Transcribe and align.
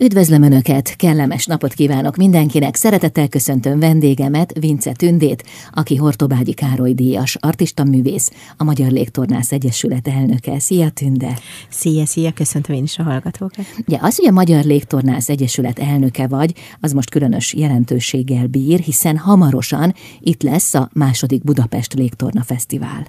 Üdvözlöm 0.00 0.42
Önöket, 0.42 0.96
kellemes 0.96 1.46
napot 1.46 1.72
kívánok 1.72 2.16
mindenkinek, 2.16 2.74
szeretettel 2.74 3.28
köszöntöm 3.28 3.78
vendégemet, 3.78 4.52
Vince 4.60 4.92
Tündét, 4.92 5.44
aki 5.72 5.96
Hortobágyi 5.96 6.52
Károly 6.52 6.92
díjas, 6.92 7.36
artista 7.40 7.84
művész, 7.84 8.30
a 8.56 8.64
Magyar 8.64 8.90
Légtornász 8.90 9.52
Egyesület 9.52 10.08
elnöke. 10.08 10.58
Szia 10.58 10.90
Tünde! 10.90 11.38
Szia, 11.68 12.06
szia, 12.06 12.32
köszöntöm 12.32 12.76
én 12.76 12.82
is 12.82 12.98
a 12.98 13.02
hallgatókat. 13.02 13.64
Ugye 13.86 13.98
az, 14.00 14.16
hogy 14.16 14.26
a 14.26 14.32
Magyar 14.32 14.64
Légtornász 14.64 15.28
Egyesület 15.28 15.78
elnöke 15.78 16.26
vagy, 16.26 16.54
az 16.80 16.92
most 16.92 17.10
különös 17.10 17.54
jelentőséggel 17.54 18.46
bír, 18.46 18.80
hiszen 18.80 19.16
hamarosan 19.16 19.94
itt 20.20 20.42
lesz 20.42 20.74
a 20.74 20.90
második 20.92 21.42
Budapest 21.42 21.94
Légtorna 21.94 22.42
Fesztivál. 22.42 23.06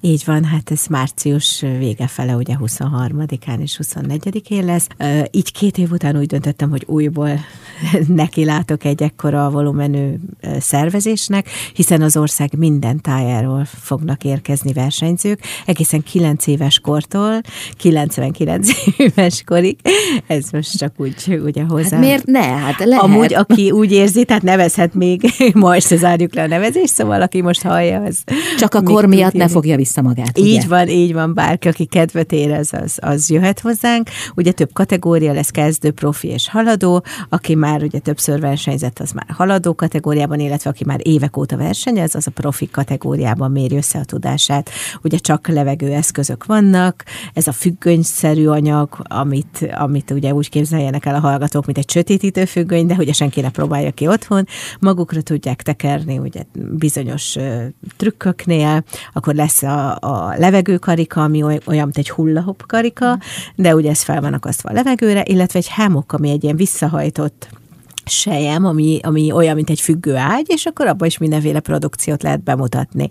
Így 0.00 0.22
van, 0.26 0.44
hát 0.44 0.70
ez 0.70 0.86
március 0.86 1.60
vége 1.60 2.06
fele, 2.06 2.36
ugye 2.36 2.56
23-án 2.58 3.60
és 3.60 3.80
24-én 3.82 4.64
lesz. 4.64 4.86
Így 5.30 5.52
két 5.52 5.78
év 5.78 5.90
után 5.90 6.16
úgy 6.16 6.28
döntöttem, 6.30 6.70
hogy 6.70 6.84
újból 6.86 7.30
neki 8.22 8.44
látok 8.44 8.84
egy 8.84 9.02
ekkora 9.02 9.50
volumenű 9.50 10.14
szervezésnek, 10.58 11.48
hiszen 11.74 12.02
az 12.02 12.16
ország 12.16 12.50
minden 12.56 13.00
tájáról 13.00 13.64
fognak 13.64 14.24
érkezni 14.24 14.72
versenyzők, 14.72 15.40
egészen 15.66 16.02
9 16.02 16.46
éves 16.46 16.78
kortól 16.78 17.40
99 17.76 18.68
éves 18.96 19.42
korig. 19.46 19.76
Ez 20.26 20.50
most 20.52 20.78
csak 20.78 20.92
úgy 20.96 21.40
ugye 21.44 21.62
hozzá. 21.62 21.90
Hát 21.90 22.00
miért 22.00 22.26
ne? 22.26 22.42
Hát 22.42 22.84
lehet. 22.84 23.02
Amúgy, 23.02 23.34
aki 23.34 23.70
úgy 23.70 23.92
érzi, 23.92 24.24
tehát 24.24 24.42
nevezhet 24.42 24.94
még, 24.94 25.32
ma 25.54 25.74
este 25.74 25.96
zárjuk 25.96 26.34
le 26.34 26.42
a 26.42 26.46
nevezést, 26.46 26.94
szóval 26.94 27.22
aki 27.22 27.40
most 27.40 27.62
hallja, 27.62 28.02
az... 28.02 28.18
Csak 28.58 28.74
a 28.74 28.82
kor 28.82 29.06
miatt 29.06 29.32
ne 29.32 29.48
fogja 29.48 29.76
vissza 29.76 30.02
magát. 30.02 30.38
Így 30.38 30.56
ugye? 30.56 30.66
van, 30.66 30.88
így 30.88 31.12
van, 31.12 31.34
bárki, 31.34 31.68
aki 31.68 31.84
kedvet 31.84 32.32
érez, 32.32 32.72
az, 32.72 32.98
az 33.00 33.30
jöhet 33.30 33.60
hozzánk. 33.60 34.08
Ugye 34.34 34.52
több 34.52 34.72
kategória 34.72 35.32
lesz, 35.32 35.50
kezdő, 35.50 35.90
profi, 35.90 36.19
profi 36.20 36.34
és 36.34 36.48
haladó, 36.48 37.04
aki 37.28 37.54
már 37.54 37.82
ugye 37.82 37.98
többször 37.98 38.40
versenyzett, 38.40 38.98
az 38.98 39.10
már 39.10 39.26
haladó 39.28 39.74
kategóriában, 39.74 40.40
illetve 40.40 40.70
aki 40.70 40.84
már 40.84 41.00
évek 41.02 41.36
óta 41.36 41.56
versenyez, 41.56 42.14
az 42.14 42.26
a 42.26 42.30
profi 42.30 42.70
kategóriában 42.70 43.50
méri 43.50 43.76
össze 43.76 43.98
a 43.98 44.04
tudását. 44.04 44.70
Ugye 45.02 45.18
csak 45.18 45.48
levegő 45.48 45.92
eszközök 45.92 46.44
vannak, 46.44 47.04
ez 47.34 47.46
a 47.46 47.52
függönyszerű 47.52 48.46
anyag, 48.46 49.02
amit, 49.02 49.68
amit 49.72 50.10
ugye 50.10 50.34
úgy 50.34 50.48
képzeljenek 50.48 51.06
el 51.06 51.14
a 51.14 51.20
hallgatók, 51.20 51.66
mint 51.66 51.78
egy 51.78 51.90
sötétítő 51.90 52.44
függöny, 52.44 52.86
de 52.86 52.94
ugye 52.98 53.12
senki 53.12 53.40
ne 53.40 53.50
próbálja 53.50 53.90
ki 53.90 54.06
otthon, 54.06 54.46
magukra 54.80 55.22
tudják 55.22 55.62
tekerni 55.62 56.18
ugye 56.18 56.42
bizonyos 56.52 57.36
trükköknél, 57.96 58.84
akkor 59.12 59.34
lesz 59.34 59.62
a, 59.62 59.96
a 60.00 60.34
levegőkarika, 60.36 61.22
ami 61.22 61.42
olyan, 61.42 61.84
mint 61.84 61.98
egy 61.98 62.10
hullahop 62.10 62.66
karika, 62.66 63.18
de 63.54 63.74
ugye 63.74 63.90
ez 63.90 64.02
fel 64.02 64.20
van 64.20 64.32
akasztva 64.32 64.70
a 64.70 64.72
levegőre, 64.72 65.22
illetve 65.26 65.58
egy 65.58 65.68
hemok 66.00 66.12
ami 66.12 66.30
egy 66.30 66.44
ilyen 66.44 66.56
visszahajtott 66.56 67.48
sejem, 68.04 68.64
ami, 68.64 69.00
ami 69.02 69.32
olyan, 69.32 69.54
mint 69.54 69.70
egy 69.70 69.80
függő 69.80 70.16
ágy, 70.16 70.46
és 70.48 70.66
akkor 70.66 70.86
abban 70.86 71.06
is 71.06 71.18
mindenféle 71.18 71.60
produkciót 71.60 72.22
lehet 72.22 72.42
bemutatni. 72.42 73.10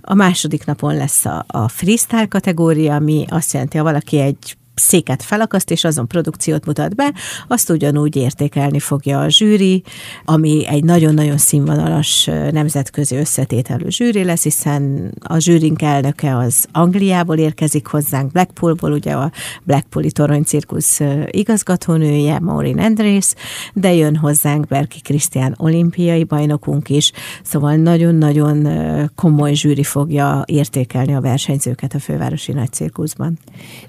A 0.00 0.14
második 0.14 0.64
napon 0.64 0.96
lesz 0.96 1.24
a, 1.24 1.44
a 1.48 1.68
freestyle 1.68 2.26
kategória, 2.26 2.94
ami 2.94 3.24
azt 3.28 3.52
jelenti, 3.52 3.76
ha 3.76 3.84
valaki 3.84 4.18
egy 4.18 4.56
széket 4.74 5.22
felakaszt, 5.22 5.70
és 5.70 5.84
azon 5.84 6.08
produkciót 6.08 6.66
mutat 6.66 6.94
be, 6.94 7.12
azt 7.48 7.70
ugyanúgy 7.70 8.16
értékelni 8.16 8.78
fogja 8.78 9.20
a 9.20 9.28
zsűri, 9.28 9.82
ami 10.24 10.66
egy 10.66 10.84
nagyon-nagyon 10.84 11.38
színvonalas 11.38 12.24
nemzetközi 12.50 13.16
összetételű 13.16 13.88
zsűri 13.88 14.24
lesz, 14.24 14.42
hiszen 14.42 15.12
a 15.20 15.38
zsűrink 15.38 15.82
elnöke 15.82 16.36
az 16.36 16.66
Angliából 16.72 17.36
érkezik 17.36 17.86
hozzánk, 17.86 18.32
Blackpoolból, 18.32 18.92
ugye 18.92 19.12
a 19.12 19.32
Blackpooli 19.62 20.12
Torony 20.12 20.42
Cirkusz 20.42 21.00
igazgatónője, 21.26 22.38
Maureen 22.38 22.78
Andrész, 22.78 23.34
de 23.74 23.94
jön 23.94 24.16
hozzánk 24.16 24.66
Berki 24.66 25.00
Krisztián 25.00 25.54
olimpiai 25.58 26.24
bajnokunk 26.24 26.88
is, 26.88 27.12
szóval 27.42 27.76
nagyon-nagyon 27.76 28.68
komoly 29.14 29.54
zsűri 29.54 29.84
fogja 29.84 30.42
értékelni 30.46 31.14
a 31.14 31.20
versenyzőket 31.20 31.94
a 31.94 31.98
fővárosi 31.98 32.52
nagy 32.52 32.72
cirkuszban. 32.72 33.38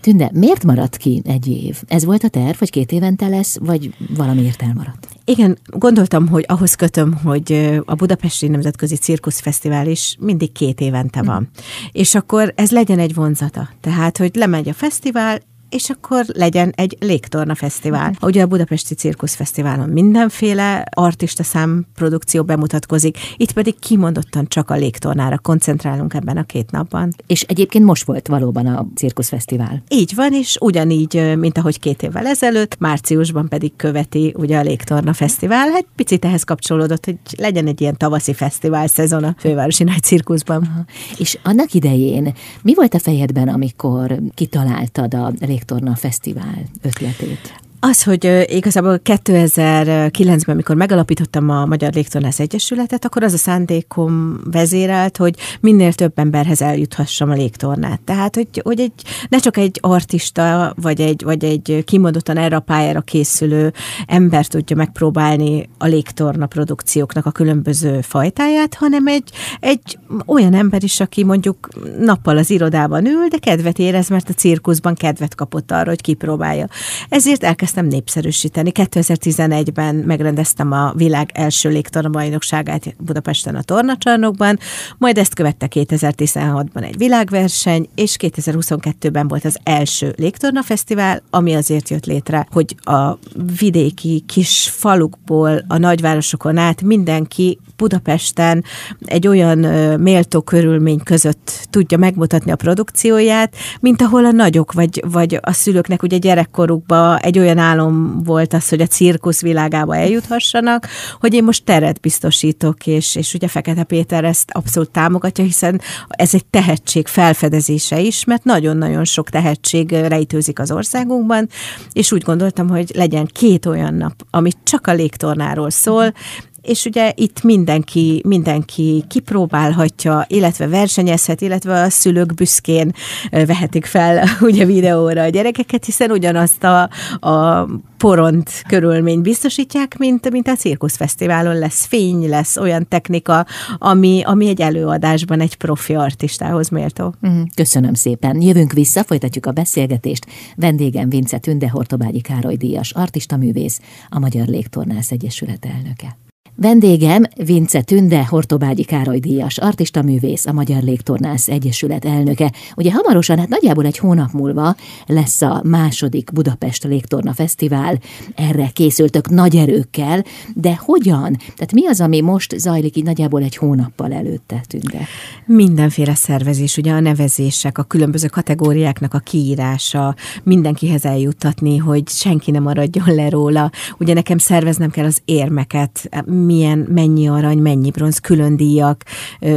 Tünde, 0.01 0.29
miért 0.33 0.63
marad 0.63 0.80
maradt 0.81 0.97
ki 0.97 1.21
egy 1.25 1.47
év. 1.47 1.81
Ez 1.87 2.05
volt 2.05 2.23
a 2.23 2.27
terv, 2.27 2.57
hogy 2.57 2.69
két 2.69 2.91
évente 2.91 3.27
lesz, 3.27 3.57
vagy 3.59 3.93
valamiért 4.15 4.61
elmaradt? 4.61 5.07
Igen, 5.25 5.57
gondoltam, 5.65 6.27
hogy 6.27 6.45
ahhoz 6.47 6.75
kötöm, 6.75 7.13
hogy 7.13 7.79
a 7.85 7.95
Budapesti 7.95 8.47
Nemzetközi 8.47 8.95
Cirkuszfesztivál 8.95 9.87
is 9.87 10.15
mindig 10.19 10.51
két 10.51 10.79
évente 10.79 11.21
van. 11.21 11.41
Mm. 11.41 11.61
És 11.91 12.15
akkor 12.15 12.53
ez 12.55 12.71
legyen 12.71 12.99
egy 12.99 13.13
vonzata. 13.13 13.69
Tehát, 13.81 14.17
hogy 14.17 14.35
lemegy 14.35 14.69
a 14.69 14.73
fesztivál, 14.73 15.39
és 15.71 15.89
akkor 15.89 16.25
legyen 16.27 16.73
egy 16.75 16.97
légtorna 16.99 17.55
fesztivál. 17.55 18.09
Uh-huh. 18.09 18.29
Ugye 18.29 18.41
a 18.41 18.47
Budapesti 18.47 18.95
Cirkusz 18.95 19.35
Fesztiválon 19.35 19.89
mindenféle 19.89 20.83
artista 20.89 21.43
szám 21.43 21.85
produkció 21.95 22.43
bemutatkozik, 22.43 23.17
itt 23.37 23.51
pedig 23.51 23.79
kimondottan 23.79 24.45
csak 24.47 24.69
a 24.69 24.75
légtornára 24.75 25.37
koncentrálunk 25.37 26.13
ebben 26.13 26.37
a 26.37 26.43
két 26.43 26.71
napban. 26.71 27.13
És 27.27 27.41
egyébként 27.41 27.85
most 27.85 28.05
volt 28.05 28.27
valóban 28.27 28.65
a 28.65 28.87
Cirkuszfesztivál. 28.95 29.83
Így 29.87 30.15
van, 30.15 30.33
és 30.33 30.57
ugyanígy, 30.59 31.37
mint 31.37 31.57
ahogy 31.57 31.79
két 31.79 32.03
évvel 32.03 32.25
ezelőtt, 32.27 32.79
márciusban 32.79 33.47
pedig 33.47 33.71
követi 33.75 34.33
ugye 34.37 34.57
a 34.57 34.61
Légtorna 34.61 35.13
Fesztivál. 35.13 35.69
Hát 35.69 35.85
picit 35.95 36.25
ehhez 36.25 36.43
kapcsolódott, 36.43 37.05
hogy 37.05 37.17
legyen 37.37 37.67
egy 37.67 37.81
ilyen 37.81 37.97
tavaszi 37.97 38.33
fesztivál 38.33 38.87
szezon 38.87 39.23
a 39.23 39.35
fővárosi 39.37 39.83
nagy 39.83 40.01
cirkuszban. 40.01 40.63
Aha. 40.63 40.85
És 41.17 41.37
annak 41.43 41.73
idején 41.73 42.33
mi 42.61 42.73
volt 42.73 42.93
a 42.93 42.99
fejedben, 42.99 43.47
amikor 43.47 44.19
kitaláltad 44.33 45.13
a 45.13 45.31
lég 45.39 45.60
Légtorna 45.61 45.95
Fesztivál 45.95 46.63
ötletét? 46.81 47.60
Az, 47.83 48.03
hogy 48.03 48.45
igazából 48.47 48.99
2009-ben, 49.03 50.55
amikor 50.55 50.75
megalapítottam 50.75 51.49
a 51.49 51.65
Magyar 51.65 51.93
Légtornász 51.93 52.39
Egyesületet, 52.39 53.05
akkor 53.05 53.23
az 53.23 53.33
a 53.33 53.37
szándékom 53.37 54.41
vezérelt, 54.51 55.17
hogy 55.17 55.35
minél 55.59 55.93
több 55.93 56.19
emberhez 56.19 56.61
eljuthassam 56.61 57.29
a 57.29 57.33
légtornát. 57.33 58.01
Tehát, 58.01 58.35
hogy, 58.35 58.61
hogy 58.63 58.79
egy, 58.79 58.91
ne 59.29 59.37
csak 59.37 59.57
egy 59.57 59.77
artista, 59.81 60.73
vagy 60.81 61.01
egy, 61.01 61.23
vagy 61.23 61.43
egy 61.43 61.83
kimondottan 61.85 62.37
erre 62.37 62.55
a 62.55 62.59
pályára 62.59 63.01
készülő 63.01 63.73
ember 64.05 64.45
tudja 64.45 64.75
megpróbálni 64.75 65.69
a 65.77 65.85
légtorna 65.85 66.45
produkcióknak 66.45 67.25
a 67.25 67.31
különböző 67.31 68.01
fajtáját, 68.01 68.73
hanem 68.73 69.07
egy, 69.07 69.29
egy 69.59 69.99
olyan 70.25 70.53
ember 70.53 70.83
is, 70.83 70.99
aki 70.99 71.23
mondjuk 71.23 71.69
nappal 71.99 72.37
az 72.37 72.49
irodában 72.49 73.05
ül, 73.05 73.27
de 73.27 73.37
kedvet 73.37 73.79
érez, 73.79 74.09
mert 74.09 74.29
a 74.29 74.33
cirkuszban 74.33 74.95
kedvet 74.95 75.35
kapott 75.35 75.71
arra, 75.71 75.89
hogy 75.89 76.01
kipróbálja. 76.01 76.67
Ezért 77.09 77.43
elkezdtem 77.43 77.69
elkezdtem 77.71 77.99
népszerűsíteni. 77.99 78.71
2011-ben 78.73 79.95
megrendeztem 79.95 80.71
a 80.71 80.93
világ 80.95 81.29
első 81.33 81.69
légtornabajnokságát 81.69 82.95
Budapesten 82.97 83.55
a 83.55 83.61
tornacsarnokban, 83.61 84.59
majd 84.97 85.17
ezt 85.17 85.33
követte 85.33 85.67
2016-ban 85.69 86.83
egy 86.83 86.97
világverseny, 86.97 87.89
és 87.95 88.15
2022-ben 88.19 89.27
volt 89.27 89.45
az 89.45 89.57
első 89.63 90.13
légtornafesztivál, 90.17 91.21
ami 91.29 91.53
azért 91.53 91.89
jött 91.89 92.05
létre, 92.05 92.47
hogy 92.51 92.75
a 92.83 93.17
vidéki 93.57 94.23
kis 94.27 94.69
falukból 94.69 95.63
a 95.67 95.77
nagyvárosokon 95.77 96.57
át 96.57 96.81
mindenki 96.81 97.59
Budapesten 97.77 98.63
egy 99.05 99.27
olyan 99.27 99.57
méltó 99.99 100.41
körülmény 100.41 101.03
között 101.03 101.67
tudja 101.69 101.97
megmutatni 101.97 102.51
a 102.51 102.55
produkcióját, 102.55 103.55
mint 103.79 104.01
ahol 104.01 104.25
a 104.25 104.31
nagyok 104.31 104.73
vagy, 104.73 105.03
vagy 105.11 105.39
a 105.41 105.51
szülőknek 105.51 106.03
ugye 106.03 106.17
gyerekkorukban 106.17 107.17
egy 107.17 107.39
olyan 107.39 107.57
álom 107.61 108.23
volt 108.23 108.53
az, 108.53 108.69
hogy 108.69 108.81
a 108.81 108.87
cirkusz 108.87 109.41
világába 109.41 109.95
eljuthassanak, 109.95 110.87
hogy 111.19 111.33
én 111.33 111.43
most 111.43 111.63
teret 111.63 111.99
biztosítok, 111.99 112.87
és, 112.87 113.15
és 113.15 113.33
ugye 113.33 113.47
Fekete 113.47 113.83
Péter 113.83 114.23
ezt 114.23 114.51
abszolút 114.51 114.89
támogatja, 114.91 115.43
hiszen 115.43 115.81
ez 116.09 116.33
egy 116.33 116.45
tehetség 116.45 117.07
felfedezése 117.07 117.99
is, 117.99 118.23
mert 118.23 118.43
nagyon-nagyon 118.43 119.03
sok 119.03 119.29
tehetség 119.29 119.91
rejtőzik 119.91 120.59
az 120.59 120.71
országunkban, 120.71 121.49
és 121.93 122.11
úgy 122.11 122.21
gondoltam, 122.21 122.69
hogy 122.69 122.91
legyen 122.95 123.25
két 123.25 123.65
olyan 123.65 123.93
nap, 123.93 124.13
ami 124.29 124.51
csak 124.63 124.87
a 124.87 124.93
légtornáról 124.93 125.69
szól, 125.69 126.13
és 126.61 126.85
ugye 126.85 127.11
itt 127.15 127.43
mindenki, 127.43 128.21
mindenki 128.25 129.03
kipróbálhatja, 129.07 130.25
illetve 130.27 130.67
versenyezhet, 130.67 131.41
illetve 131.41 131.81
a 131.81 131.89
szülők 131.89 132.33
büszkén 132.33 132.93
vehetik 133.31 133.85
fel 133.85 134.27
ugye 134.41 134.65
videóra 134.65 135.21
a 135.21 135.29
gyerekeket, 135.29 135.85
hiszen 135.85 136.11
ugyanazt 136.11 136.63
a, 136.63 136.89
a 137.19 137.67
poront 137.97 138.63
körülményt 138.67 139.21
biztosítják, 139.21 139.97
mint, 139.97 140.29
mint 140.29 140.47
a 140.47 140.55
cirkuszfesztiválon 140.55 141.57
lesz 141.57 141.85
fény, 141.85 142.29
lesz 142.29 142.57
olyan 142.57 142.87
technika, 142.87 143.45
ami, 143.77 144.21
ami 144.25 144.47
egy 144.47 144.61
előadásban 144.61 145.39
egy 145.39 145.55
profi 145.55 145.95
artistához 145.95 146.69
méltó. 146.69 147.13
Mhm, 147.19 147.41
köszönöm 147.55 147.93
szépen. 147.93 148.41
Jövünk 148.41 148.71
vissza, 148.71 149.03
folytatjuk 149.03 149.45
a 149.45 149.51
beszélgetést. 149.51 150.25
Vendégem 150.55 151.09
Vince 151.09 151.37
Tünde 151.37 151.69
Hortobágyi 151.69 152.21
Károly 152.21 152.55
díjas 152.55 152.91
artista 152.91 153.37
művész, 153.37 153.79
a 154.09 154.19
Magyar 154.19 154.47
Légtornász 154.47 155.11
Egyesület 155.11 155.65
elnöke. 155.65 156.30
Vendégem 156.55 157.23
Vince 157.45 157.81
Tünde, 157.81 158.25
Hortobágyi 158.25 158.83
Károly 158.83 159.19
díjas, 159.19 159.57
artista 159.57 160.01
művész, 160.01 160.45
a 160.45 160.51
Magyar 160.51 160.83
Légtornász 160.83 161.47
Egyesület 161.47 162.05
elnöke. 162.05 162.51
Ugye 162.75 162.91
hamarosan, 162.91 163.37
hát 163.37 163.47
nagyjából 163.47 163.85
egy 163.85 163.97
hónap 163.97 164.31
múlva 164.31 164.75
lesz 165.05 165.41
a 165.41 165.61
második 165.63 166.31
Budapest 166.33 166.83
Légtorna 166.83 167.33
Fesztivál. 167.33 167.99
Erre 168.35 168.69
készültök 168.73 169.29
nagy 169.29 169.55
erőkkel, 169.55 170.23
de 170.55 170.79
hogyan? 170.79 171.37
Tehát 171.37 171.71
mi 171.73 171.87
az, 171.87 172.01
ami 172.01 172.21
most 172.21 172.59
zajlik 172.59 172.95
így 172.95 173.03
nagyjából 173.03 173.43
egy 173.43 173.55
hónappal 173.55 174.13
előtte, 174.13 174.63
Tünde? 174.67 175.05
Mindenféle 175.45 176.15
szervezés, 176.15 176.77
ugye 176.77 176.91
a 176.91 176.99
nevezések, 176.99 177.77
a 177.77 177.83
különböző 177.83 178.27
kategóriáknak 178.27 179.13
a 179.13 179.19
kiírása, 179.19 180.15
mindenkihez 180.43 181.05
eljuttatni, 181.05 181.77
hogy 181.77 182.07
senki 182.07 182.51
nem 182.51 182.63
maradjon 182.63 183.15
le 183.15 183.29
róla. 183.29 183.71
Ugye 183.99 184.13
nekem 184.13 184.37
szerveznem 184.37 184.89
kell 184.89 185.05
az 185.05 185.21
érmeket, 185.25 186.09
milyen, 186.45 186.87
mennyi 186.89 187.27
arany, 187.27 187.57
mennyi 187.57 187.91
bronz, 187.91 188.19
külön 188.19 188.55
díjak. 188.55 189.03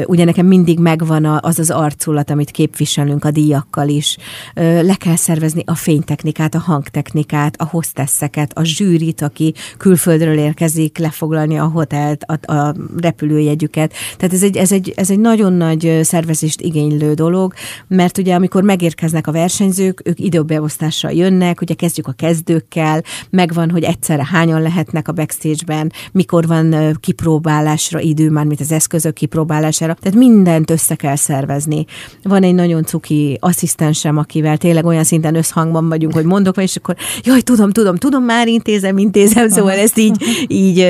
Ugye 0.06 0.24
nekem 0.24 0.46
mindig 0.46 0.78
megvan 0.78 1.24
az 1.24 1.58
az 1.58 1.70
arculat, 1.70 2.30
amit 2.30 2.50
képviselünk 2.50 3.24
a 3.24 3.30
díjakkal 3.30 3.88
is. 3.88 4.16
Le 4.54 4.94
kell 4.94 5.16
szervezni 5.16 5.62
a 5.66 5.74
fénytechnikát, 5.74 6.54
a 6.54 6.58
hangtechnikát, 6.58 7.56
a 7.56 7.64
hostesseket, 7.64 8.58
a 8.58 8.64
zsűrit, 8.64 9.22
aki 9.22 9.54
külföldről 9.76 10.38
érkezik, 10.38 10.98
lefoglalni 10.98 11.58
a 11.58 11.64
hotelt, 11.64 12.22
a, 12.22 12.52
a 12.52 12.74
repülőjegyüket. 12.96 13.92
Tehát 14.16 14.34
ez 14.34 14.42
egy, 14.42 14.56
ez, 14.56 14.72
egy, 14.72 14.92
ez 14.96 15.10
egy 15.10 15.20
nagyon 15.20 15.52
nagy 15.52 15.98
szervezést 16.02 16.60
igénylő 16.60 17.14
dolog, 17.14 17.54
mert 17.88 18.18
ugye 18.18 18.34
amikor 18.34 18.62
megérkeznek 18.62 19.26
a 19.26 19.32
versenyzők, 19.32 20.02
ők 20.04 20.20
időbeosztással 20.20 21.10
jönnek, 21.10 21.60
ugye 21.60 21.74
kezdjük 21.74 22.06
a 22.06 22.12
kezdőkkel, 22.12 23.02
megvan, 23.30 23.70
hogy 23.70 23.82
egyszerre 23.82 24.26
hányan 24.30 24.62
lehetnek 24.62 25.08
a 25.08 25.12
backstage-ben, 25.12 25.92
mikor 26.12 26.46
van 26.46 26.73
kipróbálásra 27.00 28.00
idő, 28.00 28.30
már 28.30 28.44
mint 28.44 28.60
az 28.60 28.72
eszközök 28.72 29.14
kipróbálására. 29.14 29.94
Tehát 29.94 30.18
mindent 30.18 30.70
össze 30.70 30.94
kell 30.94 31.16
szervezni. 31.16 31.84
Van 32.22 32.42
egy 32.42 32.54
nagyon 32.54 32.84
cuki 32.84 33.38
asszisztensem, 33.40 34.16
akivel 34.16 34.56
tényleg 34.56 34.84
olyan 34.84 35.04
szinten 35.04 35.34
összhangban 35.34 35.88
vagyunk, 35.88 36.14
hogy 36.14 36.24
mondok, 36.24 36.56
és 36.62 36.76
akkor 36.76 36.96
jaj, 37.22 37.40
tudom, 37.40 37.70
tudom, 37.70 37.96
tudom, 37.96 38.24
már 38.24 38.48
intézem, 38.48 38.98
intézem, 38.98 39.48
szóval 39.48 39.78
ezt 39.78 39.98
így, 39.98 40.22
így 40.46 40.86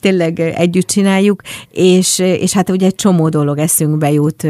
tényleg 0.00 0.40
együtt 0.40 0.86
csináljuk, 0.86 1.42
és, 1.70 2.18
és 2.18 2.52
hát 2.52 2.70
ugye 2.70 2.86
egy 2.86 2.94
csomó 2.94 3.28
dolog 3.28 3.58
eszünkbe 3.58 4.12
jut 4.12 4.46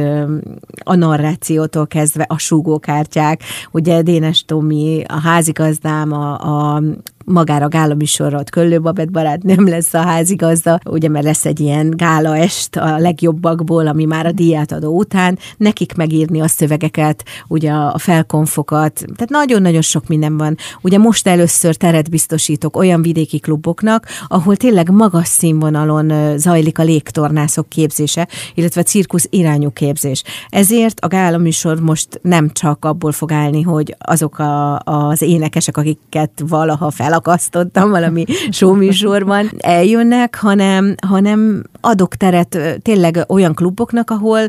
a 0.85 0.95
narrációtól 0.95 1.87
kezdve 1.87 2.25
a 2.29 2.39
súgókártyák, 2.39 3.43
ugye 3.71 4.03
Dénes 4.03 4.45
Tomi, 4.45 5.03
a 5.07 5.21
házigazdám, 5.21 6.13
a, 6.13 6.33
a 6.75 6.83
magára 7.25 7.65
a 7.65 7.69
gála 7.69 7.95
műsorra 7.95 8.39
ott 8.39 8.51
Köllő 8.51 8.81
Babett 8.81 9.11
barát 9.11 9.43
nem 9.43 9.69
lesz 9.69 9.95
a 9.95 9.99
házigazda, 10.01 10.79
ugye 10.85 11.09
mert 11.09 11.25
lesz 11.25 11.45
egy 11.45 11.61
ilyen 11.61 11.91
gála 11.91 12.37
est 12.37 12.77
a 12.77 12.99
legjobbakból, 12.99 13.87
ami 13.87 14.05
már 14.05 14.27
a 14.27 14.33
díját 14.33 14.73
adó 14.73 14.97
után, 14.97 15.39
nekik 15.57 15.95
megírni 15.95 16.41
a 16.41 16.49
szövegeket, 16.49 17.25
ugye 17.49 17.73
a 17.73 17.99
felkonfokat, 17.99 18.93
tehát 18.93 19.31
nagyon-nagyon 19.31 19.83
sok 19.83 20.09
minden 20.09 20.37
van. 20.37 20.57
Ugye 20.83 20.99
most 20.99 21.27
először 21.27 21.75
teret 21.75 22.11
biztosítok 22.11 22.77
olyan 22.77 23.03
vidéki 23.03 23.39
kluboknak, 23.39 24.07
ahol 24.27 24.57
tényleg 24.57 24.91
magas 24.91 25.29
színvonalon 25.29 26.39
zajlik 26.39 26.79
a 26.79 26.83
légtornászok 26.83 27.69
képzése, 27.69 28.29
illetve 28.55 28.81
a 28.81 28.85
cirkusz 28.85 29.27
irányú 29.31 29.71
képzés. 29.71 30.23
Ezért 30.49 31.01
a 31.01 31.09
gála 31.09 31.39
műsor 31.39 31.81
most 31.81 32.21
nem 32.23 32.51
csak 32.53 32.85
abból 32.85 33.13
fog 33.13 33.33
állni, 33.33 33.63
hogy 33.63 33.97
azok 33.99 34.39
a, 34.39 34.79
az 34.79 35.23
énekesek, 35.23 35.77
akiket 35.77 36.43
valaha 36.47 36.91
fel 36.91 37.13
elakasztottam 37.15 37.91
valami 37.91 38.25
showműsorban, 38.51 39.51
eljönnek, 39.59 40.35
hanem, 40.35 40.95
hanem 41.07 41.63
adok 41.81 42.15
teret 42.15 42.59
tényleg 42.83 43.25
olyan 43.29 43.55
kluboknak, 43.55 44.11
ahol 44.11 44.41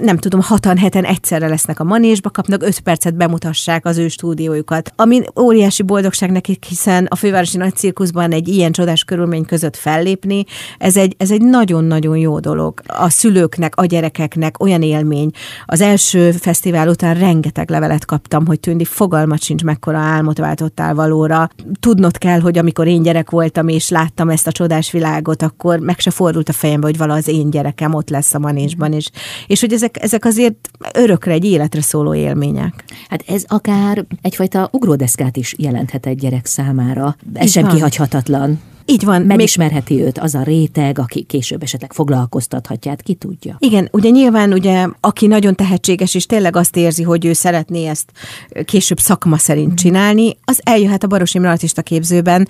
nem 0.00 0.16
tudom, 0.16 0.40
hatan, 0.40 0.76
heten 0.76 1.04
egyszerre 1.04 1.48
lesznek 1.48 1.80
a 1.80 1.84
manésba, 1.84 2.30
kapnak 2.30 2.62
öt 2.62 2.80
percet 2.80 3.14
bemutassák 3.14 3.86
az 3.86 3.98
ő 3.98 4.08
stúdiójukat. 4.08 4.92
Ami 4.96 5.22
óriási 5.40 5.82
boldogság 5.82 6.30
nekik, 6.30 6.64
hiszen 6.64 7.06
a 7.10 7.16
fővárosi 7.16 7.56
nagy 7.56 7.76
cirkuszban 7.76 8.32
egy 8.32 8.48
ilyen 8.48 8.72
csodás 8.72 9.04
körülmény 9.04 9.44
között 9.44 9.76
fellépni, 9.76 10.44
ez 10.78 10.96
egy, 10.96 11.14
ez 11.18 11.30
egy 11.30 11.42
nagyon-nagyon 11.42 12.16
jó 12.16 12.38
dolog. 12.38 12.80
A 12.86 13.08
szülőknek, 13.08 13.76
a 13.76 13.84
gyerekeknek 13.84 14.62
olyan 14.62 14.82
élmény. 14.82 15.30
Az 15.64 15.80
első 15.80 16.30
fesztivál 16.30 16.88
után 16.88 17.14
rengeteg 17.14 17.70
levelet 17.70 18.04
kaptam, 18.04 18.46
hogy 18.46 18.60
Tündi 18.60 18.84
fogalmat 18.84 19.42
sincs, 19.42 19.64
mekkora 19.64 19.98
álmot 19.98 20.38
váltottál 20.38 20.94
valóra 20.94 21.48
tudnod 21.80 22.18
kell, 22.18 22.40
hogy 22.40 22.58
amikor 22.58 22.86
én 22.86 23.02
gyerek 23.02 23.30
voltam, 23.30 23.68
és 23.68 23.88
láttam 23.88 24.28
ezt 24.28 24.46
a 24.46 24.52
csodás 24.52 24.90
világot, 24.90 25.42
akkor 25.42 25.78
meg 25.78 25.98
se 25.98 26.10
fordult 26.10 26.48
a 26.48 26.52
fejembe, 26.52 26.86
hogy 26.86 26.96
vala 26.96 27.14
az 27.14 27.28
én 27.28 27.50
gyerekem 27.50 27.94
ott 27.94 28.08
lesz 28.10 28.34
a 28.34 28.38
manésban, 28.38 28.92
és, 28.92 29.10
és 29.46 29.60
hogy 29.60 29.72
ezek, 29.72 30.02
ezek 30.02 30.24
azért 30.24 30.68
örökre 30.94 31.32
egy 31.32 31.44
életre 31.44 31.80
szóló 31.80 32.14
élmények. 32.14 32.84
Hát 33.08 33.24
ez 33.26 33.44
akár 33.46 34.04
egyfajta 34.22 34.68
ugródeszkát 34.72 35.36
is 35.36 35.54
jelenthet 35.58 36.06
egy 36.06 36.18
gyerek 36.18 36.46
számára. 36.46 37.16
Ez 37.32 37.50
sem 37.50 37.66
kihagyhatatlan. 37.66 38.60
Így 38.90 39.04
van. 39.04 39.22
Megismerheti 39.22 39.94
még... 39.94 40.04
őt 40.04 40.18
az 40.18 40.34
a 40.34 40.42
réteg, 40.42 40.98
aki 40.98 41.22
később 41.22 41.62
esetleg 41.62 41.92
foglalkoztathatja, 41.92 42.90
hát 42.90 43.02
ki 43.02 43.14
tudja. 43.14 43.56
Igen, 43.58 43.88
ugye 43.92 44.08
nyilván, 44.08 44.52
ugye, 44.52 44.86
aki 45.00 45.26
nagyon 45.26 45.54
tehetséges, 45.54 46.14
és 46.14 46.26
tényleg 46.26 46.56
azt 46.56 46.76
érzi, 46.76 47.02
hogy 47.02 47.24
ő 47.24 47.32
szeretné 47.32 47.86
ezt 47.86 48.12
később 48.64 48.98
szakma 48.98 49.36
szerint 49.36 49.78
csinálni, 49.78 50.36
az 50.44 50.60
eljöhet 50.62 51.04
a 51.04 51.06
Baros 51.06 51.34
Imre 51.34 51.50
artista 51.50 51.82
képzőben, 51.82 52.48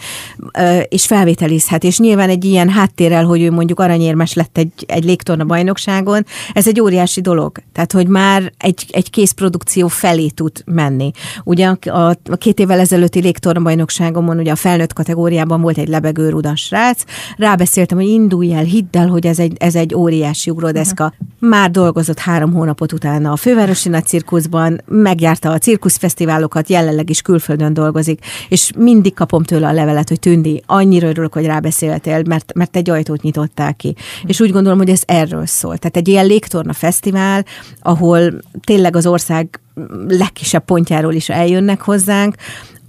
és 0.89 1.07
felvételizhet, 1.07 1.85
és 1.85 1.99
nyilván 1.99 2.29
egy 2.29 2.45
ilyen 2.45 2.69
háttérrel, 2.69 3.25
hogy 3.25 3.43
ő 3.43 3.51
mondjuk 3.51 3.81
aranyérmes 3.81 4.35
lett 4.35 4.59
egy, 4.59 4.73
egy 4.87 5.05
légtorna 5.05 5.45
bajnokságon, 5.45 6.27
ez 6.53 6.69
egy 6.69 6.81
óriási 6.81 7.21
dolog. 7.21 7.59
Tehát, 7.73 7.93
hogy 7.93 8.07
már 8.07 8.53
egy, 8.59 8.87
egy 8.91 9.11
készprodukció 9.11 9.89
felé 9.89 10.29
tud 10.29 10.63
menni. 10.65 11.11
Ugye 11.45 11.67
a, 11.67 11.91
a, 11.91 12.09
a 12.31 12.37
két 12.39 12.61
évvel 12.61 12.81
ezelőtti 12.81 13.21
légtorna 13.21 13.63
bajnokságomon, 13.63 14.39
ugye 14.39 14.51
a 14.51 14.57
felnőtt 14.57 14.93
kategóriában 14.93 15.61
volt 15.61 15.79
egy 15.79 15.89
lebegő 15.89 16.27
rudas 16.31 16.61
srác, 16.61 17.03
rábeszéltem, 17.37 17.99
hogy 17.99 18.07
indulj 18.07 18.55
el, 18.55 18.63
hidd 18.63 18.97
el, 18.97 19.09
hogy 19.09 19.27
ez 19.27 19.39
egy, 19.39 19.57
ez 19.59 19.75
egy 19.75 19.95
óriási 19.95 20.51
ugródeszka. 20.51 21.13
Már 21.39 21.71
dolgozott 21.71 22.19
három 22.19 22.53
hónapot 22.53 22.93
utána 22.93 23.33
a 23.33 23.37
fővárosi 23.37 23.89
nagy 23.89 24.07
cirkuszban, 24.07 24.81
megjárta 24.87 25.51
a 25.51 25.59
cirkuszfesztiválokat, 25.59 26.69
jelenleg 26.69 27.11
is 27.11 27.23
külföldön 27.23 27.75
dolgozik, 27.75 28.25
és 28.49 28.71
mindig 28.77 29.15
kapom 29.15 29.43
tőle 29.43 29.69
a 29.69 29.73
levelet, 29.73 30.09
hogy 30.09 30.19
Tündi, 30.19 30.63
annyira 30.67 31.09
örülök, 31.09 31.33
hogy 31.33 31.45
rábeszéltél, 31.45 32.23
mert, 32.27 32.55
mert 32.55 32.77
egy 32.77 32.91
ajtót 32.91 33.23
nyitottál 33.23 33.75
ki. 33.75 33.89
Uh-huh. 33.89 34.31
És 34.31 34.41
úgy 34.41 34.53
gondolom, 34.53 34.79
hogy 34.79 34.91
ez 34.91 35.03
erről 35.07 35.47
szól. 35.47 35.79
Tehát 35.79 35.97
egy 35.97 36.09
ilyen 36.09 36.27
légtorna 36.27 36.73
fesztivál, 36.73 37.45
ahol 37.83 38.41
tényleg 38.65 38.97
az 38.97 39.07
ország 39.07 39.61
legkisebb 40.09 40.65
pontjáról 40.65 41.13
is 41.13 41.29
eljönnek 41.29 41.81
hozzánk, 41.81 42.35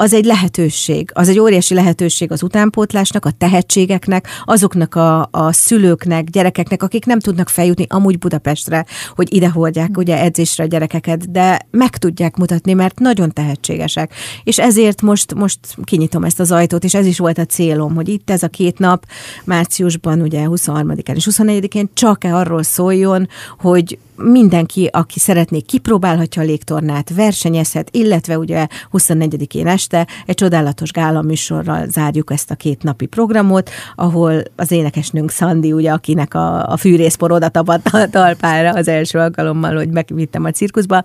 az 0.01 0.13
egy 0.13 0.25
lehetőség, 0.25 1.11
az 1.13 1.29
egy 1.29 1.39
óriási 1.39 1.73
lehetőség 1.73 2.31
az 2.31 2.43
utánpótlásnak, 2.43 3.25
a 3.25 3.31
tehetségeknek, 3.31 4.27
azoknak 4.45 4.95
a, 4.95 5.27
a 5.31 5.53
szülőknek, 5.53 6.29
gyerekeknek, 6.29 6.83
akik 6.83 7.05
nem 7.05 7.19
tudnak 7.19 7.49
feljutni 7.49 7.85
amúgy 7.89 8.19
Budapestre, 8.19 8.85
hogy 9.15 9.33
ide 9.33 9.49
hordják 9.49 9.97
ugye 9.97 10.19
edzésre 10.21 10.63
a 10.63 10.67
gyerekeket, 10.67 11.31
de 11.31 11.67
meg 11.71 11.97
tudják 11.97 12.35
mutatni, 12.35 12.73
mert 12.73 12.99
nagyon 12.99 13.33
tehetségesek. 13.33 14.13
És 14.43 14.59
ezért 14.59 15.01
most, 15.01 15.33
most 15.33 15.59
kinyitom 15.83 16.23
ezt 16.23 16.39
az 16.39 16.51
ajtót, 16.51 16.83
és 16.83 16.93
ez 16.93 17.05
is 17.05 17.17
volt 17.17 17.37
a 17.37 17.45
célom, 17.45 17.95
hogy 17.95 18.09
itt 18.09 18.29
ez 18.29 18.43
a 18.43 18.47
két 18.47 18.77
nap, 18.77 19.05
márciusban 19.43 20.21
ugye 20.21 20.43
23-án 20.45 21.15
és 21.15 21.27
24-én 21.31 21.89
csak 21.93 22.23
-e 22.23 22.35
arról 22.35 22.63
szóljon, 22.63 23.27
hogy 23.57 23.97
mindenki, 24.23 24.89
aki 24.91 25.19
szeretné, 25.19 25.59
kipróbálhatja 25.59 26.41
a 26.41 26.45
légtornát, 26.45 27.15
versenyezhet, 27.15 27.89
illetve 27.91 28.37
ugye 28.37 28.67
24-én 28.93 29.67
este 29.67 30.07
egy 30.25 30.35
csodálatos 30.35 30.91
gála 30.91 31.21
műsorral 31.21 31.87
zárjuk 31.87 32.31
ezt 32.31 32.51
a 32.51 32.55
két 32.55 32.83
napi 32.83 33.05
programot, 33.05 33.69
ahol 33.95 34.43
az 34.55 34.71
énekesnőnk 34.71 35.31
Szandi, 35.31 35.71
ugye, 35.71 35.91
akinek 35.91 36.33
a, 36.33 36.67
a 36.67 36.77
fűrészpor 36.77 37.31
oda 37.31 37.49
tapadt 37.49 37.87
a 37.87 38.09
talpára 38.09 38.69
az 38.69 38.87
első 38.87 39.19
alkalommal, 39.19 39.75
hogy 39.75 39.89
megvittem 39.89 40.43
a 40.43 40.51
cirkuszba, 40.51 41.03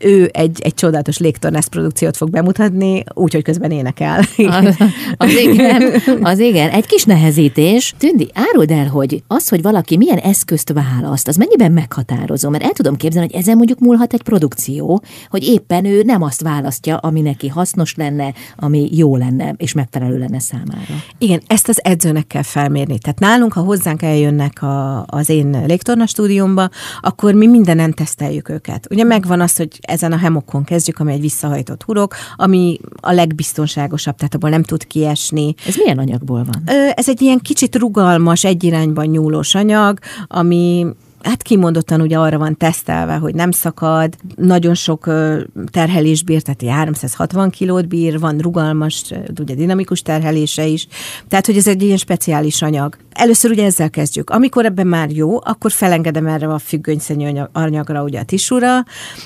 ő 0.00 0.30
egy, 0.32 0.60
egy 0.62 0.74
csodálatos 0.74 1.18
légtornász 1.18 1.66
produkciót 1.66 2.16
fog 2.16 2.30
bemutatni, 2.30 3.04
úgyhogy 3.14 3.42
közben 3.42 3.70
énekel. 3.70 4.24
Az, 4.60 4.76
az 5.16 5.30
igen, 5.30 5.82
az 6.22 6.38
igen. 6.38 6.70
Egy 6.70 6.86
kis 6.86 7.04
nehezítés. 7.04 7.94
Tündi, 7.98 8.30
áruld 8.34 8.70
el, 8.70 8.86
hogy 8.86 9.22
az, 9.26 9.48
hogy 9.48 9.62
valaki 9.62 9.96
milyen 9.96 10.18
eszközt 10.18 10.72
választ, 10.72 11.28
az 11.28 11.36
mennyiben 11.36 11.72
meghatározó? 11.72 12.48
Mert 12.48 12.64
el 12.64 12.70
tudom 12.70 12.96
képzelni, 12.96 13.28
hogy 13.30 13.40
ezen 13.40 13.56
mondjuk 13.56 13.78
múlhat 13.78 14.12
egy 14.12 14.22
produkció, 14.22 15.02
hogy 15.30 15.44
éppen 15.44 15.84
ő 15.84 16.02
nem 16.02 16.22
azt 16.22 16.42
választja, 16.42 16.96
ami 16.96 17.20
neki 17.20 17.48
hasznos 17.48 17.94
lenne, 17.94 18.32
ami 18.56 18.88
jó 18.92 19.16
lenne, 19.16 19.54
és 19.56 19.72
megfelelő 19.72 20.18
lenne 20.18 20.38
számára. 20.38 20.94
Igen, 21.18 21.42
ezt 21.46 21.68
az 21.68 21.84
edzőnek 21.84 22.26
kell 22.26 22.42
felmérni. 22.42 22.98
Tehát 22.98 23.18
nálunk, 23.18 23.52
ha 23.52 23.60
hozzánk 23.60 24.02
eljönnek 24.02 24.62
a, 24.62 25.04
az 25.06 25.28
én 25.28 25.64
légtorna 25.66 26.06
stúdiumba, 26.06 26.68
akkor 27.00 27.34
mi 27.34 27.46
mindenen 27.46 27.94
teszteljük 27.94 28.48
őket. 28.48 28.86
Ugye 28.90 29.04
megvan 29.04 29.40
az, 29.40 29.56
hogy 29.56 29.78
ezen 29.90 30.12
a 30.12 30.16
hemokon 30.16 30.64
kezdjük, 30.64 30.98
ami 30.98 31.12
egy 31.12 31.20
visszahajtott 31.20 31.82
hurok, 31.82 32.14
ami 32.36 32.78
a 33.00 33.12
legbiztonságosabb, 33.12 34.16
tehát 34.16 34.34
abból 34.34 34.50
nem 34.50 34.62
tud 34.62 34.86
kiesni. 34.86 35.54
Ez 35.66 35.76
milyen 35.76 35.98
anyagból 35.98 36.44
van? 36.44 36.76
Ez 36.94 37.08
egy 37.08 37.22
ilyen 37.22 37.38
kicsit 37.38 37.76
rugalmas, 37.76 38.44
egy 38.44 38.64
irányban 38.64 39.06
nyúlós 39.06 39.54
anyag, 39.54 39.98
ami 40.26 40.86
hát 41.22 41.42
kimondottan 41.42 42.00
ugye 42.00 42.18
arra 42.18 42.38
van 42.38 42.56
tesztelve, 42.56 43.14
hogy 43.14 43.34
nem 43.34 43.50
szakad, 43.50 44.16
nagyon 44.36 44.74
sok 44.74 45.10
terhelés 45.70 46.22
bír, 46.22 46.42
tehát 46.42 46.76
360 46.76 47.50
kilót 47.50 47.88
bír, 47.88 48.18
van 48.18 48.38
rugalmas, 48.38 49.02
ugye 49.40 49.54
dinamikus 49.54 50.02
terhelése 50.02 50.66
is, 50.66 50.86
tehát 51.28 51.46
hogy 51.46 51.56
ez 51.56 51.66
egy 51.66 51.82
ilyen 51.82 51.96
speciális 51.96 52.62
anyag. 52.62 52.96
Először 53.12 53.50
ugye 53.50 53.64
ezzel 53.64 53.90
kezdjük. 53.90 54.30
Amikor 54.30 54.64
ebben 54.64 54.86
már 54.86 55.10
jó, 55.10 55.36
akkor 55.44 55.70
felengedem 55.70 56.26
erre 56.26 56.46
a 56.46 56.58
függönyszerű 56.58 57.30
anyagra, 57.52 58.02
ugye 58.02 58.20
a 58.20 58.24
tisúra, 58.24 58.84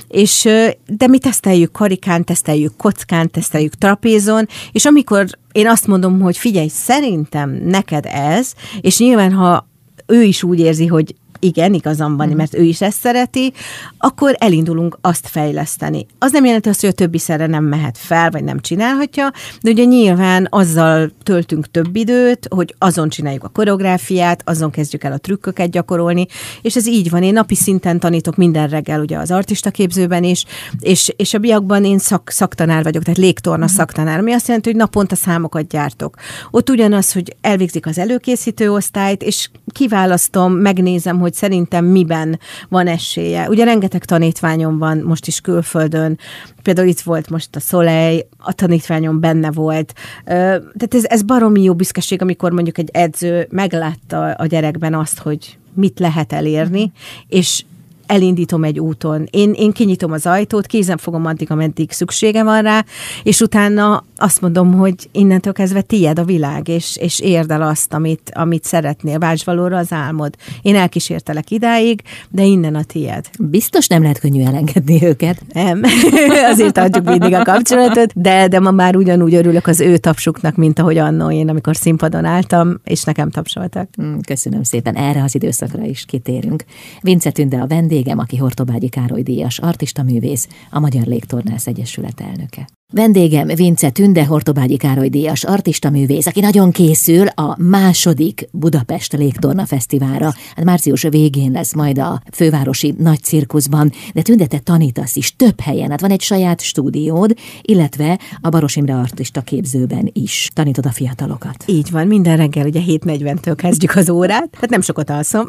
és 0.09 0.49
de 0.87 1.07
mi 1.07 1.19
teszteljük 1.19 1.73
karikán, 1.73 2.25
teszteljük 2.25 2.77
kockán, 2.77 3.31
teszteljük 3.31 3.75
trapézon, 3.75 4.47
és 4.73 4.85
amikor 4.85 5.27
én 5.53 5.69
azt 5.69 5.87
mondom, 5.87 6.21
hogy 6.21 6.37
figyelj, 6.37 6.69
szerintem 6.69 7.51
neked 7.51 8.07
ez, 8.07 8.53
és 8.81 8.99
nyilván 8.99 9.33
ha 9.33 9.69
ő 10.07 10.23
is 10.23 10.43
úgy 10.43 10.61
érzi, 10.61 10.87
hogy 10.87 11.15
igen, 11.45 11.75
igazam 11.75 12.17
van, 12.17 12.29
mm. 12.29 12.37
mert 12.37 12.55
ő 12.55 12.63
is 12.63 12.81
ezt 12.81 13.01
szereti, 13.01 13.53
akkor 13.99 14.37
elindulunk 14.39 14.99
azt 15.01 15.29
fejleszteni. 15.29 16.07
Az 16.19 16.33
nem 16.33 16.45
jelenti 16.45 16.69
azt, 16.69 16.81
hogy 16.81 16.89
a 16.89 16.93
többi 16.93 17.19
szerre 17.19 17.47
nem 17.47 17.65
mehet 17.65 17.99
fel, 17.99 18.31
vagy 18.31 18.45
nem 18.45 18.61
csinálhatja, 18.61 19.33
de 19.61 19.71
ugye 19.71 19.85
nyilván 19.85 20.47
azzal 20.51 21.11
töltünk 21.23 21.71
több 21.71 21.97
időt, 21.97 22.47
hogy 22.51 22.75
azon 22.79 23.09
csináljuk 23.09 23.45
a 23.45 23.49
koreográfiát, 23.49 24.43
azon 24.45 24.71
kezdjük 24.71 25.05
el 25.05 25.13
a 25.13 25.19
trükköket 25.19 25.71
gyakorolni, 25.71 26.27
és 26.63 26.77
ez 26.77 26.87
így 26.87 27.11
van. 27.11 27.23
Én 27.23 27.33
napi 27.33 27.55
szinten 27.55 28.01
tanítok 28.01 28.37
minden 28.37 28.69
reggel 28.69 29.01
ugye 29.01 29.19
az 29.19 29.31
artista 29.31 29.71
képzőben 29.71 30.25
is, 30.25 30.45
és, 30.81 31.13
és 31.17 31.35
a 31.35 31.39
biakban 31.39 31.85
én 31.85 31.99
szak, 31.99 32.31
szaktanár 32.31 32.83
vagyok, 32.83 33.03
tehát 33.03 33.19
légtorna 33.19 33.65
mm. 33.65 33.75
szaktanár, 33.75 34.19
ami 34.19 34.33
azt 34.33 34.47
jelenti, 34.47 34.69
hogy 34.69 34.79
naponta 34.79 35.15
számokat 35.15 35.69
gyártok. 35.69 36.17
Ott 36.51 36.71
ugyanaz, 36.71 37.13
hogy 37.13 37.37
elvégzik 37.41 37.87
az 37.87 37.99
előkészítő 37.99 38.73
osztályt, 38.73 39.23
és 39.23 39.49
kiválasztom, 39.75 40.53
megnézem, 40.53 41.19
hogy 41.19 41.35
szerintem 41.35 41.85
miben 41.85 42.39
van 42.69 42.87
esélye. 42.87 43.49
Ugye 43.49 43.65
rengeteg 43.65 44.05
tanítványom 44.05 44.79
van 44.79 44.99
most 44.99 45.27
is 45.27 45.41
külföldön, 45.41 46.19
például 46.63 46.89
itt 46.89 47.01
volt 47.01 47.31
most 47.31 47.57
a 47.57 47.61
Szolej, 47.61 48.27
a 48.39 48.53
tanítványom 48.53 49.21
benne 49.21 49.51
volt. 49.51 49.93
Tehát 50.25 50.95
ez, 50.95 51.05
ez 51.05 51.23
baromi 51.23 51.63
jó 51.63 51.75
büszkeség, 51.75 52.23
amikor 52.23 52.53
mondjuk 52.53 52.79
egy 52.79 52.89
edző 52.93 53.47
meglátta 53.51 54.31
a 54.31 54.47
gyerekben 54.47 54.95
azt, 54.95 55.19
hogy 55.19 55.59
mit 55.75 55.99
lehet 55.99 56.33
elérni, 56.33 56.93
és 57.29 57.65
elindítom 58.07 58.65
egy 58.65 58.81
úton. 58.81 59.29
Én, 59.31 59.53
én 59.53 59.73
kinyitom 59.73 60.13
az 60.13 60.27
ajtót, 60.27 60.67
kézen 60.67 60.97
fogom 60.97 61.27
addig, 61.27 61.51
ameddig 61.51 61.93
szüksége 61.93 62.43
van 62.43 62.63
rá, 62.63 62.85
és 63.23 63.41
utána 63.41 64.05
azt 64.25 64.41
mondom, 64.41 64.73
hogy 64.73 65.09
innentől 65.13 65.53
kezdve 65.53 65.81
tied 65.81 66.19
a 66.19 66.25
világ, 66.25 66.69
és, 66.69 66.97
és 66.97 67.21
érd 67.21 67.51
el 67.51 67.63
azt, 67.63 67.95
amit, 67.95 68.31
amit 68.35 68.65
szeretnél. 68.65 69.19
Válts 69.19 69.45
valóra 69.45 69.77
az 69.77 69.93
álmod. 69.93 70.35
Én 70.63 70.77
elkísértelek 70.77 71.51
idáig, 71.51 72.03
de 72.31 72.43
innen 72.43 72.75
a 72.75 72.83
tied. 72.83 73.29
Biztos 73.39 73.87
nem 73.87 74.03
lehet 74.03 74.19
könnyű 74.19 74.43
elengedni 74.43 75.05
őket. 75.05 75.41
Nem, 75.53 75.83
azért 76.53 76.79
adjuk 76.79 77.05
mindig 77.05 77.33
a 77.33 77.43
kapcsolatot, 77.43 78.13
de, 78.15 78.49
de 78.49 78.61
ma 78.61 78.71
már 78.71 78.97
ugyanúgy 78.97 79.35
örülök 79.35 79.67
az 79.67 79.81
ő 79.81 79.97
tapsuknak, 79.97 80.57
mint 80.57 80.79
ahogy 80.79 80.99
annó 80.99 81.31
én, 81.31 81.49
amikor 81.49 81.77
színpadon 81.77 82.25
álltam, 82.25 82.81
és 82.85 83.03
nekem 83.03 83.31
tapsoltak. 83.31 83.89
Mm, 84.03 84.19
köszönöm 84.27 84.63
szépen, 84.63 84.97
erre 84.97 85.23
az 85.23 85.35
időszakra 85.35 85.85
is 85.85 86.05
kitérünk. 86.05 86.65
Vince 87.01 87.31
Tünde 87.31 87.57
a 87.57 87.67
vendégem, 87.67 88.19
aki 88.19 88.37
Hortobágyi 88.37 88.89
Károly 88.89 89.23
díjas, 89.23 89.59
artista 89.59 90.03
művész, 90.03 90.49
a 90.71 90.81
Magyar 90.81 91.07
Légtornász 91.07 91.67
Egyesület 91.67 92.21
elnöke. 92.21 92.67
Vendégem 92.95 93.47
Vince 93.47 93.91
Tünde 93.91 94.25
Hortobágyi 94.25 94.77
Károly 94.77 95.09
Díjas 95.09 95.45
artista 95.45 95.91
művész, 95.91 96.27
aki 96.27 96.41
nagyon 96.41 96.71
készül 96.71 97.27
a 97.27 97.57
második 97.59 98.49
Budapest 98.53 99.13
Légtorna 99.13 99.67
Fesztiválra. 99.67 100.33
Hát 100.57 100.65
március 100.65 101.03
végén 101.03 101.51
lesz 101.51 101.75
majd 101.75 101.99
a 101.99 102.23
fővárosi 102.33 102.95
nagy 102.99 103.23
cirkuszban, 103.23 103.93
de 104.13 104.23
Tünde 104.23 104.47
te 104.47 104.59
tanítasz 104.59 105.17
is 105.17 105.37
több 105.37 105.61
helyen. 105.61 105.91
Hát 105.91 106.01
van 106.01 106.11
egy 106.11 106.21
saját 106.21 106.61
stúdiód, 106.61 107.35
illetve 107.63 108.19
a 108.41 108.49
Baros 108.49 108.77
Imre 108.77 108.95
artista 108.95 109.41
képzőben 109.41 110.11
is 110.13 110.51
tanítod 110.53 110.87
a 110.87 110.91
fiatalokat. 110.91 111.65
Így 111.67 111.91
van, 111.91 112.07
minden 112.07 112.37
reggel 112.37 112.67
ugye 112.67 112.81
7.40-től 112.87 113.55
kezdjük 113.57 113.97
az 113.97 114.11
órát, 114.11 114.49
hát 114.61 114.71
nem 114.71 114.81
sokat 114.81 115.11
alszom. 115.11 115.47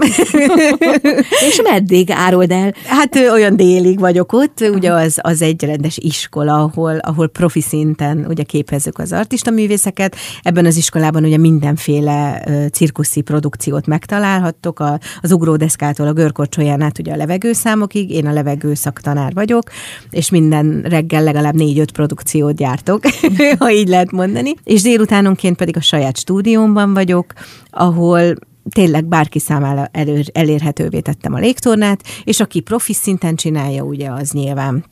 És 1.50 1.62
meddig 1.64 2.12
áruld 2.12 2.52
el? 2.52 2.74
Hát 2.86 3.16
olyan 3.16 3.56
délig 3.56 4.00
vagyok 4.00 4.34
ott, 4.34 4.60
ugye 4.74 4.92
az, 4.92 5.20
az 5.22 5.42
egy 5.42 5.64
rendes 5.64 5.98
iskola, 5.98 6.64
ahol, 6.64 6.98
ahol 6.98 7.34
profi 7.38 7.62
szinten 7.62 8.25
ugye 8.27 8.44
képezzük 8.44 8.98
az 8.98 9.12
artista 9.12 9.51
művészeket. 9.51 10.15
Ebben 10.42 10.65
az 10.65 10.77
iskolában 10.77 11.24
ugye 11.24 11.38
mindenféle 11.38 12.44
cirkuszi 12.72 13.22
produkciót 13.22 13.88
megtalálhattok, 13.88 14.80
a, 14.80 15.00
az 15.22 15.32
ugródeszkától 15.32 16.08
a 16.08 16.13
görkorcsolyán 16.13 16.82
át 16.82 17.00
ugye 17.00 17.13
a 17.13 17.15
levegőszámokig, 17.15 18.12
én 18.12 18.27
a 18.27 18.34
levegő 18.34 18.74
szaktanár 18.74 19.34
vagyok, 19.34 19.63
és 20.10 20.30
minden 20.30 20.82
reggel 20.82 21.24
legalább 21.24 21.56
négy-öt 21.56 21.92
produkciót 21.92 22.56
gyártok, 22.56 23.04
ha 23.60 23.72
így 23.72 23.88
lehet 23.88 24.12
mondani. 24.12 24.54
És 24.63 24.82
délutánonként 24.82 25.58
pedig 25.58 25.77
a 25.77 25.82
saját 25.82 26.18
stúdiómban 26.18 26.94
vagyok, 26.94 27.34
ahol 27.70 28.36
tényleg 28.70 29.06
bárki 29.06 29.39
számára 29.39 29.89
elérhetővé 30.32 31.00
tettem 31.00 31.34
a 31.34 31.39
légtornát, 31.39 32.04
és 32.24 32.39
aki 32.39 32.60
profi 32.60 32.94
szinten 32.94 33.36
csinálja, 33.36 33.84
ugye 33.84 34.10
az 34.10 34.32
nyilván 34.32 34.86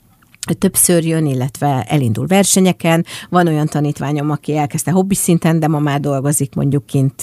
többször 0.52 1.04
jön, 1.04 1.26
illetve 1.26 1.84
elindul 1.88 2.26
versenyeken. 2.26 3.04
Van 3.28 3.46
olyan 3.46 3.66
tanítványom, 3.66 4.30
aki 4.30 4.56
elkezdte 4.56 4.90
hobbi 4.90 5.14
szinten, 5.14 5.60
de 5.60 5.68
ma 5.68 5.78
már 5.78 6.00
dolgozik 6.00 6.54
mondjuk 6.54 6.86
kint 6.86 7.14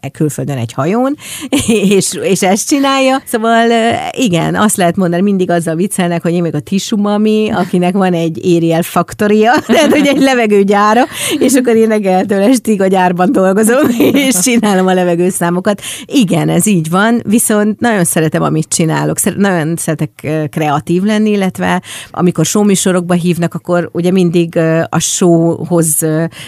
e, 0.00 0.08
külföldön 0.08 0.56
egy 0.56 0.72
hajón, 0.72 1.16
és, 1.96 2.14
és 2.22 2.42
ezt 2.42 2.68
csinálja. 2.68 3.22
Szóval 3.26 3.68
igen, 4.10 4.54
azt 4.54 4.76
lehet 4.76 4.96
mondani, 4.96 5.22
mindig 5.22 5.50
azzal 5.50 5.74
viccelnek, 5.74 6.22
hogy 6.22 6.32
én 6.32 6.42
még 6.42 6.54
a 6.54 6.60
Tissu 6.60 6.96
mami, 6.96 7.50
akinek 7.50 7.94
van 7.94 8.12
egy 8.12 8.40
Ariel 8.56 8.82
faktoria, 8.82 9.52
tehát 9.66 9.90
hogy 9.90 10.06
egy 10.06 10.20
levegőgyára, 10.20 11.02
és 11.38 11.54
akkor 11.54 11.76
én 11.76 11.88
reggeltől 11.88 12.42
estig 12.42 12.80
a 12.80 12.86
gyárban 12.86 13.32
dolgozom, 13.32 13.88
és 14.26 14.34
csinálom 14.34 14.86
a 14.86 14.94
levegőszámokat. 14.94 15.82
Igen, 16.06 16.48
ez 16.48 16.66
így 16.66 16.90
van, 16.90 17.22
viszont 17.26 17.80
nagyon 17.80 18.04
szeretem, 18.04 18.42
amit 18.42 18.68
csinálok. 18.68 19.36
Nagyon 19.36 19.76
szeretek 19.76 20.28
kreatív 20.50 21.02
lenni, 21.02 21.30
illetve 21.30 21.82
amikor 22.10 22.44
show 22.44 22.68
műsorokba 22.70 23.14
hívnak, 23.14 23.54
akkor 23.54 23.88
ugye 23.92 24.10
mindig 24.10 24.56
a 24.88 24.98
showhoz 24.98 26.06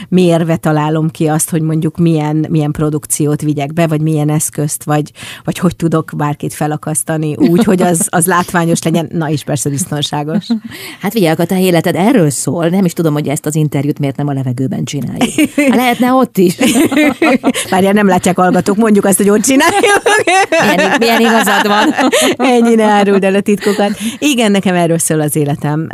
mérve 0.08 0.56
találom 0.56 1.10
ki 1.10 1.26
azt, 1.26 1.50
hogy 1.50 1.62
mondjuk 1.62 1.96
milyen, 1.96 2.46
milyen 2.48 2.70
produkciót 2.70 3.40
vigyek 3.42 3.72
be, 3.72 3.86
vagy 3.86 4.00
milyen 4.00 4.28
eszközt, 4.28 4.84
vagy, 4.84 5.10
vagy 5.44 5.58
hogy 5.58 5.76
tudok 5.76 6.10
bárkit 6.16 6.54
felakasztani 6.54 7.34
úgy, 7.36 7.64
hogy 7.64 7.82
az, 7.82 8.06
az 8.10 8.26
látványos 8.26 8.82
legyen, 8.82 9.08
na 9.12 9.30
és 9.30 9.44
persze 9.44 9.70
biztonságos. 9.70 10.46
Hát 11.00 11.12
figyelj, 11.12 11.34
a 11.38 11.44
te 11.44 11.60
életed 11.60 11.94
erről 11.94 12.30
szól, 12.30 12.68
nem 12.68 12.84
is 12.84 12.92
tudom, 12.92 13.12
hogy 13.12 13.28
ezt 13.28 13.46
az 13.46 13.54
interjút 13.54 13.98
miért 13.98 14.16
nem 14.16 14.28
a 14.28 14.32
levegőben 14.32 14.84
csináljuk. 14.84 15.50
Lehetne 15.56 16.12
ott 16.12 16.38
is. 16.38 16.56
Várjál, 17.70 17.92
nem 17.92 18.06
látják 18.06 18.36
hallgatók, 18.36 18.76
mondjuk 18.76 19.04
azt, 19.04 19.16
hogy 19.16 19.30
ott 19.30 19.42
csináljuk. 19.42 20.02
Milyen, 20.76 20.96
milyen 20.98 21.20
igazad 21.20 21.66
van. 21.66 21.94
Ennyi 22.36 22.74
ne 22.74 22.84
áruld 22.84 23.24
el 23.24 23.34
a 23.34 23.40
titkokat. 23.40 23.90
Igen, 24.18 24.50
nekem 24.50 24.74
erről 24.74 24.98
szól 24.98 25.20
az 25.20 25.36
életem 25.36 25.88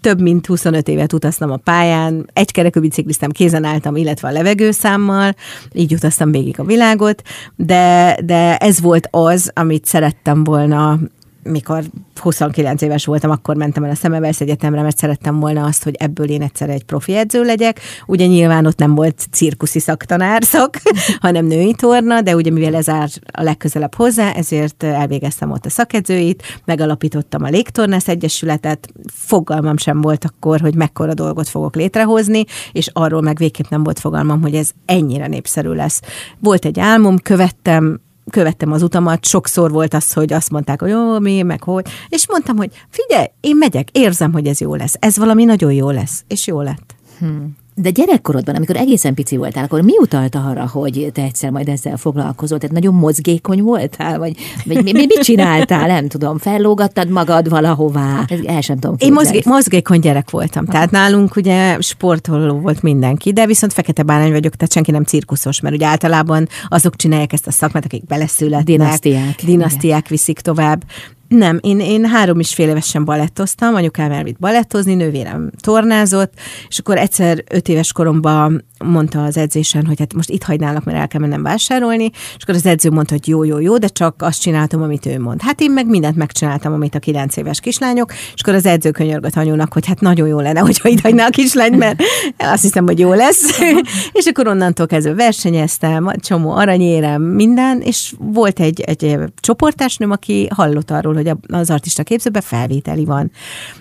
több 0.00 0.20
mint 0.20 0.46
25 0.46 0.88
évet 0.88 1.12
utaztam 1.12 1.50
a 1.50 1.56
pályán, 1.56 2.30
egy 2.32 2.52
kerekű 2.52 2.80
bicikliztem, 2.80 3.30
kézen 3.30 3.64
álltam, 3.64 3.96
illetve 3.96 4.28
a 4.28 4.32
levegőszámmal, 4.32 5.34
így 5.72 5.92
utaztam 5.92 6.30
végig 6.30 6.60
a 6.60 6.64
világot, 6.64 7.22
de, 7.56 8.16
de 8.24 8.56
ez 8.56 8.80
volt 8.80 9.08
az, 9.10 9.50
amit 9.54 9.84
szerettem 9.84 10.44
volna 10.44 10.98
mikor 11.46 11.84
29 12.20 12.82
éves 12.82 13.04
voltam, 13.04 13.30
akkor 13.30 13.56
mentem 13.56 13.84
el 13.84 13.90
a 13.90 13.94
Szemevelsz 13.94 14.40
Egyetemre, 14.40 14.82
mert 14.82 14.96
szerettem 14.96 15.40
volna 15.40 15.64
azt, 15.64 15.84
hogy 15.84 15.94
ebből 15.94 16.28
én 16.28 16.42
egyszer 16.42 16.70
egy 16.70 16.84
profi 16.84 17.16
edző 17.16 17.42
legyek. 17.42 17.80
Ugye 18.06 18.26
nyilván 18.26 18.66
ott 18.66 18.78
nem 18.78 18.94
volt 18.94 19.26
cirkuszi 19.30 19.78
szaktanár 19.78 20.44
szak, 20.44 20.76
hanem 21.20 21.46
női 21.46 21.74
torna, 21.74 22.20
de 22.20 22.34
ugye 22.34 22.50
mivel 22.50 22.74
ez 22.74 22.88
áll 22.88 23.06
a 23.32 23.42
legközelebb 23.42 23.94
hozzá, 23.94 24.32
ezért 24.32 24.82
elvégeztem 24.82 25.50
ott 25.50 25.66
a 25.66 25.70
szakedzőit, 25.70 26.60
megalapítottam 26.64 27.44
a 27.44 27.48
Légtornász 27.48 28.08
Egyesületet, 28.08 28.88
fogalmam 29.12 29.76
sem 29.76 30.00
volt 30.00 30.24
akkor, 30.24 30.60
hogy 30.60 30.74
mekkora 30.74 31.14
dolgot 31.14 31.48
fogok 31.48 31.74
létrehozni, 31.74 32.44
és 32.72 32.88
arról 32.92 33.22
meg 33.22 33.38
végképp 33.38 33.68
nem 33.68 33.82
volt 33.82 33.98
fogalmam, 33.98 34.42
hogy 34.42 34.54
ez 34.54 34.70
ennyire 34.84 35.26
népszerű 35.26 35.70
lesz. 35.70 36.00
Volt 36.40 36.64
egy 36.64 36.80
álmom, 36.80 37.18
követtem, 37.18 38.00
követtem 38.30 38.72
az 38.72 38.82
utamat, 38.82 39.24
sokszor 39.24 39.70
volt 39.70 39.94
az, 39.94 40.12
hogy 40.12 40.32
azt 40.32 40.50
mondták, 40.50 40.80
hogy 40.80 40.90
jó, 40.90 41.18
mi, 41.18 41.42
meg 41.42 41.62
hogy, 41.62 41.86
és 42.08 42.28
mondtam, 42.28 42.56
hogy 42.56 42.70
figyelj, 42.88 43.26
én 43.40 43.56
megyek, 43.56 43.90
érzem, 43.90 44.32
hogy 44.32 44.46
ez 44.46 44.60
jó 44.60 44.74
lesz, 44.74 44.96
ez 44.98 45.16
valami 45.16 45.44
nagyon 45.44 45.72
jó 45.72 45.90
lesz, 45.90 46.24
és 46.26 46.46
jó 46.46 46.60
lett. 46.60 46.94
Hmm. 47.18 47.56
De 47.78 47.90
gyerekkorodban, 47.90 48.54
amikor 48.54 48.76
egészen 48.76 49.14
pici 49.14 49.36
voltál, 49.36 49.64
akkor 49.64 49.80
mi 49.80 49.92
utalt 50.00 50.34
arra, 50.34 50.68
hogy 50.68 51.10
te 51.12 51.22
egyszer 51.22 51.50
majd 51.50 51.68
ezzel 51.68 51.96
foglalkozol? 51.96 52.58
Tehát 52.58 52.74
nagyon 52.74 52.94
mozgékony 52.94 53.62
voltál? 53.62 54.18
Vagy, 54.18 54.36
vagy 54.64 54.82
mi, 54.82 54.92
mit 54.92 55.18
csináltál? 55.22 55.86
Nem 55.86 56.08
tudom, 56.08 56.38
fellógattad 56.38 57.08
magad 57.08 57.48
valahová? 57.48 58.24
El 58.44 58.60
sem 58.60 58.78
tudom 58.78 58.96
Én 58.98 59.12
mozgé, 59.12 59.42
mozgékony 59.44 60.00
gyerek 60.00 60.30
voltam. 60.30 60.62
Aha. 60.62 60.72
Tehát 60.72 60.90
nálunk 60.90 61.36
ugye 61.36 61.80
sportoló 61.80 62.60
volt 62.60 62.82
mindenki, 62.82 63.32
de 63.32 63.46
viszont 63.46 63.72
fekete 63.72 64.02
bárány 64.02 64.32
vagyok, 64.32 64.54
tehát 64.54 64.72
senki 64.72 64.90
nem 64.90 65.04
cirkuszos, 65.04 65.60
mert 65.60 65.74
ugye 65.74 65.86
általában 65.86 66.48
azok 66.68 66.96
csinálják 66.96 67.32
ezt 67.32 67.46
a 67.46 67.50
szakmát, 67.50 67.84
akik 67.84 68.04
beleszületnek. 68.04 68.64
Dinasztiák. 68.64 69.42
Dinasztiák 69.44 70.08
viszik 70.08 70.40
tovább. 70.40 70.82
Nem, 71.28 71.58
én, 71.62 71.80
én 71.80 72.04
három 72.04 72.40
és 72.40 72.54
fél 72.54 72.68
évesen 72.68 73.04
balettoztam, 73.04 73.74
anyukám 73.74 74.12
elvitt 74.12 74.38
balettozni, 74.38 74.94
nővérem 74.94 75.50
tornázott, 75.60 76.32
és 76.68 76.78
akkor 76.78 76.96
egyszer 76.96 77.44
öt 77.50 77.68
éves 77.68 77.92
koromban 77.92 78.64
mondta 78.84 79.24
az 79.24 79.36
edzésen, 79.36 79.86
hogy 79.86 79.98
hát 79.98 80.14
most 80.14 80.30
itt 80.30 80.42
hagynálak, 80.42 80.84
mert 80.84 80.98
el 80.98 81.08
kell 81.08 81.20
mennem 81.20 81.42
vásárolni, 81.42 82.10
és 82.12 82.42
akkor 82.42 82.54
az 82.54 82.66
edző 82.66 82.90
mondta, 82.90 83.14
hogy 83.14 83.28
jó, 83.28 83.44
jó, 83.44 83.58
jó, 83.58 83.78
de 83.78 83.88
csak 83.88 84.22
azt 84.22 84.40
csináltam, 84.40 84.82
amit 84.82 85.06
ő 85.06 85.20
mond. 85.20 85.42
Hát 85.42 85.60
én 85.60 85.70
meg 85.70 85.86
mindent 85.86 86.16
megcsináltam, 86.16 86.72
amit 86.72 86.94
a 86.94 86.98
kilenc 86.98 87.36
éves 87.36 87.60
kislányok, 87.60 88.12
és 88.12 88.40
akkor 88.42 88.54
az 88.54 88.66
edző 88.66 88.90
könyörgött 88.90 89.36
anyónak, 89.36 89.72
hogy 89.72 89.86
hát 89.86 90.00
nagyon 90.00 90.28
jó 90.28 90.40
lenne, 90.40 90.60
hogyha 90.70 90.88
itt 90.88 91.00
hagyná 91.00 91.26
a 91.26 91.30
kislányt, 91.30 91.76
mert 91.76 92.02
azt 92.38 92.62
hiszem, 92.62 92.84
hogy 92.84 92.98
jó 92.98 93.12
lesz. 93.12 93.60
és 94.12 94.26
akkor 94.26 94.48
onnantól 94.48 94.86
kezdve 94.86 95.14
versenyeztem, 95.14 96.10
csomó 96.16 96.50
aranyérem, 96.50 97.22
minden, 97.22 97.80
és 97.80 98.14
volt 98.18 98.60
egy, 98.60 98.80
egy 98.80 99.18
csoportásnőm, 99.40 100.10
aki 100.10 100.48
hallott 100.54 100.90
arról, 100.90 101.15
hogy 101.16 101.32
az 101.48 101.70
artista 101.70 102.02
képzőben 102.02 102.42
felvételi 102.42 103.04
van. 103.04 103.30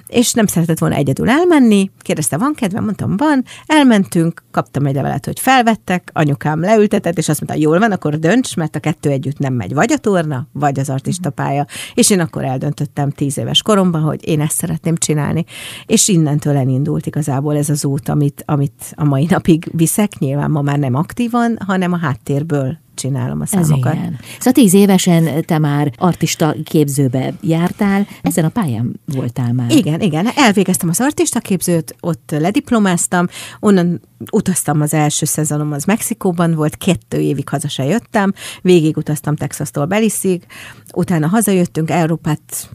És 0.07 0.33
nem 0.33 0.45
szeretett 0.45 0.77
volna 0.77 0.95
egyedül 0.95 1.29
elmenni, 1.29 1.91
kérdezte, 1.99 2.37
van 2.37 2.53
kedvem? 2.53 2.83
Mondtam, 2.83 3.17
van. 3.17 3.43
Elmentünk, 3.65 4.43
kaptam 4.51 4.85
egy 4.85 4.95
levelet, 4.95 5.25
hogy 5.25 5.39
felvettek, 5.39 6.09
anyukám 6.13 6.59
leültetett, 6.59 7.17
és 7.17 7.29
azt 7.29 7.41
mondta, 7.41 7.59
jól 7.59 7.79
van, 7.79 7.91
akkor 7.91 8.19
dönts, 8.19 8.55
mert 8.55 8.75
a 8.75 8.79
kettő 8.79 9.09
együtt 9.09 9.37
nem 9.37 9.53
megy. 9.53 9.73
Vagy 9.73 9.91
a 9.91 9.97
torna, 9.97 10.47
vagy 10.51 10.79
az 10.79 10.89
artista 10.89 11.29
pálya. 11.29 11.65
És 11.93 12.09
én 12.09 12.19
akkor 12.19 12.43
eldöntöttem 12.43 13.09
tíz 13.09 13.37
éves 13.37 13.61
koromban, 13.61 14.01
hogy 14.01 14.27
én 14.27 14.41
ezt 14.41 14.57
szeretném 14.57 14.95
csinálni. 14.97 15.45
És 15.85 16.07
innentől 16.07 16.57
elindult 16.57 17.05
igazából 17.05 17.55
ez 17.55 17.69
az 17.69 17.85
út, 17.85 18.09
amit, 18.09 18.43
amit 18.45 18.93
a 18.95 19.03
mai 19.03 19.25
napig 19.29 19.69
viszek, 19.71 20.19
nyilván 20.19 20.51
ma 20.51 20.61
már 20.61 20.79
nem 20.79 20.95
aktívan, 20.95 21.57
hanem 21.65 21.93
a 21.93 21.97
háttérből 21.97 22.83
csinálom 22.95 23.41
a 23.41 23.45
számokat. 23.45 23.93
Ez 23.93 23.97
igen. 23.97 24.19
Szóval 24.37 24.53
tíz 24.53 24.73
évesen 24.73 25.45
te 25.45 25.57
már 25.57 25.91
artista 25.97 26.55
képzőbe 26.63 27.33
jártál, 27.41 28.07
ezen 28.21 28.45
a 28.45 28.49
pályán 28.49 28.99
voltál 29.05 29.53
már. 29.53 29.71
Igen, 29.71 30.01
igen. 30.01 30.27
Elvégeztem 30.35 30.89
az 30.89 31.01
artista 31.01 31.39
képzőt, 31.39 31.95
ott 31.99 32.31
lediplomáztam, 32.39 33.27
onnan 33.59 34.01
utaztam 34.31 34.81
az 34.81 34.93
első 34.93 35.25
szezonom, 35.25 35.71
az 35.71 35.83
Mexikóban 35.83 36.53
volt, 36.53 36.77
kettő 36.77 37.19
évig 37.19 37.49
haza 37.49 37.67
se 37.67 37.83
jöttem, 37.83 38.33
végig 38.61 38.97
utaztam 38.97 39.35
Texas-tól 39.35 39.85
Beliszig, 39.85 40.45
utána 40.93 41.27
hazajöttünk, 41.27 41.89
Európát 41.89 42.69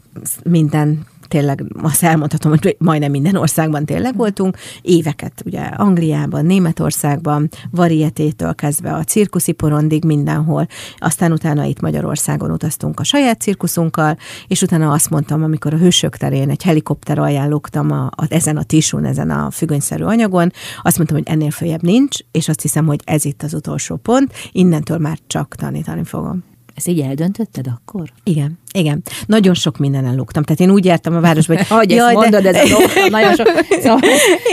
minden 0.45 1.07
tényleg 1.31 1.65
azt 1.83 2.03
elmondhatom, 2.03 2.51
hogy 2.51 2.77
majdnem 2.79 3.11
minden 3.11 3.37
országban 3.37 3.85
tényleg 3.85 4.17
voltunk, 4.17 4.57
éveket 4.83 5.43
ugye 5.45 5.61
Angliában, 5.61 6.47
Németországban, 6.47 7.49
varietétől 7.71 8.55
kezdve 8.55 8.95
a 8.95 9.05
cirkuszi 9.05 9.53
porondig 9.53 10.05
mindenhol, 10.05 10.67
aztán 10.99 11.33
utána 11.33 11.65
itt 11.65 11.81
Magyarországon 11.81 12.51
utaztunk 12.51 13.01
a 13.01 13.05
saját 13.05 13.41
cirkuszunkkal, 13.41 14.17
és 14.47 14.63
utána 14.63 14.93
azt 14.93 15.11
mondtam, 15.11 15.43
amikor 15.43 15.75
a 15.75 15.79
Hősök 15.79 16.17
terén 16.17 16.51
egy 16.51 16.63
helikopter 16.63 17.19
alján 17.19 17.49
lógtam 17.49 17.91
a, 17.91 18.05
a, 18.05 18.25
ezen 18.29 18.57
a 18.57 18.63
tisún, 18.63 19.05
ezen 19.05 19.31
a 19.31 19.51
függönyszerű 19.51 20.05
anyagon, 20.05 20.53
azt 20.83 20.97
mondtam, 20.97 21.19
hogy 21.19 21.29
ennél 21.29 21.51
följebb 21.51 21.83
nincs, 21.83 22.19
és 22.31 22.49
azt 22.49 22.63
hiszem, 22.63 22.87
hogy 22.87 23.01
ez 23.05 23.25
itt 23.25 23.43
az 23.43 23.55
utolsó 23.55 23.97
pont, 23.97 24.33
innentől 24.53 24.99
már 24.99 25.19
csak 25.27 25.55
tanítani 25.55 26.05
fogom. 26.05 26.45
Ezt 26.75 26.89
így 26.89 27.01
eldöntötted 27.01 27.67
akkor? 27.67 28.13
Igen. 28.25 28.59
Igen, 28.73 29.03
nagyon 29.27 29.55
sok 29.55 29.79
mindenen 29.79 30.15
lógtam. 30.15 30.43
Tehát 30.43 30.61
én 30.61 30.71
úgy 30.71 30.85
jártam 30.85 31.15
a 31.15 31.21
városba, 31.21 31.55
hogy... 31.57 31.67
Hogy 31.81 31.93
ezt 31.93 32.12
mondod, 32.12 32.43
de... 32.43 32.49
ez 32.49 32.71
a 32.71 32.75
dolog, 32.75 32.91
nagyon 33.11 33.35
sok... 33.35 33.47
Szóval, 33.83 34.00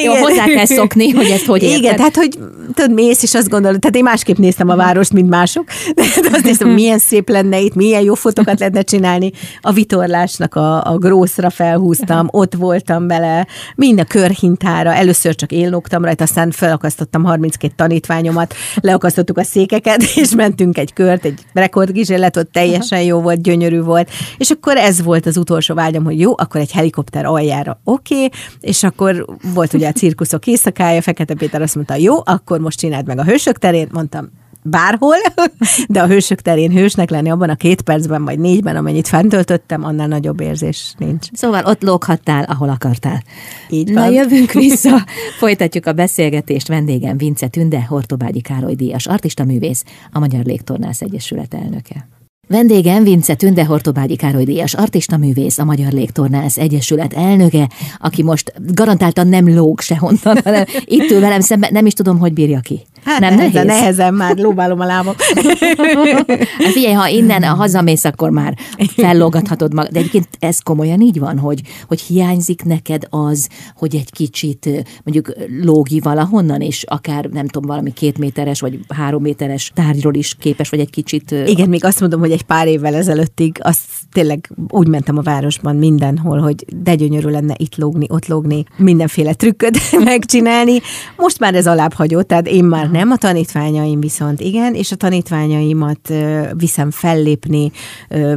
jó, 0.04 0.14
hozzá 0.14 0.46
kell 0.46 0.66
szokni, 0.66 1.10
hogy 1.10 1.26
ezt 1.26 1.46
hogy 1.46 1.64
érted. 1.64 1.80
Igen, 1.80 1.96
tehát 1.96 2.16
hogy 2.16 2.40
tudod, 2.74 2.94
mész, 2.94 3.24
és 3.24 3.34
azt 3.34 3.50
gondolod, 3.50 3.80
tehát 3.80 3.96
én 3.96 4.04
másképp 4.04 4.38
néztem 4.38 4.70
a 4.70 4.76
várost, 4.76 5.14
mint 5.14 5.30
mások. 5.30 5.64
De 5.96 6.04
azt 6.32 6.44
néztem, 6.44 6.70
milyen 6.70 6.98
szép 6.98 7.30
lenne 7.30 7.60
itt, 7.60 7.76
milyen 7.76 8.02
jó 8.02 8.14
fotókat 8.14 8.60
lehetne 8.60 8.82
csinálni. 8.82 9.32
A 9.62 9.72
vitorlásnak 9.72 10.56
a, 10.56 10.84
a 10.84 10.98
grószra 10.98 11.50
felhúztam, 11.50 12.28
ott 12.32 12.54
voltam 12.54 13.08
bele, 13.08 13.48
mind 13.76 14.00
a 14.00 14.04
körhintára. 14.04 14.94
Először 14.94 15.36
csak 15.36 15.52
én 15.52 15.70
lógtam 15.70 16.04
rajta, 16.04 16.24
aztán 16.24 16.52
felakasztottam 16.52 17.24
32 17.24 17.74
tanítványomat, 17.76 18.54
leakasztottuk 18.76 19.38
a 19.38 19.44
székeket, 19.44 20.04
és 20.16 20.36
mentünk 20.36 20.78
egy 20.78 20.94
kört, 20.94 21.26
egy 21.26 21.40
rekordgizsélet, 21.54 22.38
ott 22.38 22.52
teljesen 22.52 23.02
jó 23.02 23.22
volt, 23.22 23.42
gyönyörű 23.42 23.82
volt 23.82 24.07
és 24.38 24.50
akkor 24.50 24.78
ez 24.78 25.02
volt 25.04 25.26
az 25.26 25.38
utolsó 25.38 25.74
vágyam, 25.74 26.04
hogy 26.04 26.20
jó, 26.20 26.32
akkor 26.38 26.62
egy 26.62 26.72
helikopter 26.72 27.26
aljára 27.26 27.80
oké, 27.84 28.16
okay, 28.16 28.40
és 28.60 28.84
akkor 28.84 29.26
volt 29.54 29.74
ugye 29.74 29.88
a 29.88 29.92
cirkuszok 29.92 30.48
éjszakája, 30.48 31.02
Fekete 31.02 31.34
Péter 31.34 31.62
azt 31.62 31.76
mondta, 31.76 31.96
jó, 31.96 32.16
akkor 32.26 32.60
most 32.60 32.80
csináld 32.80 33.06
meg 33.06 33.20
a 33.20 33.24
hősök 33.24 33.58
terén, 33.58 33.88
mondtam, 33.92 34.30
bárhol, 34.70 35.16
de 35.88 36.02
a 36.02 36.08
hősök 36.08 36.42
terén 36.42 36.72
hősnek 36.72 37.10
lenni 37.10 37.30
abban 37.30 37.50
a 37.50 37.56
két 37.56 37.82
percben, 37.82 38.26
vagy 38.26 38.40
négyben, 38.40 38.76
amennyit 38.76 39.08
fentöltöttem, 39.08 39.84
annál 39.84 40.08
nagyobb 40.08 40.40
érzés 40.40 40.94
nincs. 40.98 41.28
Szóval 41.34 41.66
ott 41.66 41.82
lóghattál, 41.82 42.44
ahol 42.44 42.70
akartál. 42.70 43.24
Így 43.70 43.94
van. 43.94 44.04
Na 44.04 44.10
jövünk 44.10 44.52
vissza, 44.68 45.06
folytatjuk 45.38 45.86
a 45.86 45.94
beszélgetést. 45.94 46.68
Vendégem 46.68 47.18
Vince 47.18 47.48
Tünde, 47.48 47.86
Hortobágyi 47.86 48.42
Károly 48.42 48.76
Díjas, 48.76 49.06
artista 49.06 49.44
művész, 49.44 49.84
a 50.12 50.20
Magyar 50.20 50.46
Légtornász 50.46 51.02
Egyesület 51.02 51.54
elnöke. 51.54 52.08
Vendégem 52.50 53.04
Vince 53.04 53.36
Tünde 53.36 53.66
Hortobágyi 53.66 54.16
Károly 54.16 54.44
Díjas, 54.44 54.74
artista 54.74 55.18
művész, 55.18 55.58
a 55.58 55.64
Magyar 55.64 55.92
Légtornász 55.92 56.58
Egyesület 56.58 57.14
elnöke, 57.14 57.70
aki 57.98 58.24
most 58.24 58.54
garantáltan 58.74 59.28
nem 59.28 59.54
lóg 59.54 59.80
sehonnan, 59.80 60.38
hanem 60.44 60.64
itt 60.86 61.12
ül 61.12 61.20
velem 61.20 61.40
szemben, 61.40 61.70
nem 61.74 61.86
is 61.86 61.94
tudom, 61.94 62.18
hogy 62.18 62.34
bírja 62.34 62.60
ki. 62.60 62.86
Hát 63.08 63.20
nem 63.20 63.36
nehéz? 63.36 63.64
nehezen 63.64 64.14
már 64.14 64.38
lóbálom 64.38 64.80
a 64.80 64.86
lábam. 64.86 65.14
hát 66.58 66.72
figyelj, 66.72 66.94
ha 66.94 67.08
innen 67.08 67.44
hazamész, 67.44 68.06
akkor 68.06 68.30
már 68.30 68.58
fellógathatod 68.96 69.74
magad. 69.74 69.92
De 69.92 70.00
egyébként 70.00 70.28
ez 70.40 70.60
komolyan 70.60 71.02
így 71.02 71.20
van, 71.20 71.40
hogy, 71.40 71.62
hogy 71.88 72.02
hiányzik 72.02 72.64
neked 72.64 73.04
az, 73.10 73.50
hogy 73.76 73.96
egy 73.96 74.12
kicsit 74.12 74.70
mondjuk 75.04 75.34
lógi 75.64 76.00
valahonnan, 76.00 76.62
és 76.62 76.84
akár 76.84 77.26
nem 77.26 77.48
tudom, 77.48 77.70
valami 77.70 77.94
két 77.94 78.18
méteres 78.18 78.60
vagy 78.60 78.80
három 78.96 79.22
méteres 79.22 79.72
tárgyról 79.76 80.14
is 80.14 80.36
képes, 80.40 80.70
vagy 80.70 80.80
egy 80.80 80.90
kicsit... 80.90 81.32
Igen, 81.46 81.70
még 81.70 81.86
azt 81.86 82.00
mondom, 82.00 82.20
hogy 82.20 82.32
egy 82.32 82.44
pár 82.44 82.68
évvel 82.68 82.96
ezelőttig 82.96 83.58
azt 83.62 83.80
tényleg 84.12 84.50
úgy 84.70 84.88
mentem 84.88 85.18
a 85.18 85.22
városban 85.22 85.76
mindenhol, 85.76 86.40
hogy 86.40 86.66
de 86.84 86.96
gyönyörű 86.96 87.30
lenne 87.30 87.56
itt 87.58 87.76
lógni, 87.76 88.06
ott 88.10 88.28
lógni, 88.28 88.64
mindenféle 88.78 89.34
trükköt 89.34 89.78
megcsinálni. 90.04 90.80
Most 91.16 91.40
már 91.40 91.56
ez 91.56 91.68
alább 91.68 91.94
hagyott, 91.94 92.28
tehát 92.28 92.48
én 92.48 92.64
már 92.64 92.90
nem, 92.98 93.12
a 93.12 93.18
tanítványaim 93.18 94.00
viszont 94.00 94.40
igen, 94.40 94.74
és 94.74 94.92
a 94.92 94.96
tanítványaimat 94.96 96.14
viszem 96.58 96.92
fellépni 96.92 97.72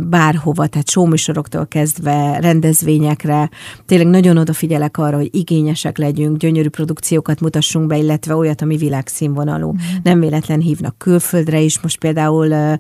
bárhova, 0.03 0.67
tehát 0.67 0.91
showműsoroktól 0.91 1.67
kezdve 1.67 2.39
rendezvényekre. 2.41 3.51
Tényleg 3.87 4.07
nagyon 4.07 4.37
odafigyelek 4.37 4.99
arra, 4.99 5.17
hogy 5.17 5.29
igényesek 5.33 5.99
legyünk, 5.99 6.37
gyönyörű 6.37 6.69
produkciókat 6.69 7.41
mutassunk 7.41 7.87
be, 7.87 7.97
illetve 7.97 8.35
olyat, 8.35 8.63
ami 8.63 8.77
világszínvonalú. 8.77 9.73
Mm. 9.73 9.77
Nem 10.03 10.21
véletlen 10.21 10.61
hívnak 10.61 10.99
külföldre 10.99 11.61
is. 11.61 11.81
Most 11.81 11.99
például 11.99 12.79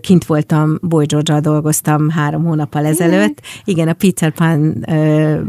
kint 0.00 0.24
voltam, 0.24 0.78
Boy 0.82 1.06
george 1.06 1.40
dolgoztam 1.40 2.10
három 2.10 2.44
hónappal 2.44 2.84
ezelőtt. 2.84 3.40
Mm. 3.40 3.60
Igen, 3.64 3.88
a 3.88 3.92
Peter 3.92 4.32
Pan 4.32 4.86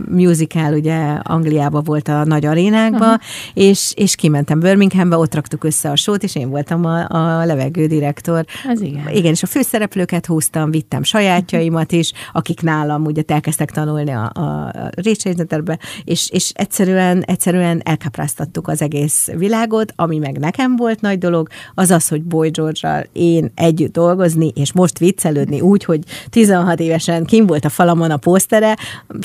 musical 0.10 0.74
ugye 0.74 0.98
Angliába 1.24 1.82
volt 1.82 2.08
a 2.08 2.26
nagy 2.26 2.46
arénákba, 2.46 3.06
uh-huh. 3.06 3.22
és, 3.54 3.94
és 3.96 4.16
kimentem 4.16 4.60
Birminghamba, 4.60 5.18
ott 5.18 5.36
raktuk 5.36 5.68
össze 5.70 5.90
a 5.90 5.96
sót, 5.96 6.24
és 6.24 6.36
én 6.36 6.50
voltam 6.50 6.86
a, 6.86 7.08
a 7.10 7.46
levegődirektor. 7.46 8.46
Az 8.68 8.82
igen. 8.82 9.10
Igen, 9.10 9.32
és 9.32 9.44
a 9.44 9.48
főszereplőket 9.48 10.26
húztam, 10.26 10.72
vittem 10.72 11.04
sajátjaimat 11.04 11.92
is, 11.92 12.12
akik 12.34 12.62
nálam 12.62 13.06
ugye 13.06 13.22
elkezdtek 13.28 13.72
tanulni 13.72 14.12
a, 14.12 14.24
a 14.24 14.72
Récsézeterbe, 14.90 15.80
és, 16.04 16.30
és 16.30 16.52
egyszerűen, 16.54 17.22
egyszerűen 17.22 17.82
elkapráztattuk 17.86 18.68
az 18.68 18.82
egész 18.82 19.28
világot, 19.38 19.94
ami 19.96 20.18
meg 20.18 20.38
nekem 20.38 20.76
volt 20.76 21.02
nagy 21.02 21.18
dolog, 21.18 21.48
az 21.76 21.92
az, 21.92 22.08
hogy 22.08 22.24
Boy 22.24 22.50
george 22.50 23.08
én 23.14 23.52
együtt 23.56 23.92
dolgozni, 23.92 24.52
és 24.56 24.74
most 24.74 25.00
viccelődni 25.00 25.62
úgy, 25.62 25.84
hogy 25.84 26.00
16 26.30 26.80
évesen 26.80 27.26
kim 27.26 27.46
volt 27.46 27.66
a 27.66 27.70
falamon 27.70 28.12
a 28.12 28.18
posztere, 28.18 28.78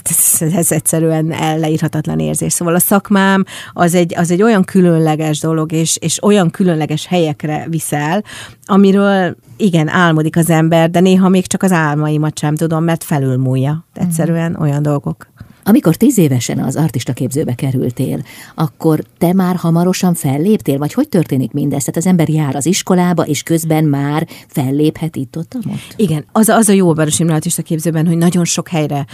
ez, 0.02 0.52
ez 0.52 0.72
egyszerűen 0.72 1.26
leírhatatlan 1.59 2.18
érzés. 2.18 2.52
Szóval 2.52 2.74
a 2.74 2.78
szakmám 2.78 3.44
az 3.72 3.94
egy, 3.94 4.14
az 4.16 4.30
egy 4.30 4.42
olyan 4.42 4.64
különleges 4.64 5.40
dolog, 5.40 5.72
és, 5.72 5.96
és 6.00 6.18
olyan 6.24 6.50
különleges 6.50 7.06
helyekre 7.06 7.66
viszel, 7.68 8.24
amiről 8.64 9.37
igen, 9.56 9.88
álmodik 9.88 10.37
az 10.37 10.50
ember, 10.50 10.90
de 10.90 11.00
néha 11.00 11.28
még 11.28 11.46
csak 11.46 11.62
az 11.62 11.72
álmaimat 11.72 12.38
sem 12.38 12.54
tudom, 12.54 12.84
mert 12.84 13.04
felülmúlja. 13.04 13.84
Egyszerűen 13.94 14.56
olyan 14.60 14.82
dolgok. 14.82 15.26
Amikor 15.64 15.94
tíz 15.94 16.18
évesen 16.18 16.59
az 16.59 16.77
artista 16.77 17.12
képzőbe 17.12 17.55
kerültél, 17.55 18.22
akkor 18.55 19.05
te 19.18 19.33
már 19.33 19.57
hamarosan 19.57 20.14
felléptél, 20.14 20.79
vagy 20.79 20.92
hogy 20.92 21.09
történik 21.09 21.53
mindez? 21.53 21.81
Tehát 21.81 21.96
az 21.96 22.07
ember 22.07 22.29
jár 22.29 22.57
az 22.57 22.66
iskolába, 22.66 23.22
és 23.22 23.42
közben 23.42 23.85
már 23.85 24.29
felléphet 24.48 25.16
itt 25.16 25.37
ott, 25.37 25.55
ott? 25.57 25.94
Igen, 25.96 26.24
az, 26.33 26.48
az 26.48 26.68
a 26.68 26.72
jó 26.72 26.96
a 26.96 27.07
Imre 27.18 27.35
artista 27.35 27.62
képzőben, 27.62 28.07
hogy 28.07 28.16
nagyon 28.16 28.44
sok 28.44 28.68
helyre 28.68 29.07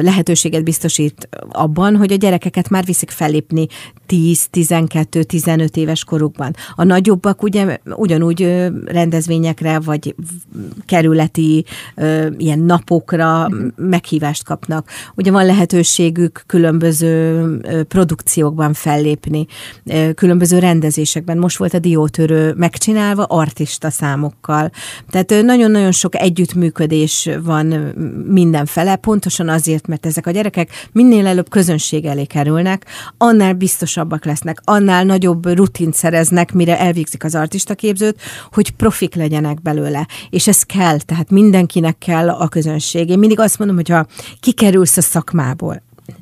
lehetőséget 0.00 0.64
biztosít 0.64 1.28
abban, 1.50 1.96
hogy 1.96 2.12
a 2.12 2.16
gyerekeket 2.16 2.68
már 2.68 2.84
viszik 2.84 3.10
fellépni 3.10 3.66
10, 4.06 4.46
12, 4.50 5.22
15 5.22 5.76
éves 5.76 6.04
korukban. 6.04 6.54
A 6.74 6.84
nagyobbak 6.84 7.42
ugye 7.42 7.78
ugyanúgy 7.84 8.68
rendezvényekre, 8.84 9.78
vagy 9.78 10.14
kerületi 10.86 11.64
ilyen 12.36 12.58
napokra 12.58 13.48
mm. 13.48 13.68
meghívást 13.76 14.44
kapnak. 14.44 14.88
Ugye 15.14 15.30
van 15.30 15.44
lehetőségük 15.88 16.42
különböző 16.46 17.84
produkciókban 17.88 18.72
fellépni, 18.72 19.46
különböző 20.14 20.58
rendezésekben. 20.58 21.38
Most 21.38 21.56
volt 21.56 21.74
a 21.74 21.78
diótörő 21.78 22.54
megcsinálva 22.56 23.24
artista 23.24 23.90
számokkal. 23.90 24.70
Tehát 25.10 25.44
nagyon-nagyon 25.44 25.92
sok 25.92 26.16
együttműködés 26.16 27.28
van 27.42 27.66
mindenfele, 28.26 28.96
pontosan 28.96 29.48
azért, 29.48 29.86
mert 29.86 30.06
ezek 30.06 30.26
a 30.26 30.30
gyerekek 30.30 30.70
minél 30.92 31.26
előbb 31.26 31.48
közönség 31.48 32.04
elé 32.04 32.24
kerülnek, 32.24 32.86
annál 33.18 33.52
biztosabbak 33.52 34.24
lesznek, 34.24 34.60
annál 34.64 35.04
nagyobb 35.04 35.46
rutint 35.56 35.94
szereznek, 35.94 36.52
mire 36.52 36.78
elvégzik 36.78 37.24
az 37.24 37.34
artista 37.34 37.74
képzőt, 37.74 38.20
hogy 38.52 38.70
profik 38.70 39.14
legyenek 39.14 39.62
belőle. 39.62 40.06
És 40.30 40.48
ez 40.48 40.62
kell, 40.62 41.00
tehát 41.00 41.30
mindenkinek 41.30 41.98
kell 41.98 42.28
a 42.30 42.48
közönség. 42.48 43.08
Én 43.08 43.18
mindig 43.18 43.40
azt 43.40 43.58
mondom, 43.58 43.76
hogy 43.76 43.88
ha 43.88 44.06
kikerülsz 44.40 44.96
a 44.96 45.00
szakmából, 45.00 45.77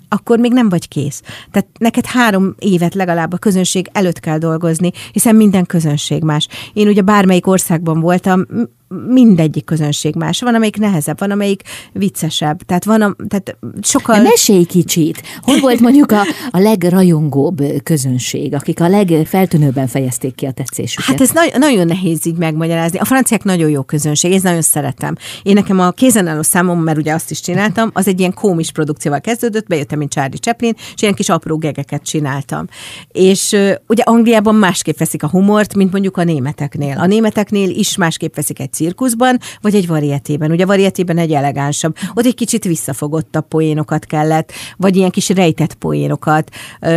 akkor 0.09 0.38
még 0.38 0.53
nem 0.53 0.69
vagy 0.69 0.88
kész. 0.88 1.23
Tehát 1.51 1.69
neked 1.79 2.07
három 2.07 2.55
évet 2.59 2.95
legalább 2.95 3.33
a 3.33 3.38
közönség 3.38 3.88
előtt 3.92 4.21
kell 4.21 4.38
dolgozni, 4.38 4.90
hiszen 5.12 5.37
minden 5.37 5.66
közönség 5.66 6.23
más. 6.23 6.49
Én 6.73 6.88
ugye 6.88 7.03
bármelyik 7.03 7.47
országban 7.47 8.01
voltam, 8.01 8.47
mindegyik 8.88 9.64
közönség 9.64 10.14
más. 10.14 10.40
Van, 10.40 10.55
amelyik 10.55 10.79
nehezebb, 10.79 11.18
van, 11.18 11.31
amelyik 11.31 11.62
viccesebb. 11.92 12.62
Tehát 12.62 12.85
van, 12.85 13.03
a, 13.03 13.16
tehát 13.29 13.57
sokkal... 13.83 14.16
De 14.16 14.22
mesélj 14.22 14.64
kicsit. 14.64 15.22
Hol 15.40 15.61
volt 15.61 15.81
mondjuk 15.81 16.12
a, 16.12 16.20
a 16.51 16.59
legrajongóbb 16.59 17.62
közönség, 17.83 18.55
akik 18.55 18.81
a 18.81 18.88
legfeltűnőbben 18.88 19.87
fejezték 19.87 20.35
ki 20.35 20.46
a 20.46 20.51
tetszésüket? 20.51 21.07
Hát 21.07 21.20
ez 21.20 21.31
na- 21.31 21.59
nagyon 21.59 21.87
nehéz 21.87 22.27
így 22.27 22.37
megmagyarázni. 22.37 22.99
A 22.99 23.05
franciák 23.05 23.44
nagyon 23.44 23.70
jó 23.70 23.83
közönség, 23.83 24.33
én 24.33 24.40
nagyon 24.42 24.62
szeretem. 24.62 25.14
Én 25.42 25.55
nekem 25.55 25.81
a 25.81 25.90
kézenálló 25.90 26.42
számom, 26.42 26.81
mert 26.83 26.99
ugye 26.99 27.12
azt 27.12 27.31
is 27.31 27.40
csináltam, 27.40 27.90
az 27.92 28.09
egy 28.09 28.18
ilyen 28.20 28.35
komis 28.35 28.72
produkcióval 28.72 29.20
kezdődött, 29.20 29.66
bejöttem, 29.66 29.99
mint 29.99 30.11
Charlie 30.11 30.38
Chaplin, 30.38 30.75
és 30.94 31.03
ilyen 31.03 31.14
kis 31.14 31.29
apró 31.29 31.57
gegeket 31.57 32.03
csináltam. 32.03 32.66
És 33.12 33.53
uh, 33.53 33.75
ugye 33.88 34.03
Angliában 34.03 34.55
másképp 34.55 34.99
veszik 34.99 35.22
a 35.22 35.29
humort, 35.29 35.75
mint 35.75 35.92
mondjuk 35.92 36.16
a 36.16 36.25
németeknél. 36.25 36.99
A 36.99 37.07
németeknél 37.07 37.70
is 37.70 37.96
másképp 37.96 38.35
veszik 38.35 38.61
egy 38.61 38.70
cirkuszban, 38.77 39.39
vagy 39.61 39.75
egy 39.75 39.87
varietében. 39.87 40.51
Ugye 40.51 40.65
a 40.65 40.67
varietében 40.67 41.19
egy 41.19 41.33
elegánsabb. 41.33 41.97
Ott 42.15 42.25
egy 42.25 42.35
kicsit 42.35 42.65
visszafogottabb 42.65 43.49
poénokat 43.49 44.05
kellett, 44.05 44.53
vagy 44.77 44.97
ilyen 44.97 45.11
kis 45.11 45.29
rejtett 45.29 45.75
poénokat. 45.75 46.51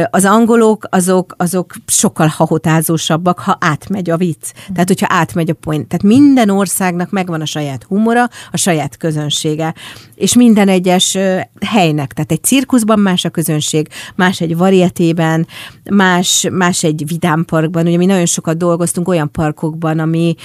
Az 0.10 0.26
angolok 0.26 0.88
azok, 0.90 1.34
azok 1.38 1.74
sokkal 1.88 2.28
hahotázósabbak, 2.28 3.40
ha 3.40 3.58
átmegy 3.60 4.10
a 4.10 4.18
vicc. 4.18 4.52
Tehát, 4.74 4.88
hogyha 4.88 5.08
átmegy 5.10 5.50
a 5.50 5.54
poén. 5.54 5.88
Tehát 5.88 6.04
minden 6.04 6.50
országnak 6.50 7.12
megvan 7.12 7.42
a 7.42 7.46
saját 7.46 7.84
humora, 7.84 8.30
a 8.52 8.58
saját 8.58 8.98
közönsége. 8.98 9.74
És 10.16 10.36
minden 10.36 10.68
egyes 10.68 11.18
helynek. 11.66 12.14
Tehát 12.14 12.32
egy 12.32 12.44
cirkuszban 12.44 13.00
más 13.00 13.26
a 13.26 13.30
közönség, 13.30 13.88
más 14.16 14.42
egy 14.42 14.58
varietében, 14.58 15.48
más, 15.90 16.48
más 16.52 16.84
egy 16.84 17.04
vidámparkban. 17.08 17.86
Ugye 17.88 17.98
mi 17.98 18.06
nagyon 18.06 18.26
sokat 18.26 18.58
dolgoztunk 18.58 19.08
olyan 19.08 19.32
parkokban, 19.32 20.00
ami 20.00 20.36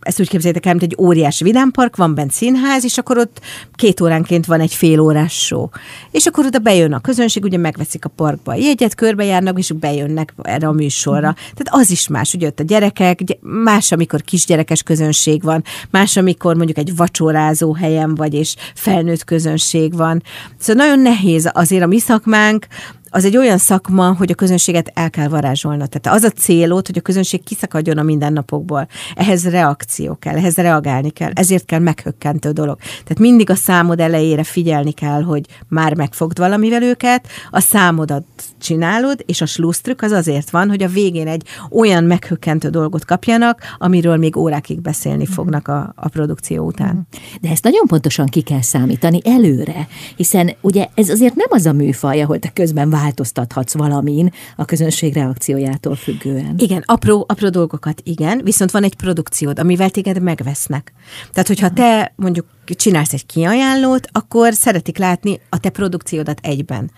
ezt 0.00 0.20
úgy 0.20 0.28
képzeljétek 0.52 0.66
el, 0.66 0.74
mint 0.74 0.92
egy 0.92 1.06
óriás 1.06 1.40
vidámpark, 1.40 1.96
van 1.96 2.14
bent 2.14 2.32
színház, 2.32 2.84
és 2.84 2.98
akkor 2.98 3.18
ott 3.18 3.40
két 3.74 4.00
óránként 4.00 4.46
van 4.46 4.60
egy 4.60 4.74
fél 4.74 5.00
órás 5.00 5.32
show. 5.32 5.68
És 6.10 6.26
akkor 6.26 6.46
oda 6.46 6.58
bejön 6.58 6.92
a 6.92 7.00
közönség, 7.00 7.44
ugye 7.44 7.58
megveszik 7.58 8.04
a 8.04 8.08
parkba 8.08 8.52
a 8.52 8.54
jegyet, 8.54 8.94
körbejárnak, 8.94 9.58
és 9.58 9.72
bejönnek 9.72 10.34
erre 10.42 10.66
a 10.66 10.72
műsorra. 10.72 11.34
Tehát 11.34 11.68
az 11.82 11.90
is 11.90 12.08
más, 12.08 12.34
ugye 12.34 12.46
ott 12.46 12.60
a 12.60 12.62
gyerekek, 12.62 13.20
más, 13.40 13.92
amikor 13.92 14.22
kisgyerekes 14.22 14.82
közönség 14.82 15.42
van, 15.42 15.64
más, 15.90 16.16
amikor 16.16 16.56
mondjuk 16.56 16.78
egy 16.78 16.96
vacsorázó 16.96 17.74
helyen 17.74 18.14
vagy, 18.14 18.34
és 18.34 18.54
felnőtt 18.74 19.24
közönség 19.24 19.96
van. 19.96 20.22
Szóval 20.58 20.86
nagyon 20.86 21.00
nehéz 21.00 21.50
azért 21.52 21.82
a 21.82 21.86
mi 21.86 21.98
szakmánk, 21.98 22.66
az 23.10 23.24
egy 23.24 23.36
olyan 23.36 23.58
szakma, 23.58 24.14
hogy 24.14 24.30
a 24.30 24.34
közönséget 24.34 24.90
el 24.94 25.10
kell 25.10 25.28
varázsolna. 25.28 25.86
Tehát 25.86 26.18
az 26.18 26.30
a 26.30 26.30
célod, 26.30 26.86
hogy 26.86 26.98
a 26.98 27.00
közönség 27.00 27.44
kiszakadjon 27.44 27.98
a 27.98 28.02
mindennapokból. 28.02 28.88
Ehhez 29.14 29.48
reakció 29.48 30.14
kell, 30.14 30.36
ehhez 30.36 30.56
reagálni 30.56 31.10
kell, 31.10 31.30
ezért 31.34 31.64
kell 31.64 31.78
meghökkentő 31.78 32.50
dolog. 32.50 32.78
Tehát 32.78 33.18
mindig 33.18 33.50
a 33.50 33.54
számod 33.54 34.00
elejére 34.00 34.44
figyelni 34.44 34.92
kell, 34.92 35.22
hogy 35.22 35.46
már 35.68 35.94
megfogd 35.94 36.38
valamivel 36.38 36.82
őket, 36.82 37.26
a 37.50 37.60
számodat 37.60 38.24
csinálod, 38.58 39.22
és 39.26 39.40
a 39.40 39.46
slusztrük 39.46 40.02
az 40.02 40.12
azért 40.12 40.50
van, 40.50 40.68
hogy 40.68 40.82
a 40.82 40.88
végén 40.88 41.28
egy 41.28 41.42
olyan 41.70 42.04
meghökkentő 42.04 42.68
dolgot 42.68 43.04
kapjanak, 43.04 43.60
amiről 43.78 44.16
még 44.16 44.36
órákig 44.36 44.80
beszélni 44.80 45.22
mhm. 45.22 45.32
fognak 45.32 45.68
a, 45.68 45.92
a 45.96 46.08
produkció 46.08 46.66
után. 46.66 46.94
Mhm. 46.94 47.20
De 47.40 47.50
ezt 47.50 47.64
nagyon 47.64 47.86
pontosan 47.86 48.26
ki 48.26 48.40
kell 48.40 48.62
számítani 48.62 49.20
előre, 49.24 49.88
hiszen 50.16 50.56
ugye 50.60 50.86
ez 50.94 51.08
azért 51.08 51.34
nem 51.34 51.46
az 51.50 51.66
a 51.66 51.72
műfaj, 51.72 52.22
ahol 52.22 52.38
te 52.38 52.48
közben 52.48 52.90
változtathatsz 53.00 53.74
valamin 53.74 54.32
a 54.56 54.64
közönség 54.64 55.14
reakciójától 55.14 55.94
függően. 55.94 56.54
Igen, 56.56 56.82
apró, 56.86 57.24
apró 57.28 57.48
dolgokat 57.48 58.00
igen, 58.04 58.40
viszont 58.44 58.70
van 58.70 58.82
egy 58.82 58.94
produkciód, 58.94 59.58
amivel 59.58 59.90
téged 59.90 60.22
megvesznek. 60.22 60.92
Tehát, 61.32 61.48
hogyha 61.48 61.70
te 61.70 62.12
mondjuk 62.16 62.46
csinálsz 62.74 63.12
egy 63.12 63.26
kiajánlót, 63.26 64.08
akkor 64.12 64.54
szeretik 64.54 64.98
látni 64.98 65.40
a 65.48 65.58
te 65.58 65.70
produkciódat 65.70 66.38
egyben. 66.42 66.90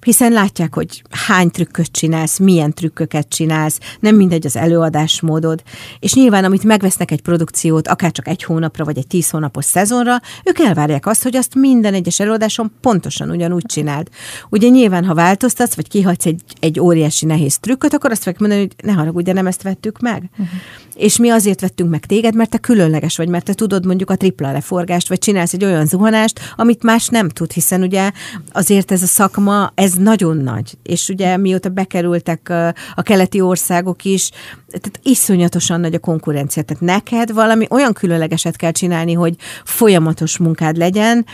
Hiszen 0.00 0.32
látják, 0.32 0.74
hogy 0.74 1.02
hány 1.26 1.50
trükköt 1.50 1.90
csinálsz, 1.90 2.38
milyen 2.38 2.74
trükköket 2.74 3.28
csinálsz, 3.28 3.78
nem 4.00 4.16
mindegy 4.16 4.46
az 4.46 4.56
előadásmódod, 4.56 5.62
és 5.98 6.14
nyilván, 6.14 6.44
amit 6.44 6.64
megvesznek 6.64 7.10
egy 7.10 7.20
produkciót, 7.20 7.88
akár 7.88 8.12
csak 8.12 8.28
egy 8.28 8.42
hónapra, 8.42 8.84
vagy 8.84 8.98
egy 8.98 9.06
tíz 9.06 9.30
hónapos 9.30 9.64
szezonra, 9.64 10.20
ők 10.44 10.58
elvárják 10.58 11.06
azt, 11.06 11.22
hogy 11.22 11.36
azt 11.36 11.54
minden 11.54 11.94
egyes 11.94 12.20
előadáson 12.20 12.72
pontosan 12.80 13.30
ugyanúgy 13.30 13.66
csináld. 13.66 14.08
Ugye 14.50 14.68
nyilván, 14.68 15.04
ha 15.04 15.14
változtatsz, 15.14 15.74
vagy 15.74 15.88
kihagysz 15.88 16.26
egy, 16.26 16.42
egy 16.60 16.80
óriási 16.80 17.26
nehéz 17.26 17.58
trükköt, 17.58 17.92
akkor 17.92 18.10
azt 18.10 18.22
fogják 18.22 18.40
mondani, 18.40 18.60
hogy 18.60 18.74
ne 18.84 18.92
haragudj, 18.92 19.24
de 19.24 19.32
nem 19.32 19.46
ezt 19.46 19.62
vettük 19.62 20.00
meg. 20.00 20.30
Uh-huh. 20.32 20.46
És 20.94 21.16
mi 21.16 21.28
azért 21.28 21.60
vettünk 21.60 21.90
meg 21.90 22.06
téged, 22.06 22.34
mert 22.34 22.50
te 22.50 22.58
különleges 22.58 23.16
vagy, 23.16 23.28
mert 23.28 23.44
te 23.44 23.54
tudod 23.54 23.86
mondjuk 23.86 24.10
a 24.10 24.16
tripla 24.16 24.52
leforgást, 24.52 25.08
vagy 25.08 25.17
vagy 25.18 25.26
csinálsz 25.26 25.52
egy 25.52 25.64
olyan 25.64 25.86
zuhanást, 25.86 26.40
amit 26.56 26.82
más 26.82 27.08
nem 27.08 27.28
tud, 27.28 27.52
hiszen 27.52 27.82
ugye 27.82 28.10
azért 28.52 28.92
ez 28.92 29.02
a 29.02 29.06
szakma, 29.06 29.72
ez 29.74 29.92
nagyon 29.92 30.36
nagy. 30.36 30.78
És 30.82 31.08
ugye 31.08 31.36
mióta 31.36 31.68
bekerültek 31.68 32.52
a 32.94 33.02
keleti 33.02 33.40
országok 33.40 34.04
is, 34.04 34.30
tehát 34.68 35.00
iszonyatosan 35.02 35.80
nagy 35.80 35.94
a 35.94 35.98
konkurencia. 35.98 36.62
Tehát 36.62 36.82
neked 36.82 37.32
valami 37.32 37.66
olyan 37.70 37.92
különlegeset 37.92 38.56
kell 38.56 38.70
csinálni, 38.70 39.12
hogy 39.12 39.36
folyamatos 39.64 40.38
munkád 40.38 40.76
legyen, 40.76 41.26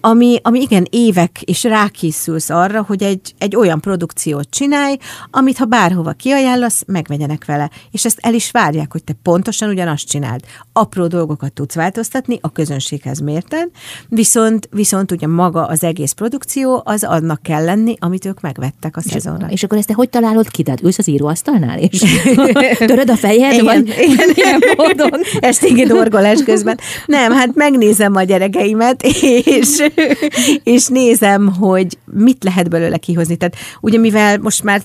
ami, 0.00 0.38
ami 0.42 0.60
igen, 0.60 0.86
évek, 0.90 1.42
és 1.42 1.62
rákészülsz 1.62 2.50
arra, 2.50 2.84
hogy 2.86 3.02
egy, 3.02 3.34
egy 3.38 3.56
olyan 3.56 3.80
produkciót 3.80 4.50
csinálj, 4.50 4.96
amit 5.30 5.58
ha 5.58 5.64
bárhova 5.64 6.12
kiajánlasz, 6.12 6.82
megvegyenek 6.86 7.44
vele. 7.44 7.70
És 7.90 8.04
ezt 8.04 8.18
el 8.20 8.34
is 8.34 8.50
várják, 8.50 8.92
hogy 8.92 9.04
te 9.04 9.12
pontosan 9.22 9.68
ugyanazt 9.68 10.08
csináld. 10.08 10.40
Apró 10.72 11.06
dolgokat 11.06 11.52
tudsz 11.52 11.74
változtatni, 11.74 12.38
a 12.40 12.52
közönséghez 12.52 13.20
mérten, 13.20 13.70
viszont, 14.08 14.68
viszont 14.72 15.12
ugye 15.12 15.26
maga 15.26 15.66
az 15.66 15.84
egész 15.84 16.12
produkció, 16.12 16.82
az 16.84 17.04
annak 17.04 17.42
kell 17.42 17.64
lenni, 17.64 17.96
amit 17.98 18.24
ők 18.24 18.40
megvettek 18.40 18.96
a 18.96 19.00
szezonra. 19.00 19.46
És, 19.46 19.52
és 19.52 19.62
akkor 19.62 19.78
ezt 19.78 19.86
te 19.86 19.94
hogy 19.94 20.08
találod 20.08 20.48
ki? 20.48 20.62
Tehát 20.62 20.82
ülsz 20.82 20.98
az 20.98 21.08
íróasztalnál, 21.08 21.78
és 21.78 22.04
töröd 22.78 23.10
a 23.10 23.16
fejed? 23.16 23.52
Igen, 23.52 23.64
vagy? 23.64 23.94
igen, 23.98 24.30
ilyen 24.44 24.62
módon. 24.76 25.20
Esténgi 25.40 25.84
dorgolás 25.84 26.42
közben. 26.42 26.78
Nem, 27.06 27.32
hát 27.32 27.54
megnézem 27.54 28.16
a 28.16 28.22
gyerekeimet, 28.22 29.02
és 29.44 29.89
és 30.74 30.86
nézem, 30.86 31.52
hogy 31.52 31.98
mit 32.04 32.44
lehet 32.44 32.70
belőle 32.70 32.96
kihozni. 32.96 33.36
Tehát 33.36 33.56
ugye 33.80 33.98
mivel 33.98 34.38
most 34.38 34.62
már 34.62 34.82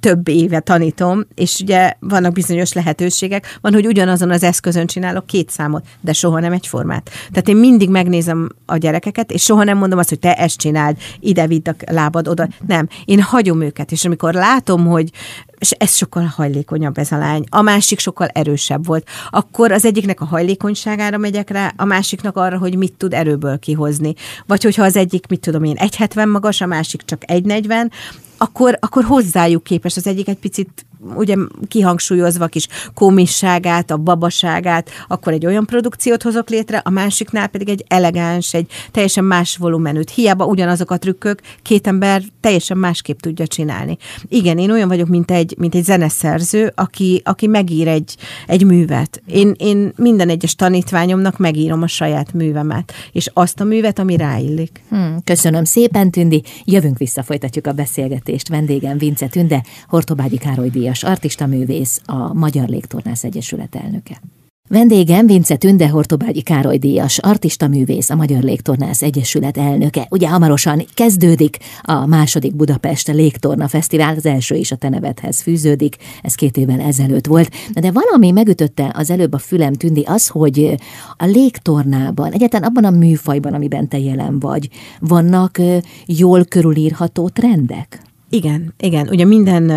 több 0.00 0.28
éve 0.28 0.60
tanítom, 0.60 1.26
és 1.34 1.60
ugye 1.60 1.92
vannak 2.00 2.32
bizonyos 2.32 2.72
lehetőségek, 2.72 3.58
van, 3.60 3.72
hogy 3.72 3.86
ugyanazon 3.86 4.30
az 4.30 4.42
eszközön 4.42 4.86
csinálok 4.86 5.26
két 5.26 5.50
számot, 5.50 5.84
de 6.00 6.12
soha 6.12 6.40
nem 6.40 6.52
egyformát. 6.52 7.10
Tehát 7.28 7.48
én 7.48 7.56
mindig 7.56 7.90
megnézem 7.90 8.48
a 8.66 8.76
gyerekeket, 8.76 9.32
és 9.32 9.42
soha 9.42 9.64
nem 9.64 9.78
mondom 9.78 9.98
azt, 9.98 10.08
hogy 10.08 10.18
te 10.18 10.34
ezt 10.34 10.58
csináld, 10.58 10.96
ide 11.20 11.46
vidd 11.46 11.68
a 11.68 11.74
lábad 11.92 12.28
oda. 12.28 12.48
Nem, 12.66 12.88
én 13.04 13.20
hagyom 13.20 13.60
őket, 13.60 13.92
és 13.92 14.04
amikor 14.04 14.34
látom, 14.34 14.86
hogy 14.86 15.10
és 15.58 15.70
ez 15.70 15.94
sokkal 15.94 16.24
hajlékonyabb 16.24 16.98
ez 16.98 17.12
a 17.12 17.18
lány, 17.18 17.44
a 17.48 17.62
másik 17.62 17.98
sokkal 17.98 18.26
erősebb 18.26 18.86
volt. 18.86 19.08
Akkor 19.30 19.72
az 19.72 19.84
egyiknek 19.84 20.20
a 20.20 20.24
hajlékonyságára 20.24 21.18
megyek 21.18 21.50
rá, 21.50 21.72
a 21.76 21.84
másiknak 21.84 22.36
arra, 22.36 22.58
hogy 22.58 22.76
mit 22.76 22.92
tud 22.92 23.14
erőből 23.14 23.58
kihozni. 23.58 24.14
Vagy 24.46 24.62
hogyha 24.62 24.84
az 24.84 24.96
egyik, 24.96 25.26
mit 25.26 25.40
tudom 25.40 25.64
én, 25.64 25.76
1,70 25.78 26.30
magas, 26.30 26.60
a 26.60 26.66
másik 26.66 27.02
csak 27.04 27.22
1,40, 27.26 27.90
akkor, 28.36 28.78
akkor 28.80 29.04
hozzájuk 29.04 29.62
képes. 29.62 29.96
Az 29.96 30.06
egyik 30.06 30.28
egy 30.28 30.38
picit 30.38 30.86
ugye 31.14 31.36
kihangsúlyozva 31.68 32.46
kis 32.46 32.68
komisságát, 32.94 33.90
a 33.90 33.96
babaságát, 33.96 34.90
akkor 35.08 35.32
egy 35.32 35.46
olyan 35.46 35.66
produkciót 35.66 36.22
hozok 36.22 36.48
létre, 36.48 36.82
a 36.84 36.90
másiknál 36.90 37.46
pedig 37.46 37.68
egy 37.68 37.84
elegáns, 37.88 38.54
egy 38.54 38.70
teljesen 38.90 39.24
más 39.24 39.56
volumenűt. 39.56 40.10
Hiába 40.10 40.44
ugyanazok 40.44 40.90
a 40.90 40.98
trükkök, 40.98 41.40
két 41.62 41.86
ember 41.86 42.22
teljesen 42.40 42.78
másképp 42.78 43.18
tudja 43.18 43.46
csinálni. 43.46 43.96
Igen, 44.28 44.58
én 44.58 44.70
olyan 44.70 44.88
vagyok, 44.88 45.08
mint 45.08 45.30
egy, 45.30 45.54
mint 45.58 45.74
egy 45.74 45.84
zeneszerző, 45.84 46.72
aki, 46.74 47.20
aki 47.24 47.46
megír 47.46 47.88
egy, 47.88 48.16
egy 48.46 48.64
művet. 48.64 49.22
Én, 49.26 49.54
én 49.58 49.92
minden 49.96 50.28
egyes 50.28 50.54
tanítványomnak 50.54 51.38
megírom 51.38 51.82
a 51.82 51.86
saját 51.86 52.32
művemet, 52.32 52.92
és 53.12 53.30
azt 53.32 53.60
a 53.60 53.64
művet, 53.64 53.98
ami 53.98 54.16
ráillik. 54.16 54.82
Hmm, 54.88 55.20
köszönöm 55.24 55.64
szépen, 55.64 56.10
Tündi. 56.10 56.42
Jövünk 56.64 56.98
vissza, 56.98 57.22
folytatjuk 57.22 57.66
a 57.66 57.72
beszélgetést. 57.72 58.48
Vendégem 58.48 58.98
Vince 58.98 59.26
Tünde, 59.26 59.62
Hortobágyi 59.88 60.36
Károly 60.38 60.68
díjas 60.68 60.95
díjas 61.00 61.16
artista 61.16 61.46
művész, 61.46 62.00
a 62.04 62.34
Magyar 62.34 62.68
Légtornász 62.68 63.24
Egyesület 63.24 63.74
elnöke. 63.74 64.20
Vendégem 64.68 65.26
Vince 65.26 65.56
Tünde 65.56 65.88
Hortobágyi 65.88 66.42
Károly 66.42 66.78
díjas, 66.78 67.18
artista 67.18 67.68
művész, 67.68 68.10
a 68.10 68.14
Magyar 68.14 68.42
Légtornász 68.42 69.02
Egyesület 69.02 69.56
elnöke. 69.56 70.06
Ugye 70.10 70.28
hamarosan 70.28 70.84
kezdődik 70.94 71.58
a 71.82 72.06
második 72.06 72.56
Budapest 72.56 73.08
Légtorna 73.08 73.68
Fesztivál, 73.68 74.14
az 74.16 74.26
első 74.26 74.54
is 74.54 74.72
a 74.72 74.76
te 74.76 74.88
nevedhez 74.88 75.40
fűződik, 75.40 75.96
ez 76.22 76.34
két 76.34 76.56
évvel 76.56 76.80
ezelőtt 76.80 77.26
volt. 77.26 77.54
De 77.72 77.90
valami 77.90 78.30
megütötte 78.30 78.92
az 78.94 79.10
előbb 79.10 79.32
a 79.32 79.38
fülem 79.38 79.72
Tündi 79.72 80.02
az, 80.06 80.28
hogy 80.28 80.74
a 81.16 81.24
légtornában, 81.24 82.32
egyáltalán 82.32 82.68
abban 82.68 82.84
a 82.84 82.96
műfajban, 82.96 83.54
amiben 83.54 83.88
te 83.88 83.98
jelen 83.98 84.38
vagy, 84.38 84.68
vannak 85.00 85.60
jól 86.06 86.44
körülírható 86.44 87.28
trendek? 87.28 88.02
Igen, 88.30 88.74
igen. 88.78 89.08
Ugye 89.08 89.24
minden 89.24 89.70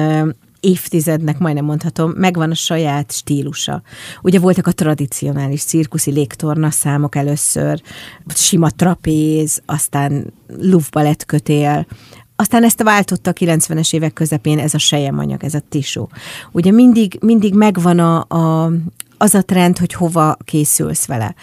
évtizednek 0.59 1.37
majdnem 1.37 1.65
mondhatom, 1.65 2.11
megvan 2.11 2.51
a 2.51 2.55
saját 2.55 3.11
stílusa. 3.11 3.81
Ugye 4.21 4.39
voltak 4.39 4.67
a 4.67 4.71
tradicionális 4.71 5.63
cirkuszi 5.63 6.11
légtorna 6.11 6.71
számok 6.71 7.15
először, 7.15 7.81
sima 8.35 8.69
trapéz, 8.69 9.61
aztán 9.65 10.33
lufbalett 10.57 11.25
kötél, 11.25 11.85
aztán 12.35 12.63
ezt 12.63 12.83
váltotta 12.83 13.29
a 13.29 13.33
90-es 13.33 13.93
évek 13.93 14.13
közepén 14.13 14.59
ez 14.59 14.73
a 14.73 14.77
sejemanyag, 14.77 15.43
ez 15.43 15.53
a 15.53 15.61
tisó. 15.69 16.09
Ugye 16.51 16.71
mindig, 16.71 17.17
mindig 17.21 17.53
megvan 17.53 17.99
a, 17.99 18.25
a, 18.27 18.71
az 19.17 19.33
a 19.33 19.41
trend, 19.41 19.77
hogy 19.77 19.93
hova 19.93 20.37
készülsz 20.43 21.05
vele. 21.05 21.35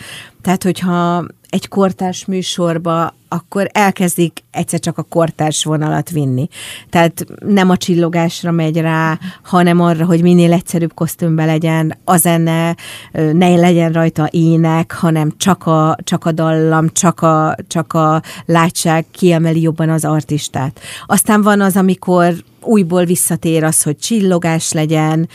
Tehát, 0.43 0.63
hogyha 0.63 1.27
egy 1.51 1.69
kortárs 1.69 2.25
műsorba, 2.25 3.15
akkor 3.29 3.69
elkezdik 3.73 4.45
egyszer 4.51 4.81
csak 4.81 4.99
a 4.99 5.03
kortárs 5.03 5.65
vonalat 5.65 6.11
vinni. 6.11 6.49
Tehát 6.91 7.25
nem 7.47 7.71
a 7.71 7.77
csillogásra 7.77 8.51
megy 8.51 8.77
rá, 8.77 9.19
hanem 9.43 9.81
arra, 9.81 10.05
hogy 10.05 10.23
minél 10.23 10.53
egyszerűbb 10.53 10.95
kosztümbe 10.95 11.45
legyen, 11.45 11.97
a 12.05 12.17
zene, 12.17 12.77
ne 13.13 13.57
legyen 13.57 13.93
rajta 13.93 14.29
ének, 14.31 14.93
hanem 14.93 15.33
csak 15.37 15.67
a, 15.67 15.97
csak 16.05 16.25
a 16.25 16.33
dallam, 16.33 16.89
csak 16.93 17.21
a, 17.21 17.55
csak 17.69 17.93
a 17.93 18.23
látság 18.47 19.05
kiemeli 19.11 19.61
jobban 19.61 19.89
az 19.89 20.05
artistát. 20.05 20.81
Aztán 21.07 21.43
van 21.43 21.61
az, 21.61 21.77
amikor 21.77 22.35
újból 22.61 23.05
visszatér 23.05 23.65
az, 23.65 23.83
hogy 23.83 23.97
csillogás 23.97 24.73
legyen, 24.73 25.29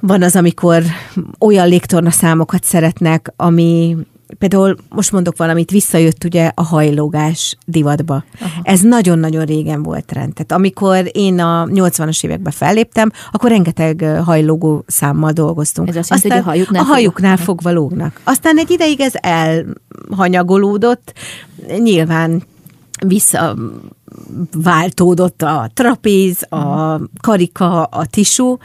van 0.00 0.22
az, 0.22 0.36
amikor 0.36 0.82
olyan 1.38 1.68
légtorna 1.68 2.10
számokat 2.10 2.64
szeretnek, 2.64 3.32
ami 3.36 3.96
például 4.38 4.76
most 4.88 5.12
mondok 5.12 5.36
valamit, 5.36 5.70
visszajött 5.70 6.24
ugye 6.24 6.50
a 6.54 6.62
hajlógás 6.62 7.56
divatba. 7.66 8.24
Aha. 8.40 8.60
Ez 8.62 8.80
nagyon-nagyon 8.80 9.44
régen 9.44 9.82
volt 9.82 10.04
trend. 10.04 10.32
Tehát 10.32 10.52
amikor 10.52 11.10
én 11.12 11.40
a 11.40 11.64
80-as 11.66 12.24
években 12.24 12.52
felléptem, 12.52 13.10
akkor 13.32 13.50
rengeteg 13.50 14.20
hajlógó 14.24 14.84
számmal 14.86 15.32
dolgoztunk. 15.32 15.88
Ez 15.88 15.96
azt 15.96 16.08
jelenti, 16.08 16.30
hogy 16.30 16.40
a 16.40 16.44
hajuknál, 16.44 16.82
a 16.82 16.86
hajuknál 16.86 17.36
fogva 17.36 17.72
lógnak. 17.72 18.20
Aztán 18.24 18.58
egy 18.58 18.70
ideig 18.70 19.00
ez 19.00 19.12
elhanyagolódott. 19.14 21.12
Nyilván 21.78 22.42
vissza 23.06 23.56
váltódott 24.52 25.42
a 25.42 25.70
trapéz, 25.74 26.42
a 26.52 27.00
karika, 27.20 27.82
a 27.82 28.06
tisú, 28.06 28.58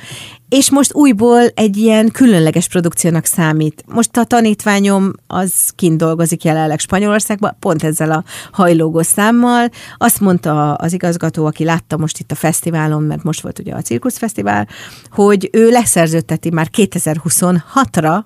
és 0.50 0.72
most 0.72 0.94
újból 0.94 1.42
egy 1.54 1.78
ilyen 1.78 2.12
különleges 2.12 2.68
produkciónak 2.68 3.26
számít. 3.26 3.84
Most 3.88 4.18
a 4.18 4.24
tanítványom 4.24 5.12
az 5.28 5.72
kint 5.76 5.98
dolgozik 5.98 6.44
jelenleg 6.44 6.80
Spanyolországban, 6.80 7.56
pont 7.60 7.84
ezzel 7.84 8.12
a 8.12 8.24
hajlógó 8.52 9.02
számmal. 9.02 9.70
Azt 9.98 10.20
mondta 10.20 10.74
az 10.74 10.94
igazgató, 10.94 11.46
aki 11.46 11.64
látta 11.64 11.98
most 11.98 12.20
itt 12.20 12.32
a 12.32 12.36
fesztiválon, 12.36 13.04
mert 13.04 13.24
most 13.24 13.42
volt 13.42 13.60
ugye 13.60 13.74
a 13.74 13.82
cirkuszfesztivál, 13.82 14.68
hogy 15.12 15.50
ő 15.52 15.70
leszerződteti 15.70 16.50
már 16.50 16.70
2026-ra 16.78 18.24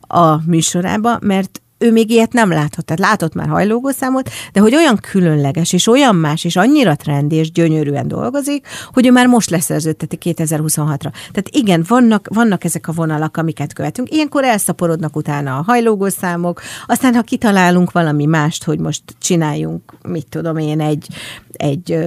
a 0.00 0.50
műsorába, 0.50 1.18
mert 1.20 1.62
ő 1.82 1.92
még 1.92 2.10
ilyet 2.10 2.32
nem 2.32 2.50
láthat. 2.50 2.84
Tehát 2.84 3.10
látott 3.10 3.34
már 3.34 3.48
hajlógószámot, 3.48 4.30
de 4.52 4.60
hogy 4.60 4.74
olyan 4.74 4.96
különleges, 4.96 5.72
és 5.72 5.86
olyan 5.86 6.16
más, 6.16 6.44
és 6.44 6.56
annyira 6.56 6.96
trendi, 6.96 7.36
és 7.36 7.52
gyönyörűen 7.52 8.08
dolgozik, 8.08 8.66
hogy 8.92 9.06
ő 9.06 9.10
már 9.10 9.26
most 9.26 9.50
leszerződteti 9.50 10.18
2026-ra. 10.20 11.10
Tehát 11.10 11.48
igen, 11.50 11.84
vannak, 11.88 12.28
vannak 12.34 12.64
ezek 12.64 12.88
a 12.88 12.92
vonalak, 12.92 13.36
amiket 13.36 13.72
követünk. 13.72 14.12
Ilyenkor 14.12 14.44
elszaporodnak 14.44 15.16
utána 15.16 15.56
a 15.56 15.62
hajlógószámok, 15.66 16.60
aztán 16.86 17.14
ha 17.14 17.22
kitalálunk 17.22 17.92
valami 17.92 18.26
mást, 18.26 18.64
hogy 18.64 18.78
most 18.78 19.02
csináljunk, 19.20 19.82
mit 20.08 20.26
tudom 20.28 20.56
én, 20.56 20.80
egy, 20.80 21.06
egy 21.52 21.98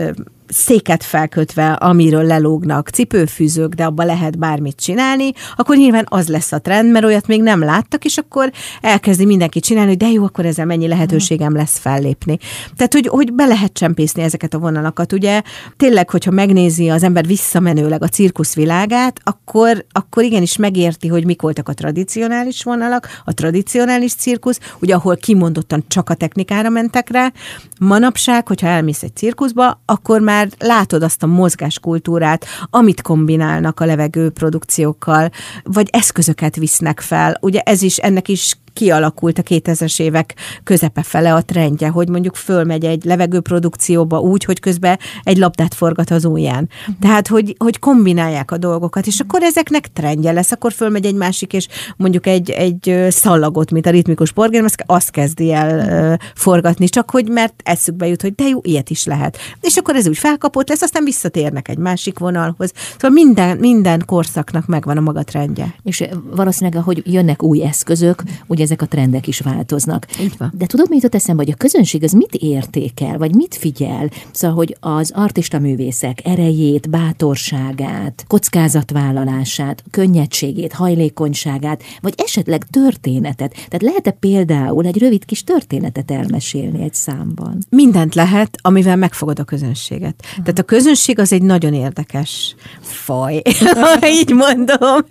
széket 0.47 1.03
felkötve, 1.03 1.71
amiről 1.71 2.23
lelógnak 2.23 2.89
cipőfűzők, 2.89 3.73
de 3.73 3.85
abba 3.85 4.03
lehet 4.03 4.37
bármit 4.37 4.75
csinálni, 4.75 5.31
akkor 5.55 5.77
nyilván 5.77 6.05
az 6.09 6.27
lesz 6.27 6.51
a 6.51 6.59
trend, 6.59 6.91
mert 6.91 7.05
olyat 7.05 7.27
még 7.27 7.41
nem 7.41 7.59
láttak, 7.59 8.05
és 8.05 8.17
akkor 8.17 8.51
elkezdi 8.81 9.25
mindenki 9.25 9.59
csinálni, 9.59 9.89
hogy 9.89 9.97
de 9.97 10.07
jó, 10.07 10.23
akkor 10.23 10.45
ezzel 10.45 10.65
mennyi 10.65 10.87
lehetőségem 10.87 11.53
lesz 11.55 11.77
fellépni. 11.77 12.37
Tehát, 12.75 12.93
hogy, 12.93 13.07
hogy 13.07 13.33
be 13.33 13.45
lehet 13.45 13.73
csempészni 13.73 14.21
ezeket 14.21 14.53
a 14.53 14.59
vonalakat. 14.59 15.13
Ugye 15.13 15.41
tényleg, 15.77 16.09
hogyha 16.09 16.31
megnézi 16.31 16.89
az 16.89 17.03
ember 17.03 17.25
visszamenőleg 17.25 18.03
a 18.03 18.07
cirkuszvilágát, 18.07 19.19
akkor, 19.23 19.85
akkor 19.91 20.23
igenis 20.23 20.57
megérti, 20.57 21.07
hogy 21.07 21.25
mik 21.25 21.41
voltak 21.41 21.69
a 21.69 21.73
tradicionális 21.73 22.63
vonalak, 22.63 23.21
a 23.25 23.33
tradicionális 23.33 24.13
cirkusz, 24.13 24.59
ugye 24.79 24.95
ahol 24.95 25.15
kimondottan 25.15 25.83
csak 25.87 26.09
a 26.09 26.13
technikára 26.13 26.69
mentek 26.69 27.09
rá. 27.09 27.31
Manapság, 27.79 28.47
hogyha 28.47 28.67
elmész 28.67 29.03
egy 29.03 29.15
cirkuszba, 29.15 29.81
akkor 29.85 30.21
már 30.21 30.34
már 30.35 30.49
látod 30.57 31.03
azt 31.03 31.23
a 31.23 31.27
mozgáskultúrát, 31.27 32.45
amit 32.69 33.01
kombinálnak 33.01 33.79
a 33.79 33.85
levegő 33.85 34.29
produkciókkal, 34.29 35.29
vagy 35.63 35.89
eszközöket 35.91 36.55
visznek 36.55 36.99
fel. 36.99 37.37
Ugye 37.41 37.59
ez 37.59 37.81
is, 37.81 37.97
ennek 37.97 38.27
is 38.27 38.57
kialakult 38.75 39.37
a 39.37 39.43
2000-es 39.43 40.01
évek 40.01 40.35
közepe 40.63 41.03
fele 41.03 41.33
a 41.33 41.41
trendje, 41.41 41.87
hogy 41.87 42.09
mondjuk 42.09 42.35
fölmegy 42.35 42.85
egy 42.85 43.03
levegőprodukcióba 43.03 44.19
úgy, 44.19 44.43
hogy 44.43 44.59
közben 44.59 44.99
egy 45.23 45.37
labdát 45.37 45.73
forgat 45.73 46.11
az 46.11 46.25
ujján. 46.25 46.69
Uh-huh. 46.79 46.95
Tehát, 46.99 47.27
hogy, 47.27 47.55
hogy 47.57 47.79
kombinálják 47.79 48.51
a 48.51 48.57
dolgokat, 48.57 49.07
és 49.07 49.19
akkor 49.19 49.43
ezeknek 49.43 49.87
trendje 49.93 50.31
lesz, 50.31 50.51
akkor 50.51 50.73
fölmegy 50.73 51.05
egy 51.05 51.15
másik, 51.15 51.53
és 51.53 51.67
mondjuk 51.97 52.27
egy, 52.27 52.49
egy 52.49 53.05
szallagot, 53.09 53.71
mint 53.71 53.85
a 53.85 53.89
ritmikus 53.89 54.31
porgém, 54.31 54.65
azt 54.85 55.11
kezdi 55.11 55.53
el 55.53 55.79
uh, 55.79 56.27
forgatni, 56.35 56.87
csak 56.87 57.11
hogy 57.11 57.29
mert 57.29 57.53
eszükbe 57.63 58.07
jut, 58.07 58.21
hogy 58.21 58.35
de 58.35 58.43
jó, 58.43 58.59
ilyet 58.63 58.89
is 58.89 59.05
lehet. 59.05 59.37
És 59.61 59.75
akkor 59.75 59.95
ez 59.95 60.07
úgy 60.07 60.17
felkapott 60.17 60.69
lesz, 60.69 60.81
aztán 60.81 61.03
visszatérnek 61.03 61.67
egy 61.67 61.77
másik 61.77 62.19
vonalhoz. 62.19 62.71
Szóval 62.91 63.09
minden, 63.09 63.57
minden 63.57 64.03
korszaknak 64.05 64.65
megvan 64.65 64.97
a 64.97 65.01
maga 65.01 65.23
trendje. 65.23 65.75
És 65.83 66.03
valószínűleg, 66.35 66.83
hogy 66.83 67.01
jönnek 67.05 67.43
új 67.43 67.63
eszközök, 67.63 68.23
ugye 68.47 68.64
ezek 68.65 68.81
a 68.81 68.85
trendek 68.85 69.27
is 69.27 69.39
változnak. 69.39 70.05
De 70.51 70.65
tudod, 70.65 70.89
mit 70.89 71.01
jutott 71.01 71.15
eszembe, 71.15 71.43
hogy 71.43 71.53
a 71.53 71.57
közönség 71.57 72.03
az 72.03 72.11
mit 72.11 72.33
értékel, 72.33 73.17
vagy 73.17 73.35
mit 73.35 73.55
figyel? 73.55 74.09
Szóval, 74.31 74.55
hogy 74.55 74.77
az 74.79 75.11
artista 75.15 75.59
művészek 75.59 76.19
erejét, 76.23 76.89
bátorságát, 76.89 78.25
kockázatvállalását, 78.27 79.83
könnyedségét, 79.91 80.73
hajlékonyságát, 80.73 81.83
vagy 82.01 82.13
esetleg 82.17 82.63
történetet. 82.63 83.53
Tehát 83.53 83.81
lehet-e 83.81 84.11
például 84.11 84.85
egy 84.85 84.97
rövid 84.97 85.25
kis 85.25 85.43
történetet 85.43 86.11
elmesélni 86.11 86.83
egy 86.83 86.93
számban? 86.93 87.57
Mindent 87.69 88.15
lehet, 88.15 88.57
amivel 88.61 88.95
megfogod 88.95 89.39
a 89.39 89.43
közönséget. 89.43 90.15
Aha. 90.21 90.41
Tehát 90.41 90.59
a 90.59 90.63
közönség 90.63 91.19
az 91.19 91.33
egy 91.33 91.41
nagyon 91.41 91.73
érdekes 91.73 92.55
faj, 92.81 93.41
így 94.21 94.33
mondom. 94.33 95.05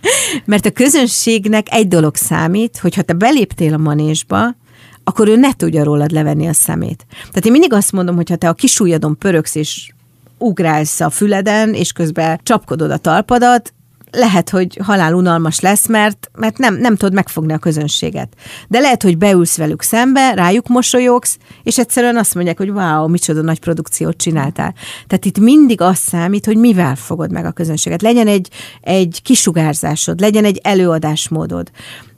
Mert 0.45 0.65
a 0.65 0.71
közönségnek 0.71 1.67
egy 1.71 1.87
dolog 1.87 2.15
számít, 2.15 2.77
hogyha 2.77 3.01
te 3.01 3.13
belép 3.13 3.44
beléptél 3.45 3.73
a 3.73 3.83
manésba, 3.83 4.55
akkor 5.03 5.27
ő 5.27 5.35
ne 5.35 5.53
tudja 5.53 5.83
rólad 5.83 6.11
levenni 6.11 6.47
a 6.47 6.53
szemét. 6.53 7.05
Tehát 7.09 7.45
én 7.45 7.51
mindig 7.51 7.73
azt 7.73 7.91
mondom, 7.91 8.15
hogy 8.15 8.29
ha 8.29 8.35
te 8.35 8.49
a 8.49 8.53
kisújadon 8.53 9.17
pöröksz, 9.17 9.55
és 9.55 9.89
ugrálsz 10.37 10.99
a 10.99 11.09
füleden, 11.09 11.73
és 11.73 11.91
közben 11.91 12.39
csapkodod 12.43 12.91
a 12.91 12.97
talpadat, 12.97 13.73
lehet, 14.11 14.49
hogy 14.49 14.79
halál 14.83 15.13
unalmas 15.13 15.59
lesz, 15.59 15.87
mert, 15.87 16.31
mert 16.37 16.57
nem, 16.57 16.75
nem 16.75 16.95
tudod 16.95 17.13
megfogni 17.13 17.53
a 17.53 17.57
közönséget. 17.57 18.33
De 18.67 18.79
lehet, 18.79 19.03
hogy 19.03 19.17
beülsz 19.17 19.57
velük 19.57 19.81
szembe, 19.81 20.33
rájuk 20.33 20.67
mosolyogsz, 20.67 21.37
és 21.63 21.77
egyszerűen 21.77 22.17
azt 22.17 22.35
mondják, 22.35 22.57
hogy 22.57 22.69
wow, 22.69 23.07
micsoda 23.07 23.41
nagy 23.41 23.59
produkciót 23.59 24.17
csináltál. 24.17 24.73
Tehát 25.07 25.25
itt 25.25 25.39
mindig 25.39 25.81
az 25.81 25.97
számít, 25.97 26.45
hogy 26.45 26.57
mivel 26.57 26.95
fogod 26.95 27.31
meg 27.31 27.45
a 27.45 27.51
közönséget. 27.51 28.01
Legyen 28.01 28.27
egy, 28.27 28.49
egy 28.81 29.19
kisugárzásod, 29.23 30.19
legyen 30.19 30.45
egy 30.45 30.59
előadásmódod 30.63 31.71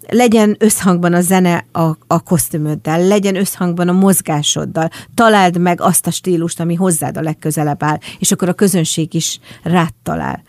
legyen 0.09 0.55
összhangban 0.59 1.13
a 1.13 1.21
zene 1.21 1.65
a, 1.71 1.81
a 2.07 2.19
kosztümöddel, 2.23 3.07
legyen 3.07 3.35
összhangban 3.35 3.87
a 3.87 3.91
mozgásoddal, 3.91 4.89
találd 5.13 5.57
meg 5.57 5.81
azt 5.81 6.07
a 6.07 6.11
stílust, 6.11 6.59
ami 6.59 6.75
hozzád 6.75 7.17
a 7.17 7.21
legközelebb 7.21 7.83
áll, 7.83 7.97
és 8.19 8.31
akkor 8.31 8.49
a 8.49 8.53
közönség 8.53 9.13
is 9.13 9.39
rád 9.63 9.93
talál 10.03 10.43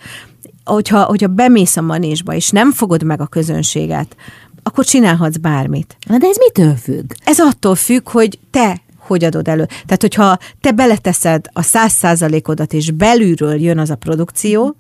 hogyha, 0.65 1.05
hogyha 1.05 1.27
bemész 1.27 1.77
a 1.77 1.81
manésba, 1.81 2.35
és 2.35 2.51
nem 2.51 2.73
fogod 2.73 3.03
meg 3.03 3.21
a 3.21 3.27
közönséget, 3.27 4.17
akkor 4.63 4.85
csinálhatsz 4.85 5.37
bármit. 5.37 5.97
Na 6.07 6.19
de 6.19 6.27
ez 6.27 6.37
mitől 6.37 6.75
függ? 6.75 7.13
Ez 7.25 7.41
attól 7.41 7.75
függ, 7.75 8.09
hogy 8.09 8.39
te 8.51 8.81
hogy 9.09 9.25
adod 9.25 9.49
elő. 9.49 9.65
Tehát, 9.65 10.01
hogyha 10.01 10.39
te 10.61 10.71
beleteszed 10.71 11.47
a 11.53 11.63
száz 11.63 11.93
százalékodat, 11.93 12.73
és 12.73 12.91
belülről 12.91 13.61
jön 13.61 13.79
az 13.79 13.91
a 13.91 13.95
produkció, 13.97 14.77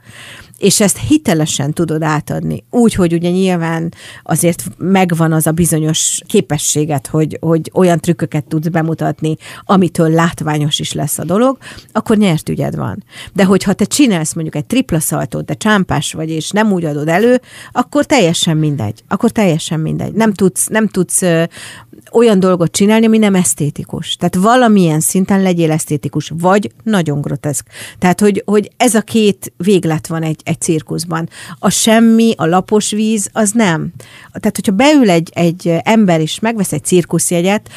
és 0.58 0.80
ezt 0.80 0.98
hitelesen 0.98 1.72
tudod 1.72 2.02
átadni. 2.02 2.64
Úgy, 2.70 2.94
hogy 2.94 3.12
ugye 3.12 3.30
nyilván 3.30 3.94
azért 4.22 4.64
megvan 4.78 5.32
az 5.32 5.46
a 5.46 5.52
bizonyos 5.52 6.20
képességet, 6.26 7.06
hogy, 7.06 7.38
hogy 7.40 7.70
olyan 7.74 8.00
trükköket 8.00 8.44
tudsz 8.44 8.68
bemutatni, 8.68 9.36
amitől 9.64 10.08
látványos 10.08 10.78
is 10.78 10.92
lesz 10.92 11.18
a 11.18 11.24
dolog, 11.24 11.58
akkor 11.92 12.16
nyert 12.16 12.48
ügyed 12.48 12.76
van. 12.76 13.04
De 13.32 13.44
hogyha 13.44 13.72
te 13.72 13.84
csinálsz 13.84 14.34
mondjuk 14.34 14.56
egy 14.56 14.66
tripla 14.66 15.00
szaltót, 15.00 15.44
de 15.44 15.54
csámpás 15.54 16.12
vagy, 16.12 16.30
és 16.30 16.50
nem 16.50 16.72
úgy 16.72 16.84
adod 16.84 17.08
elő, 17.08 17.40
akkor 17.72 18.04
teljesen 18.04 18.56
mindegy. 18.56 19.02
Akkor 19.08 19.30
teljesen 19.30 19.80
mindegy. 19.80 20.12
Nem 20.12 20.32
tudsz, 20.32 20.66
nem 20.66 20.88
tudsz 20.88 21.22
olyan 22.12 22.40
dolgot 22.40 22.72
csinálni, 22.72 23.06
ami 23.06 23.18
nem 23.18 23.34
esztétikus. 23.34 24.16
Tehát 24.16 24.34
valamilyen 24.34 25.00
szinten 25.00 25.42
legyél 25.42 25.70
esztétikus, 25.70 26.32
vagy 26.38 26.70
nagyon 26.82 27.20
groteszk. 27.20 27.66
Tehát, 27.98 28.20
hogy, 28.20 28.42
hogy 28.46 28.70
ez 28.76 28.94
a 28.94 29.00
két 29.00 29.52
véglet 29.56 30.06
van 30.06 30.22
egy, 30.22 30.40
egy 30.48 30.60
cirkuszban. 30.60 31.28
A 31.58 31.70
semmi, 31.70 32.34
a 32.36 32.46
lapos 32.46 32.90
víz, 32.90 33.28
az 33.32 33.50
nem. 33.50 33.92
Tehát, 34.32 34.56
hogyha 34.56 34.72
beül 34.72 35.10
egy, 35.10 35.30
egy 35.34 35.74
ember 35.82 36.20
és 36.20 36.38
megvesz 36.40 36.72
egy 36.72 36.84
cirkuszjegyet, 36.84 37.68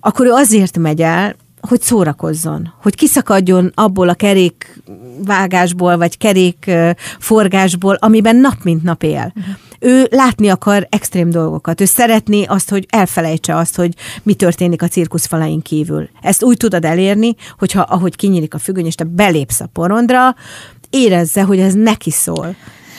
akkor 0.00 0.26
ő 0.26 0.30
azért 0.30 0.78
megy 0.78 1.02
el, 1.02 1.36
hogy 1.68 1.80
szórakozzon, 1.80 2.72
hogy 2.82 2.94
kiszakadjon 2.94 3.72
abból 3.74 4.08
a 4.08 4.14
kerékvágásból, 4.14 5.96
vagy 5.96 6.18
kerékforgásból, 6.18 7.94
amiben 7.94 8.36
nap 8.36 8.62
mint 8.62 8.82
nap 8.82 9.02
él. 9.02 9.32
Uh-huh. 9.36 9.54
Ő 9.78 10.06
látni 10.10 10.48
akar 10.48 10.86
extrém 10.90 11.30
dolgokat. 11.30 11.80
Ő 11.80 11.84
szeretné 11.84 12.44
azt, 12.44 12.70
hogy 12.70 12.86
elfelejtse 12.90 13.56
azt, 13.56 13.76
hogy 13.76 13.94
mi 14.22 14.34
történik 14.34 14.82
a 14.82 14.88
cirkuszfalain 14.88 15.62
kívül. 15.62 16.08
Ezt 16.20 16.42
úgy 16.42 16.56
tudod 16.56 16.84
elérni, 16.84 17.34
hogyha 17.58 17.80
ahogy 17.80 18.16
kinyílik 18.16 18.54
a 18.54 18.58
függöny, 18.58 18.86
és 18.86 18.94
te 18.94 19.04
belépsz 19.04 19.60
a 19.60 19.68
porondra, 19.72 20.34
érezze, 20.92 21.42
hogy 21.42 21.58
ez 21.58 21.74
neki 21.74 22.10
szól. 22.10 22.56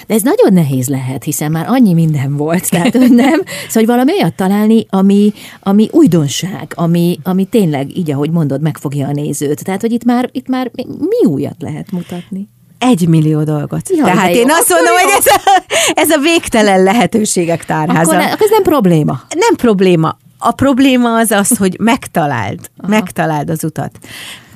De 0.08 0.14
ez 0.14 0.22
nagyon 0.22 0.54
nehéz 0.54 0.88
lehet, 0.88 1.24
hiszen 1.24 1.52
már 1.52 1.66
annyi 1.68 1.94
minden 1.94 2.38
volt, 2.38 2.70
tehát 2.70 2.96
hogy 2.98 3.12
nem. 3.12 3.42
Szóval 3.46 3.74
hogy 3.74 3.86
valami 3.86 4.12
olyat 4.12 4.34
találni, 4.34 4.86
ami, 4.90 5.34
ami 5.60 5.90
újdonság, 5.92 6.74
ami, 6.76 7.20
ami 7.24 7.46
tényleg, 7.46 7.98
így 7.98 8.12
ahogy 8.12 8.32
mondod, 8.32 8.62
megfogja 8.62 9.08
a 9.08 9.12
nézőt. 9.12 9.64
Tehát, 9.64 9.82
hogy 9.82 9.92
itt 9.92 10.04
már, 10.04 10.30
itt 10.32 10.48
már 10.48 10.72
mi 11.00 11.28
újat 11.30 11.56
lehet 11.60 11.92
mutatni? 11.92 12.48
egy 12.84 13.08
millió 13.08 13.44
dolgot. 13.44 13.90
Jaj, 13.90 14.12
Tehát 14.12 14.30
én 14.30 14.50
azt 14.50 14.70
mondom, 14.70 14.94
hogy 14.94 15.14
ez 15.18 15.26
a, 15.26 15.64
ez 15.94 16.10
a 16.10 16.20
végtelen 16.20 16.84
lehetőségek 16.84 17.66
tárháza. 17.66 18.00
Akkor, 18.00 18.16
ne, 18.16 18.32
akkor 18.32 18.46
ez 18.46 18.50
nem 18.50 18.64
probléma. 18.64 19.22
Nem 19.36 19.56
probléma. 19.56 20.18
A 20.38 20.52
probléma 20.52 21.16
az 21.16 21.32
az, 21.32 21.58
hogy 21.58 21.78
megtaláld, 21.80 22.60
megtaláld 22.88 23.50
az 23.50 23.64
utat. 23.64 23.92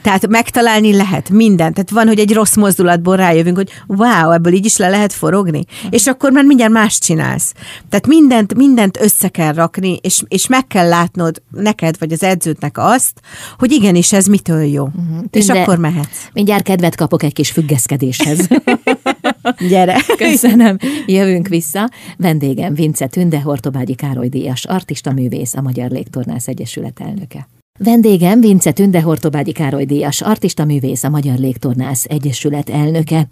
Tehát 0.07 0.27
megtalálni 0.27 0.95
lehet 0.95 1.29
mindent. 1.29 1.73
Tehát 1.73 1.89
van, 1.89 2.07
hogy 2.07 2.19
egy 2.19 2.33
rossz 2.33 2.55
mozdulatból 2.55 3.15
rájövünk, 3.15 3.55
hogy 3.55 3.71
wow, 3.87 4.31
ebből 4.31 4.53
így 4.53 4.65
is 4.65 4.77
le 4.77 4.89
lehet 4.89 5.13
forogni. 5.13 5.65
Uh-huh. 5.67 5.89
És 5.89 6.07
akkor 6.07 6.31
már 6.31 6.43
mindjárt 6.43 6.71
más 6.71 6.99
csinálsz. 6.99 7.53
Tehát 7.89 8.07
mindent, 8.07 8.55
mindent 8.55 9.01
össze 9.01 9.27
kell 9.27 9.53
rakni, 9.53 9.99
és, 10.01 10.23
és 10.27 10.47
meg 10.47 10.67
kell 10.67 10.87
látnod 10.87 11.41
neked, 11.51 11.95
vagy 11.99 12.11
az 12.11 12.23
edződnek 12.23 12.77
azt, 12.77 13.21
hogy 13.57 13.71
igenis 13.71 14.13
ez 14.13 14.25
mitől 14.25 14.63
jó. 14.63 14.83
Uh-huh. 14.83 15.23
És 15.31 15.49
akkor 15.49 15.77
mehetsz. 15.77 16.27
Mindjárt 16.33 16.63
kedvet 16.63 16.95
kapok 16.95 17.23
egy 17.23 17.33
kis 17.33 17.51
függeszkedéshez. 17.51 18.47
Gyere! 19.69 20.01
Köszönöm. 20.17 20.77
Jövünk 21.05 21.47
vissza. 21.47 21.89
Vendégem 22.17 22.73
Vince 22.73 23.07
Tünde, 23.07 23.41
Hortobágyi 23.41 23.95
Károly 23.95 24.27
Díjas, 24.27 24.65
artista 24.65 25.11
művész, 25.11 25.55
a 25.55 25.61
Magyar 25.61 25.89
Légtornász 25.89 26.47
Egyesület 26.47 26.99
elnöke. 26.99 27.47
Vendégem 27.79 28.41
Vince 28.41 28.71
Tünde 28.71 29.01
Hortobágyi 29.01 29.51
Károly 29.51 29.85
Díjas, 29.85 30.21
artista 30.21 30.65
művész, 30.65 31.03
a 31.03 31.09
Magyar 31.09 31.37
Légtornász 31.37 32.05
Egyesület 32.09 32.69
elnöke. 32.69 33.27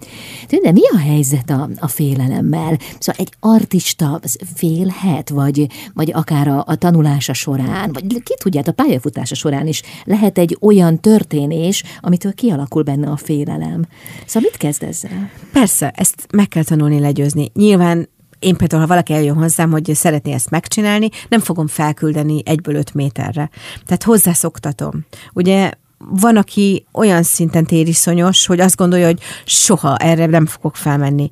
Tünde, 0.47 0.71
mi 0.71 0.81
a 0.93 0.97
helyzet 0.97 1.49
a, 1.49 1.69
a 1.79 1.87
félelemmel? 1.87 2.77
Szóval 2.99 3.25
egy 3.25 3.29
artista 3.39 4.19
félhet, 4.55 5.29
vagy, 5.29 5.67
vagy 5.93 6.11
akár 6.13 6.47
a, 6.47 6.63
a 6.67 6.75
tanulása 6.75 7.33
során, 7.33 7.89
vagy 7.93 8.23
ki 8.23 8.33
tudja, 8.37 8.59
hát 8.59 8.79
a 8.79 8.83
pályafutása 8.83 9.35
során 9.35 9.67
is 9.67 9.81
lehet 10.03 10.37
egy 10.37 10.57
olyan 10.61 10.99
történés, 10.99 11.83
amitől 12.01 12.33
kialakul 12.33 12.83
benne 12.83 13.09
a 13.09 13.17
félelem. 13.17 13.85
Szóval 14.25 14.49
mit 14.51 14.57
kezd 14.57 14.83
ezzel? 14.83 15.29
Persze, 15.51 15.89
ezt 15.95 16.27
meg 16.31 16.47
kell 16.47 16.63
tanulni 16.63 16.99
legyőzni. 16.99 17.51
Nyilván 17.53 18.09
én 18.45 18.55
például, 18.55 18.81
ha 18.81 18.87
valaki 18.87 19.13
eljön 19.13 19.35
hozzám, 19.35 19.71
hogy 19.71 19.91
szeretné 19.93 20.33
ezt 20.33 20.49
megcsinálni, 20.49 21.09
nem 21.29 21.39
fogom 21.39 21.67
felküldeni 21.67 22.41
egyből 22.45 22.75
öt 22.75 22.93
méterre. 22.93 23.49
Tehát 23.85 24.03
hozzászoktatom. 24.03 25.05
Ugye 25.33 25.71
van, 25.97 26.37
aki 26.37 26.85
olyan 26.91 27.23
szinten 27.23 27.65
tériszonyos, 27.65 28.45
hogy 28.45 28.59
azt 28.59 28.75
gondolja, 28.75 29.05
hogy 29.05 29.19
soha 29.45 29.97
erre 29.97 30.25
nem 30.25 30.45
fogok 30.45 30.75
felmenni. 30.75 31.29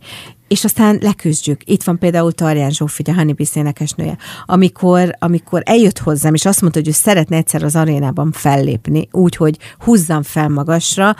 És 0.47 0.63
aztán 0.63 0.97
leküzdjük. 1.01 1.61
Itt 1.65 1.83
van 1.83 1.97
például 1.97 2.31
Tarján 2.31 2.71
Zsófi, 2.71 3.03
a 3.05 3.13
Honeybee 3.13 3.47
énekesnője, 3.53 4.17
amikor, 4.45 5.15
amikor 5.19 5.61
eljött 5.65 5.99
hozzám, 5.99 6.33
és 6.33 6.45
azt 6.45 6.61
mondta, 6.61 6.79
hogy 6.79 6.87
ő 6.87 6.91
szeretne 6.91 7.37
egyszer 7.37 7.63
az 7.63 7.75
arénában 7.75 8.31
fellépni, 8.31 9.07
úgy, 9.11 9.35
hogy 9.35 9.57
húzzam 9.79 10.23
fel 10.23 10.49
magasra, 10.49 11.15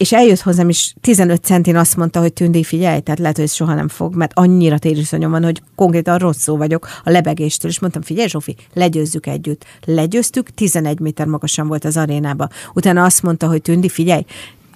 és 0.00 0.12
eljött 0.12 0.40
hozzám, 0.40 0.68
és 0.68 0.92
15 1.00 1.44
centin 1.44 1.76
azt 1.76 1.96
mondta, 1.96 2.20
hogy 2.20 2.32
Tündi, 2.32 2.64
figyelj, 2.64 3.00
tehát 3.00 3.20
lehet, 3.20 3.36
hogy 3.36 3.44
ez 3.44 3.52
soha 3.52 3.74
nem 3.74 3.88
fog, 3.88 4.14
mert 4.14 4.32
annyira 4.34 4.78
tériszonyom 4.78 5.30
van, 5.30 5.44
hogy 5.44 5.62
konkrétan 5.74 6.18
rosszul 6.18 6.56
vagyok 6.56 6.88
a 7.04 7.10
lebegéstől, 7.10 7.70
és 7.70 7.80
mondtam, 7.80 8.02
figyelj, 8.02 8.28
Zsófi, 8.28 8.56
legyőzzük 8.74 9.26
együtt. 9.26 9.64
Legyőztük, 9.84 10.50
11 10.50 11.00
méter 11.00 11.26
magasan 11.26 11.68
volt 11.68 11.84
az 11.84 11.96
arénába. 11.96 12.48
Utána 12.74 13.04
azt 13.04 13.22
mondta, 13.22 13.46
hogy 13.46 13.62
Tündi, 13.62 13.88
figyelj, 13.88 14.24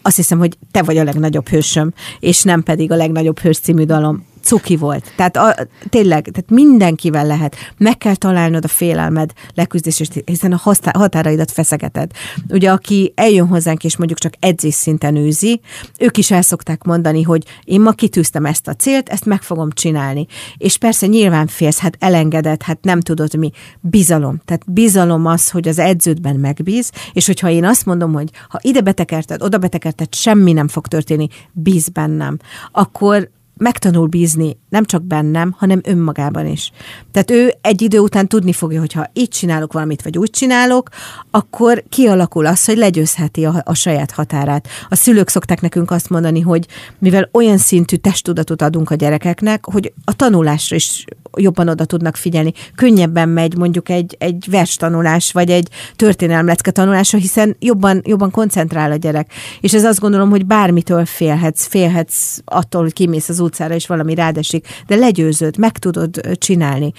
azt 0.02 0.16
hiszem, 0.16 0.38
hogy 0.38 0.58
te 0.70 0.82
vagy 0.82 0.96
a 0.96 1.04
legnagyobb 1.04 1.48
hősöm, 1.48 1.92
és 2.20 2.42
nem 2.42 2.62
pedig 2.62 2.90
a 2.90 2.96
legnagyobb 2.96 3.38
hős 3.38 3.58
című 3.58 3.84
dalom 3.84 4.26
cuki 4.44 4.76
volt. 4.76 5.12
Tehát 5.16 5.36
a, 5.36 5.54
tényleg, 5.88 6.28
tehát 6.32 6.50
mindenkivel 6.50 7.26
lehet. 7.26 7.56
Meg 7.78 7.98
kell 7.98 8.14
találnod 8.14 8.64
a 8.64 8.68
félelmed 8.68 9.32
leküzdését, 9.54 10.22
hiszen 10.24 10.52
a 10.52 10.60
határaidat 10.92 11.50
feszegeted. 11.50 12.10
Ugye, 12.48 12.70
aki 12.70 13.12
eljön 13.16 13.46
hozzánk, 13.46 13.84
és 13.84 13.96
mondjuk 13.96 14.18
csak 14.18 14.32
edzés 14.40 14.74
szinten 14.74 15.16
űzi, 15.16 15.60
ők 15.98 16.16
is 16.16 16.30
el 16.30 16.42
szokták 16.42 16.82
mondani, 16.82 17.22
hogy 17.22 17.44
én 17.64 17.80
ma 17.80 17.92
kitűztem 17.92 18.44
ezt 18.46 18.68
a 18.68 18.74
célt, 18.74 19.08
ezt 19.08 19.24
meg 19.24 19.42
fogom 19.42 19.70
csinálni. 19.70 20.26
És 20.56 20.78
persze 20.78 21.06
nyilván 21.06 21.46
félsz, 21.46 21.78
hát 21.78 21.96
elengedett, 21.98 22.62
hát 22.62 22.78
nem 22.82 23.00
tudod 23.00 23.34
mi. 23.34 23.50
Bizalom. 23.80 24.40
Tehát 24.44 24.72
bizalom 24.72 25.26
az, 25.26 25.50
hogy 25.50 25.68
az 25.68 25.78
edződben 25.78 26.36
megbíz, 26.36 26.90
és 27.12 27.26
hogyha 27.26 27.48
én 27.48 27.64
azt 27.64 27.86
mondom, 27.86 28.12
hogy 28.12 28.30
ha 28.48 28.58
ide 28.62 28.80
betekerted, 28.80 29.42
oda 29.42 29.58
betekerted, 29.58 30.14
semmi 30.14 30.52
nem 30.52 30.68
fog 30.68 30.86
történni, 30.86 31.28
bíz 31.52 31.88
bennem, 31.88 32.38
akkor 32.72 33.30
megtanul 33.56 34.06
bízni 34.06 34.56
nem 34.68 34.84
csak 34.84 35.02
bennem, 35.02 35.54
hanem 35.58 35.80
önmagában 35.84 36.46
is. 36.46 36.70
Tehát 37.12 37.30
ő 37.30 37.54
egy 37.60 37.82
idő 37.82 37.98
után 37.98 38.28
tudni 38.28 38.52
fogja, 38.52 38.80
hogy 38.80 38.92
ha 38.92 39.10
így 39.12 39.28
csinálok 39.28 39.72
valamit, 39.72 40.02
vagy 40.02 40.18
úgy 40.18 40.30
csinálok, 40.30 40.88
akkor 41.30 41.84
kialakul 41.88 42.46
az, 42.46 42.64
hogy 42.64 42.76
legyőzheti 42.76 43.44
a, 43.44 43.62
a 43.64 43.74
saját 43.74 44.10
határát. 44.10 44.68
A 44.88 44.94
szülők 44.94 45.28
szokták 45.28 45.60
nekünk 45.60 45.90
azt 45.90 46.10
mondani, 46.10 46.40
hogy 46.40 46.66
mivel 46.98 47.28
olyan 47.32 47.58
szintű 47.58 47.96
testtudatot 47.96 48.62
adunk 48.62 48.90
a 48.90 48.94
gyerekeknek, 48.94 49.64
hogy 49.64 49.92
a 50.04 50.12
tanulásra 50.12 50.76
is 50.76 51.04
jobban 51.36 51.68
oda 51.68 51.84
tudnak 51.84 52.16
figyelni. 52.16 52.52
Könnyebben 52.74 53.28
megy 53.28 53.56
mondjuk 53.56 53.88
egy, 53.88 54.16
egy 54.18 54.46
vers 54.50 54.76
tanulás, 54.76 55.32
vagy 55.32 55.50
egy 55.50 55.68
történelmlecke 55.96 56.70
tanulása, 56.70 57.16
hiszen 57.16 57.56
jobban, 57.58 58.00
jobban 58.04 58.30
koncentrál 58.30 58.90
a 58.90 58.96
gyerek. 58.96 59.32
És 59.60 59.74
ez 59.74 59.84
azt 59.84 60.00
gondolom, 60.00 60.30
hogy 60.30 60.46
bármitől 60.46 61.04
félhetsz, 61.04 61.66
félhetsz 61.66 62.38
attól, 62.44 62.82
hogy 62.82 62.92
kimész 62.92 63.28
az 63.28 63.40
utcára, 63.54 63.74
és 63.74 63.86
valami 63.86 64.14
rádesik, 64.14 64.66
de 64.86 64.96
legyőződ, 64.96 65.58
meg 65.58 65.78
tudod 65.78 66.20
csinálni. 66.38 66.92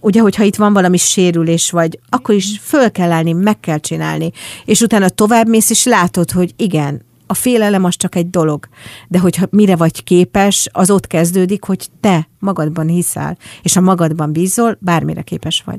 Ugye, 0.00 0.20
hogyha 0.20 0.42
itt 0.42 0.56
van 0.56 0.72
valami 0.72 0.96
sérülés, 0.96 1.70
vagy 1.70 1.98
akkor 2.08 2.34
is 2.34 2.60
föl 2.62 2.90
kell 2.90 3.12
állni, 3.12 3.32
meg 3.32 3.60
kell 3.60 3.78
csinálni, 3.78 4.30
és 4.64 4.80
utána 4.80 5.08
tovább 5.08 5.48
mész, 5.48 5.70
és 5.70 5.84
látod, 5.84 6.30
hogy 6.30 6.54
igen, 6.56 7.02
a 7.26 7.34
félelem 7.34 7.84
az 7.84 7.96
csak 7.96 8.14
egy 8.14 8.30
dolog, 8.30 8.68
de 9.08 9.18
hogyha 9.18 9.46
mire 9.50 9.76
vagy 9.76 10.04
képes, 10.04 10.68
az 10.72 10.90
ott 10.90 11.06
kezdődik, 11.06 11.64
hogy 11.64 11.88
te 12.00 12.28
magadban 12.38 12.88
hiszel, 12.88 13.36
és 13.62 13.76
a 13.76 13.80
magadban 13.80 14.32
bízol, 14.32 14.78
bármire 14.80 15.22
képes 15.22 15.62
vagy. 15.66 15.78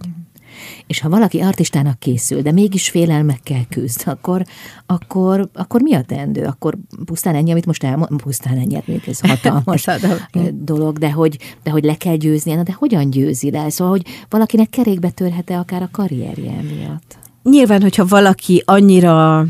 És 0.87 0.99
ha 0.99 1.09
valaki 1.09 1.39
artistának 1.39 1.99
készül, 1.99 2.41
de 2.41 2.51
mégis 2.51 2.89
félelmekkel 2.89 3.65
küzd, 3.69 4.01
akkor, 4.05 4.43
akkor, 4.85 5.49
akkor 5.53 5.81
mi 5.81 5.93
a 5.93 6.01
teendő? 6.01 6.43
Akkor 6.43 6.77
pusztán 7.05 7.35
ennyi, 7.35 7.51
amit 7.51 7.65
most 7.65 7.83
elmondtam, 7.83 8.17
pusztán 8.17 8.57
ennyi, 8.57 8.73
hát 8.73 9.07
ez 9.07 9.19
hatalmas 9.19 9.85
dolog, 10.71 10.97
de 10.97 11.11
hogy, 11.11 11.37
de 11.63 11.71
hogy 11.71 11.83
le 11.83 11.95
kell 11.95 12.15
győzni, 12.15 12.63
de 12.63 12.73
hogyan 12.77 13.09
győzi 13.09 13.51
le? 13.51 13.69
Szóval, 13.69 13.93
hogy 13.93 14.05
valakinek 14.29 14.69
kerékbe 14.69 15.09
törhet-e 15.09 15.57
akár 15.57 15.81
a 15.81 15.89
karrierje 15.91 16.61
miatt? 16.61 17.17
Nyilván, 17.43 17.81
hogyha 17.81 18.05
valaki 18.05 18.63
annyira 18.65 19.45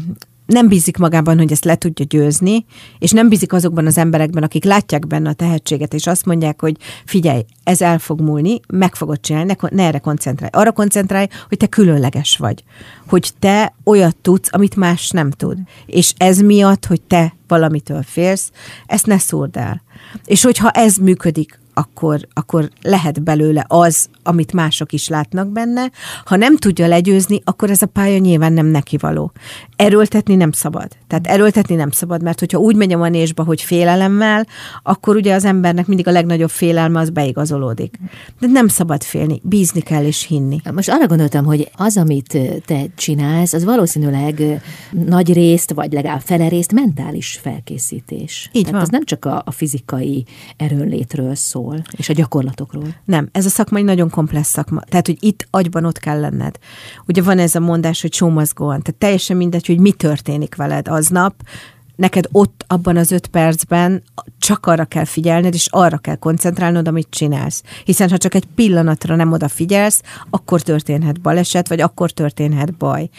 nem 0.50 0.68
bízik 0.68 0.98
magában, 0.98 1.38
hogy 1.38 1.52
ezt 1.52 1.66
le 1.66 1.76
tudja 1.76 2.06
győzni, 2.10 2.66
és 3.00 3.12
nem 3.12 3.30
bízik 3.30 3.54
azokban 3.54 3.86
az 3.86 3.98
emberekben, 3.98 4.44
akik 4.44 4.64
látják 4.64 5.08
benne 5.08 5.30
a 5.30 5.34
tehetséget, 5.34 5.94
és 5.94 6.08
azt 6.08 6.26
mondják, 6.26 6.62
hogy 6.62 6.76
figyelj, 7.06 7.46
ez 7.64 7.82
el 7.82 8.00
fog 8.00 8.22
múlni, 8.22 8.60
meg 8.68 8.96
fogod 8.96 9.20
csinálni, 9.20 9.56
ne, 9.62 9.70
ne 9.70 9.84
erre 9.84 10.00
koncentrálj. 10.00 10.50
Arra 10.54 10.72
koncentrálj, 10.72 11.28
hogy 11.48 11.58
te 11.58 11.68
különleges 11.68 12.38
vagy. 12.38 12.64
Hogy 13.08 13.32
te 13.40 13.76
olyat 13.84 14.16
tudsz, 14.16 14.50
amit 14.52 14.76
más 14.76 15.10
nem 15.10 15.32
tud. 15.32 15.58
És 15.86 16.14
ez 16.18 16.40
miatt, 16.40 16.86
hogy 16.86 17.02
te 17.02 17.36
valamitől 17.48 18.04
félsz, 18.04 18.52
ezt 18.86 19.06
ne 19.06 19.18
szúrd 19.18 19.58
el. 19.58 19.82
És 20.26 20.44
hogyha 20.44 20.70
ez 20.70 20.96
működik, 20.96 21.60
akkor, 21.80 22.28
akkor 22.34 22.70
lehet 22.82 23.24
belőle 23.24 23.66
az, 23.68 24.10
amit 24.24 24.54
mások 24.54 24.92
is 24.94 25.08
látnak 25.08 25.48
benne. 25.48 25.92
Ha 26.26 26.36
nem 26.36 26.58
tudja 26.58 26.88
legyőzni, 26.88 27.42
akkor 27.44 27.70
ez 27.70 27.82
a 27.82 27.86
pálya 27.86 28.18
nyilván 28.18 28.54
nem 28.54 28.66
neki 28.66 28.98
való. 28.98 29.32
Erőltetni 29.76 30.36
nem 30.36 30.52
szabad. 30.52 30.88
Tehát 31.08 31.28
erőltetni 31.28 31.76
nem 31.76 31.92
szabad, 31.92 32.24
mert 32.24 32.40
hogyha 32.40 32.58
úgy 32.58 32.76
megy 32.76 32.94
a 32.94 32.98
manésba, 32.98 33.44
hogy 33.44 33.62
félelemmel, 33.62 34.48
akkor 34.84 35.16
ugye 35.16 35.34
az 35.34 35.46
embernek 35.46 35.88
mindig 35.88 36.08
a 36.08 36.12
legnagyobb 36.12 36.50
félelme 36.50 37.00
az 37.00 37.10
beigazolódik. 37.10 38.00
De 38.40 38.48
nem 38.48 38.68
szabad 38.68 39.04
félni, 39.04 39.42
bízni 39.44 39.82
kell 39.82 40.04
és 40.04 40.26
hinni. 40.26 40.62
Most 40.74 40.90
arra 40.90 41.08
gondoltam, 41.08 41.46
hogy 41.46 41.70
az, 41.76 41.98
amit 41.98 42.38
te 42.66 42.86
csinálsz, 42.96 43.54
az 43.54 43.64
valószínűleg 43.64 44.62
nagy 45.06 45.34
részt, 45.34 45.74
vagy 45.74 45.94
legalább 45.94 46.22
fele 46.22 46.48
részt 46.48 46.74
mentális 46.74 47.40
felkészítés. 47.42 48.50
Így 48.52 48.64
Tehát 48.64 48.72
van. 48.72 48.82
az 48.82 48.90
nem 48.90 49.06
csak 49.06 49.26
a, 49.26 49.42
a 49.46 49.52
fizikai 49.52 50.26
erőnlétről 50.58 51.36
szól, 51.36 51.69
és 51.98 52.10
a 52.10 52.14
gyakorlatokról. 52.14 52.96
Nem, 53.06 53.30
ez 53.32 53.46
a 53.46 53.50
szakma 53.50 53.80
nagyon 53.80 54.10
komplex 54.10 54.50
szakma. 54.50 54.82
Tehát, 54.82 55.06
hogy 55.06 55.18
itt 55.20 55.48
agyban 55.50 55.86
ott 55.86 55.98
kell 55.98 56.20
lenned. 56.20 56.58
Ugye 57.08 57.22
van 57.22 57.40
ez 57.40 57.56
a 57.56 57.60
mondás, 57.60 58.02
hogy 58.02 58.14
show. 58.14 58.36
Tehát 58.36 58.96
teljesen 58.98 59.38
mindegy, 59.38 59.66
hogy 59.66 59.80
mi 59.80 59.92
történik 59.92 60.56
veled 60.56 60.88
aznap, 60.88 61.34
neked 62.00 62.28
ott 62.32 62.66
abban 62.68 62.98
az 62.98 63.12
öt 63.12 63.28
percben 63.28 64.04
csak 64.40 64.66
arra 64.66 64.86
kell 64.86 65.06
figyelned, 65.06 65.54
és 65.54 65.68
arra 65.72 65.98
kell 65.98 66.16
koncentrálnod, 66.16 66.88
amit 66.88 67.08
csinálsz. 67.10 67.64
Hiszen 67.86 68.10
ha 68.10 68.18
csak 68.18 68.36
egy 68.36 68.46
pillanatra 68.56 69.16
nem 69.16 69.32
odafigyelsz, 69.32 70.02
akkor 70.30 70.62
történhet 70.62 71.22
baleset, 71.22 71.68
vagy 71.68 71.82
akkor 71.82 72.12
történhet 72.12 72.74
baj. 72.74 73.10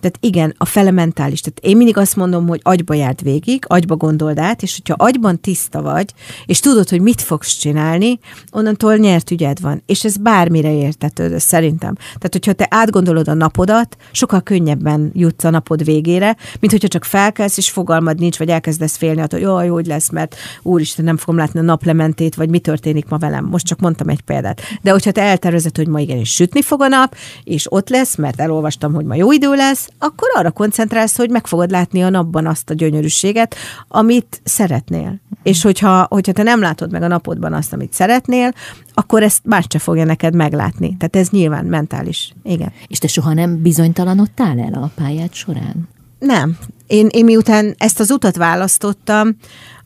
Tehát 0.00 0.18
igen, 0.20 0.54
a 0.58 0.64
fele 0.64 0.90
mentális. 0.90 1.40
Tehát 1.40 1.58
én 1.58 1.76
mindig 1.76 1.96
azt 1.96 2.16
mondom, 2.16 2.46
hogy 2.46 2.60
agyba 2.62 2.94
járt 2.94 3.20
végig, 3.20 3.64
agyba 3.66 3.96
gondold 3.96 4.38
át, 4.38 4.62
és 4.62 4.76
hogyha 4.76 5.04
agyban 5.04 5.40
tiszta 5.40 5.82
vagy, 5.82 6.14
és 6.46 6.60
tudod, 6.60 6.88
hogy 6.88 7.00
mit 7.00 7.20
fogsz 7.20 7.56
csinálni, 7.56 8.18
onnantól 8.50 8.96
nyert 8.96 9.30
ügyed 9.30 9.60
van. 9.60 9.82
És 9.86 10.04
ez 10.04 10.16
bármire 10.16 10.72
értetődő, 10.72 11.38
szerintem. 11.38 11.94
Tehát, 11.94 12.32
hogyha 12.32 12.52
te 12.52 12.66
átgondolod 12.70 13.28
a 13.28 13.34
napodat, 13.34 13.96
sokkal 14.12 14.40
könnyebben 14.40 15.10
jutsz 15.14 15.44
a 15.44 15.50
napod 15.50 15.84
végére, 15.84 16.36
mint 16.60 16.72
hogyha 16.72 16.88
csak 16.88 17.04
felkelsz, 17.04 17.56
és 17.56 17.70
fogalmad 17.70 18.18
nincs, 18.18 18.29
vagy 18.36 18.48
elkezdesz 18.48 18.96
félni, 18.96 19.20
hogy 19.20 19.40
jaj, 19.40 19.68
hogy 19.68 19.86
lesz, 19.86 20.10
mert 20.10 20.36
úristen, 20.62 21.04
nem 21.04 21.16
fogom 21.16 21.36
látni 21.36 21.58
a 21.58 21.62
naplementét, 21.62 22.34
vagy 22.34 22.48
mi 22.48 22.58
történik 22.58 23.08
ma 23.08 23.18
velem. 23.18 23.44
Most 23.44 23.66
csak 23.66 23.80
mondtam 23.80 24.08
egy 24.08 24.20
példát. 24.20 24.60
De 24.82 24.90
hogyha 24.90 25.10
te 25.10 25.22
eltervezed, 25.22 25.76
hogy 25.76 25.88
ma 25.88 26.00
igenis 26.00 26.34
sütni 26.34 26.62
fog 26.62 26.80
a 26.82 26.88
nap, 26.88 27.14
és 27.44 27.72
ott 27.72 27.88
lesz, 27.88 28.16
mert 28.16 28.40
elolvastam, 28.40 28.94
hogy 28.94 29.04
ma 29.04 29.14
jó 29.14 29.32
idő 29.32 29.54
lesz, 29.54 29.88
akkor 29.98 30.28
arra 30.34 30.50
koncentrálsz, 30.50 31.16
hogy 31.16 31.30
meg 31.30 31.46
fogod 31.46 31.70
látni 31.70 32.02
a 32.02 32.08
napban 32.08 32.46
azt 32.46 32.70
a 32.70 32.74
gyönyörűséget, 32.74 33.54
amit 33.88 34.40
szeretnél. 34.44 35.20
És 35.42 35.62
hogyha, 35.62 36.06
hogyha 36.10 36.32
te 36.32 36.42
nem 36.42 36.60
látod 36.60 36.90
meg 36.90 37.02
a 37.02 37.08
napodban 37.08 37.52
azt, 37.52 37.72
amit 37.72 37.92
szeretnél, 37.92 38.52
akkor 38.94 39.22
ezt 39.22 39.40
más 39.44 39.64
se 39.68 39.78
fogja 39.78 40.04
neked 40.04 40.34
meglátni. 40.34 40.96
Tehát 40.96 41.16
ez 41.16 41.28
nyilván 41.28 41.64
mentális. 41.64 42.32
Igen. 42.42 42.72
És 42.86 42.98
te 42.98 43.06
soha 43.06 43.32
nem 43.32 43.62
bizonytalanodtál 43.62 44.58
el 44.58 44.82
a 44.82 44.90
pályád 44.94 45.34
során? 45.34 45.88
Nem. 46.20 46.58
Én, 46.86 47.06
én 47.10 47.24
miután 47.24 47.74
ezt 47.78 48.00
az 48.00 48.10
utat 48.10 48.36
választottam, 48.36 49.36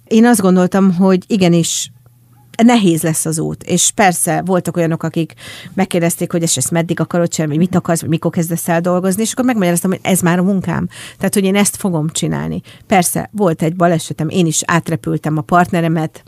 én 0.05 0.26
azt 0.26 0.41
gondoltam, 0.41 0.95
hogy 0.95 1.24
igenis 1.26 1.93
nehéz 2.62 3.03
lesz 3.03 3.26
az 3.26 3.39
út. 3.39 3.62
És 3.62 3.91
persze 3.95 4.43
voltak 4.45 4.76
olyanok, 4.76 5.03
akik 5.03 5.35
megkérdezték, 5.74 6.32
hogy 6.32 6.43
ezt, 6.43 6.57
ezt 6.57 6.70
meddig 6.70 7.01
akarod 7.01 7.28
csinálni, 7.28 7.57
mit 7.57 7.74
akarsz, 7.74 8.03
mikor 8.03 8.30
kezdesz 8.30 8.68
el 8.68 8.80
dolgozni, 8.80 9.22
és 9.22 9.32
akkor 9.32 9.45
megmagyaráztam, 9.45 9.91
hogy 9.91 10.01
ez 10.03 10.20
már 10.20 10.39
a 10.39 10.43
munkám. 10.43 10.89
Tehát, 11.16 11.35
hogy 11.35 11.45
én 11.45 11.57
ezt 11.57 11.76
fogom 11.76 12.09
csinálni. 12.09 12.61
Persze, 12.87 13.30
volt 13.32 13.62
egy 13.62 13.76
balesetem, 13.76 14.28
én 14.28 14.47
is 14.47 14.62
átrepültem 14.66 15.37
a 15.39 15.41
partneremet, 15.41 16.24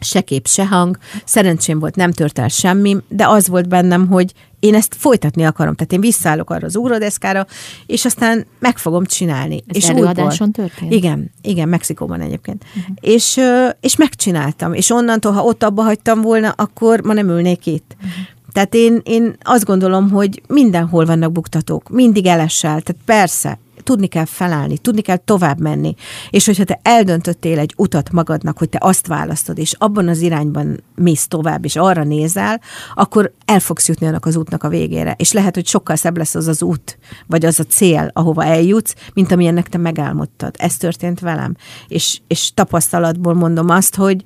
se 0.00 0.20
kép, 0.20 0.46
se 0.46 0.66
hang, 0.66 0.98
szerencsém 1.24 1.78
volt, 1.78 1.96
nem 1.96 2.12
tört 2.12 2.38
el 2.38 2.48
semmi, 2.48 2.96
de 3.08 3.28
az 3.28 3.48
volt 3.48 3.68
bennem, 3.68 4.06
hogy 4.06 4.32
én 4.60 4.74
ezt 4.74 4.94
folytatni 4.98 5.44
akarom. 5.44 5.74
Tehát 5.74 5.92
én 5.92 6.00
visszaállok 6.00 6.50
arra 6.50 6.66
az 6.66 6.76
ugródeszkára, 6.76 7.46
és 7.86 8.04
aztán 8.04 8.46
meg 8.58 8.78
fogom 8.78 9.04
csinálni. 9.04 9.62
Ez 9.66 9.76
és 9.76 9.88
előadáson 9.88 10.46
újból. 10.46 10.64
történt? 10.66 10.92
Igen, 10.92 11.30
igen, 11.42 11.68
Mexikóban 11.68 12.20
egyébként. 12.20 12.64
Uh-huh. 12.76 12.96
És, 13.00 13.40
és 13.80 13.96
megcsináltam. 13.96 14.72
És 14.72 14.90
onnantól, 14.90 15.32
ha 15.32 15.42
ott 15.42 15.62
abba 15.62 15.82
hagytam 15.82 16.20
volna, 16.20 16.50
akkor 16.50 17.00
ma 17.00 17.12
nem 17.12 17.28
ülnék 17.28 17.66
itt. 17.66 17.96
Uh-huh. 17.96 18.12
Tehát 18.52 18.74
én, 18.74 19.00
én 19.04 19.36
azt 19.42 19.64
gondolom, 19.64 20.10
hogy 20.10 20.42
mindenhol 20.48 21.04
vannak 21.04 21.32
buktatók, 21.32 21.88
mindig 21.88 22.26
elessel. 22.26 22.80
Tehát 22.80 23.02
persze, 23.04 23.58
tudni 23.88 24.06
kell 24.06 24.24
felállni, 24.24 24.78
tudni 24.78 25.00
kell 25.00 25.16
tovább 25.16 25.60
menni. 25.60 25.94
És 26.30 26.46
hogyha 26.46 26.64
te 26.64 26.80
eldöntöttél 26.82 27.58
egy 27.58 27.74
utat 27.76 28.12
magadnak, 28.12 28.58
hogy 28.58 28.68
te 28.68 28.78
azt 28.80 29.06
választod, 29.06 29.58
és 29.58 29.74
abban 29.78 30.08
az 30.08 30.20
irányban 30.20 30.82
mész 30.94 31.26
tovább, 31.26 31.64
és 31.64 31.76
arra 31.76 32.04
nézel, 32.04 32.60
akkor 32.94 33.32
el 33.44 33.60
fogsz 33.60 33.88
jutni 33.88 34.06
annak 34.06 34.26
az 34.26 34.36
útnak 34.36 34.62
a 34.62 34.68
végére. 34.68 35.14
És 35.18 35.32
lehet, 35.32 35.54
hogy 35.54 35.66
sokkal 35.66 35.96
szebb 35.96 36.16
lesz 36.16 36.34
az 36.34 36.46
az 36.46 36.62
út, 36.62 36.98
vagy 37.26 37.44
az 37.44 37.60
a 37.60 37.64
cél, 37.64 38.10
ahova 38.12 38.44
eljutsz, 38.44 38.94
mint 39.14 39.32
amilyennek 39.32 39.68
te 39.68 39.78
megálmodtad. 39.78 40.54
Ez 40.58 40.76
történt 40.76 41.20
velem. 41.20 41.56
És, 41.86 42.20
és 42.26 42.50
tapasztalatból 42.54 43.34
mondom 43.34 43.68
azt, 43.68 43.94
hogy 43.94 44.22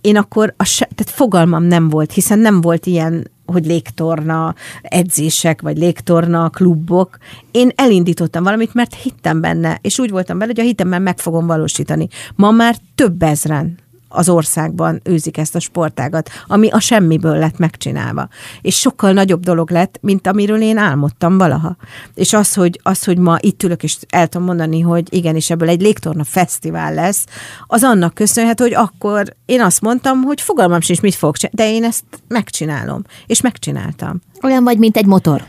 én 0.00 0.16
akkor, 0.16 0.54
a 0.56 0.64
se, 0.64 0.88
tehát 0.94 1.14
fogalmam 1.14 1.62
nem 1.62 1.88
volt, 1.88 2.12
hiszen 2.12 2.38
nem 2.38 2.60
volt 2.60 2.86
ilyen 2.86 3.30
hogy 3.52 3.66
légtorna 3.66 4.54
edzések, 4.82 5.62
vagy 5.62 5.78
légtorna 5.78 6.50
klubok. 6.50 7.18
Én 7.50 7.70
elindítottam 7.74 8.42
valamit, 8.42 8.74
mert 8.74 8.94
hittem 8.94 9.40
benne, 9.40 9.78
és 9.80 9.98
úgy 9.98 10.10
voltam 10.10 10.38
bele, 10.38 10.52
hogy 10.54 10.64
a 10.64 10.68
hitemben 10.68 11.02
meg 11.02 11.18
fogom 11.18 11.46
valósítani. 11.46 12.08
Ma 12.34 12.50
már 12.50 12.76
több 12.94 13.22
ezren 13.22 13.78
az 14.08 14.28
országban 14.28 15.00
űzik 15.08 15.36
ezt 15.36 15.54
a 15.54 15.60
sportágat, 15.60 16.30
ami 16.46 16.68
a 16.68 16.80
semmiből 16.80 17.38
lett 17.38 17.58
megcsinálva. 17.58 18.28
És 18.60 18.78
sokkal 18.78 19.12
nagyobb 19.12 19.42
dolog 19.42 19.70
lett, 19.70 19.98
mint 20.00 20.26
amiről 20.26 20.62
én 20.62 20.76
álmodtam 20.76 21.38
valaha. 21.38 21.76
És 22.14 22.32
az, 22.32 22.54
hogy, 22.54 22.80
az, 22.82 23.04
hogy 23.04 23.18
ma 23.18 23.36
itt 23.40 23.62
ülök, 23.62 23.82
és 23.82 23.96
el 24.08 24.26
tudom 24.26 24.46
mondani, 24.46 24.80
hogy 24.80 25.14
igenis 25.14 25.50
ebből 25.50 25.68
egy 25.68 25.80
légtorna 25.80 26.24
fesztivál 26.24 26.94
lesz, 26.94 27.24
az 27.66 27.82
annak 27.82 28.14
köszönhető, 28.14 28.64
hogy 28.64 28.74
akkor 28.74 29.36
én 29.46 29.60
azt 29.60 29.80
mondtam, 29.80 30.22
hogy 30.22 30.40
fogalmam 30.40 30.80
sincs, 30.80 31.00
mit 31.00 31.14
fogok 31.14 31.36
csinálni, 31.36 31.56
de 31.56 31.76
én 31.76 31.84
ezt 31.84 32.04
megcsinálom. 32.28 33.02
És 33.26 33.40
megcsináltam. 33.40 34.20
Olyan 34.42 34.64
vagy, 34.64 34.78
mint 34.78 34.96
egy 34.96 35.06
motor. 35.06 35.44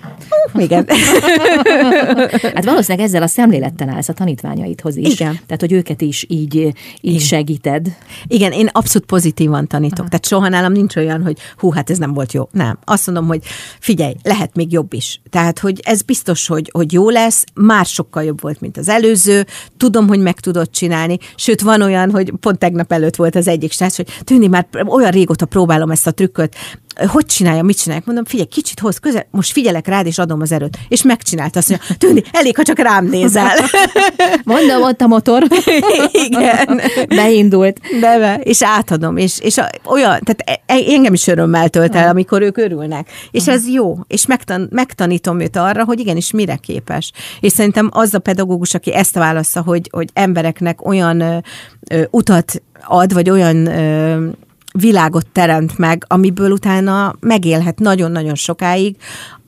Igen. 0.54 0.86
hát 2.56 2.66
valószínűleg 2.66 3.08
ezzel 3.08 3.22
a 3.22 3.28
szemlélettel 3.28 3.90
állsz 3.90 4.10
a 4.10 4.14
tanítványaidhoz 4.14 4.96
is. 4.96 5.14
Igen. 5.14 5.40
Tehát, 5.46 5.60
hogy 5.60 5.72
őket 5.72 6.02
is 6.02 6.26
így, 6.28 6.56
így 6.56 6.74
Igen. 7.02 7.20
segíted. 7.20 7.88
Igen, 8.28 8.52
én 8.52 8.70
abszolút 8.72 9.08
pozitívan 9.08 9.68
tanítok. 9.68 10.00
Aha. 10.00 10.08
Tehát 10.08 10.26
soha 10.26 10.50
nálam 10.50 10.72
nincs 10.72 10.96
olyan, 10.96 11.24
hogy 11.24 11.38
hú, 11.58 11.72
hát 11.72 11.90
ez 11.90 11.98
nem 11.98 12.14
volt 12.14 12.34
jó. 12.34 12.50
Nem. 12.52 12.78
Azt 12.86 13.06
mondom, 13.06 13.28
hogy 13.28 13.42
figyelj, 13.80 14.14
lehet 14.24 14.56
még 14.56 14.72
jobb 14.72 14.94
is. 14.94 15.22
Tehát, 15.30 15.60
hogy 15.60 15.80
ez 15.84 16.02
biztos, 16.02 16.48
hogy, 16.48 16.70
hogy 16.74 16.94
jó 16.94 17.10
lesz, 17.10 17.44
már 17.54 17.86
sokkal 17.86 18.24
jobb 18.24 18.42
volt, 18.42 18.62
mint 18.62 18.78
az 18.78 18.90
előző. 18.90 19.46
Tudom, 19.78 20.08
hogy 20.08 20.20
meg 20.20 20.40
tudod 20.40 20.70
csinálni. 20.70 21.18
Sőt, 21.36 21.62
van 21.62 21.82
olyan, 21.82 22.12
hogy 22.12 22.34
pont 22.40 22.60
tegnap 22.60 22.92
előtt 22.92 23.16
volt 23.16 23.36
az 23.36 23.48
egyik 23.48 23.72
srác, 23.72 23.96
hogy 23.96 24.08
tűni 24.24 24.48
már 24.48 24.68
olyan 24.86 25.12
régóta 25.12 25.46
próbálom 25.46 25.92
ezt 25.92 26.08
a 26.08 26.12
trükköt, 26.12 26.56
hogy 27.08 27.26
csinálja, 27.26 27.64
mit 27.64 27.78
csinálják? 27.78 28.06
Mondom, 28.06 28.26
figyelj, 28.26 28.48
kicsit 28.48 28.80
hoz 28.80 28.98
közel, 28.98 29.28
most 29.32 29.52
figyelek 29.52 29.88
rád, 29.88 30.06
és 30.06 30.18
adom 30.18 30.42
az 30.42 30.52
erőt. 30.52 30.78
És 30.88 31.04
megcsinálta 31.04 31.60
azt, 31.60 31.70
mondja, 31.70 31.96
Tündi, 31.98 32.24
elég, 32.32 32.56
ha 32.56 32.64
csak 32.64 32.80
rám 32.80 33.06
nézel. 33.06 33.52
Mondom, 34.44 34.82
ott 34.82 35.02
a 35.02 35.08
motor. 35.08 35.44
Igen. 36.28 36.82
Beindult. 37.08 37.80
De 38.00 38.20
be, 38.20 38.40
és 38.44 38.64
átadom, 38.64 39.18
és, 39.18 39.40
és 39.40 39.58
a, 39.58 39.70
olyan, 39.86 40.20
tehát 40.24 40.44
e- 40.46 40.74
e- 40.74 40.94
engem 40.94 41.14
is 41.14 41.28
örömmel 41.28 41.70
tölt 41.70 41.96
el, 41.96 42.10
amikor 42.10 42.42
ők 42.42 42.58
örülnek. 42.58 43.10
És 43.32 43.48
ez 43.48 43.68
jó, 43.68 43.98
és 44.08 44.26
megtan, 44.26 44.68
megtanítom 44.72 45.40
őt 45.40 45.56
arra, 45.56 45.84
hogy 45.84 46.00
igenis 46.00 46.32
mire 46.32 46.56
képes. 46.56 47.12
És 47.40 47.52
szerintem 47.52 47.90
az 47.94 48.14
a 48.14 48.20
pedagógus, 48.20 48.74
aki 48.74 48.94
ezt 48.94 49.16
válasza, 49.16 49.62
hogy, 49.62 49.90
hogy 49.92 50.10
embereknek 50.14 50.86
olyan 50.88 51.20
ö, 51.20 51.38
ö, 51.90 52.04
utat 52.12 52.62
ad, 52.84 53.14
vagy 53.14 53.30
olyan 53.30 53.66
ö, 53.66 54.28
világot 54.74 55.28
teremt 55.28 55.78
meg, 55.78 56.06
amiből 56.08 56.52
utána 56.52 57.16
megélhet 57.20 57.80
nagyon-nagyon 57.80 58.36
sokáig, 58.36 58.96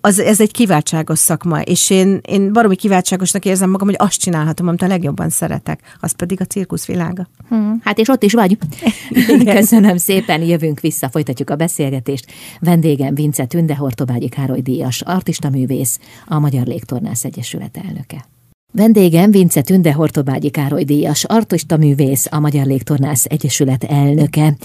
az, 0.02 0.20
ez 0.20 0.42
egy 0.42 0.52
kiváltságos 0.52 1.20
szakma, 1.20 1.62
és 1.62 1.90
én, 1.90 2.20
én 2.28 2.54
baromi 2.54 2.76
kiváltságosnak 2.76 3.46
érzem 3.46 3.70
magam, 3.70 3.88
hogy 3.88 3.96
azt 4.00 4.20
csinálhatom, 4.20 4.68
amit 4.68 4.82
a 4.82 4.88
legjobban 4.88 5.30
szeretek, 5.30 5.98
az 6.00 6.12
pedig 6.12 6.42
a 6.42 6.46
cirkusz 6.46 6.86
világa. 6.86 7.28
Hmm, 7.50 7.80
hát 7.84 7.98
és 7.98 8.08
ott 8.08 8.24
is 8.24 8.34
vagy. 8.34 8.58
Köszönöm 9.56 9.98
szépen, 9.98 10.42
jövünk 10.42 10.80
vissza, 10.80 11.10
folytatjuk 11.10 11.50
a 11.50 11.56
beszélgetést. 11.56 12.32
Vendégem 12.60 13.16
Vince 13.16 13.46
Tünde 13.46 13.76
Hortobágyi 13.76 14.30
Károly 14.30 14.62
Díjas, 14.62 15.02
artista 15.02 15.50
művész, 15.50 16.00
a 16.28 16.40
Magyar 16.40 16.66
Légtornász 16.66 17.24
Egyesület 17.24 17.80
elnöke. 17.88 18.26
Vendégem 18.74 19.32
Vince 19.32 19.62
Tünde 19.62 19.94
Hortobágyi 19.94 20.50
Károly 20.50 20.84
Díjas, 20.84 21.24
artista 21.24 21.78
művész, 21.78 22.28
a 22.30 22.40
Magyar 22.40 22.66
Légtornász 22.66 23.26
Egyesület 23.26 23.84
elnöke. 23.84 24.56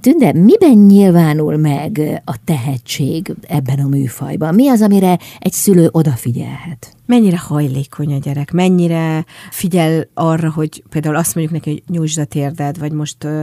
Tünde, 0.00 0.32
miben 0.32 0.78
nyilvánul 0.78 1.56
meg 1.56 2.22
a 2.24 2.36
tehetség 2.44 3.34
ebben 3.48 3.78
a 3.78 3.88
műfajban? 3.88 4.54
Mi 4.54 4.68
az, 4.68 4.82
amire 4.82 5.18
egy 5.38 5.52
szülő 5.52 5.88
odafigyelhet? 5.92 6.96
mennyire 7.08 7.38
hajlékony 7.38 8.14
a 8.14 8.18
gyerek, 8.18 8.52
mennyire 8.52 9.24
figyel 9.50 10.08
arra, 10.14 10.50
hogy 10.50 10.82
például 10.90 11.16
azt 11.16 11.34
mondjuk 11.34 11.56
neki, 11.56 11.70
hogy 11.70 11.96
nyújtsd 11.96 12.18
a 12.18 12.24
térded, 12.24 12.78
vagy 12.78 12.92
most 12.92 13.24
ö, 13.24 13.42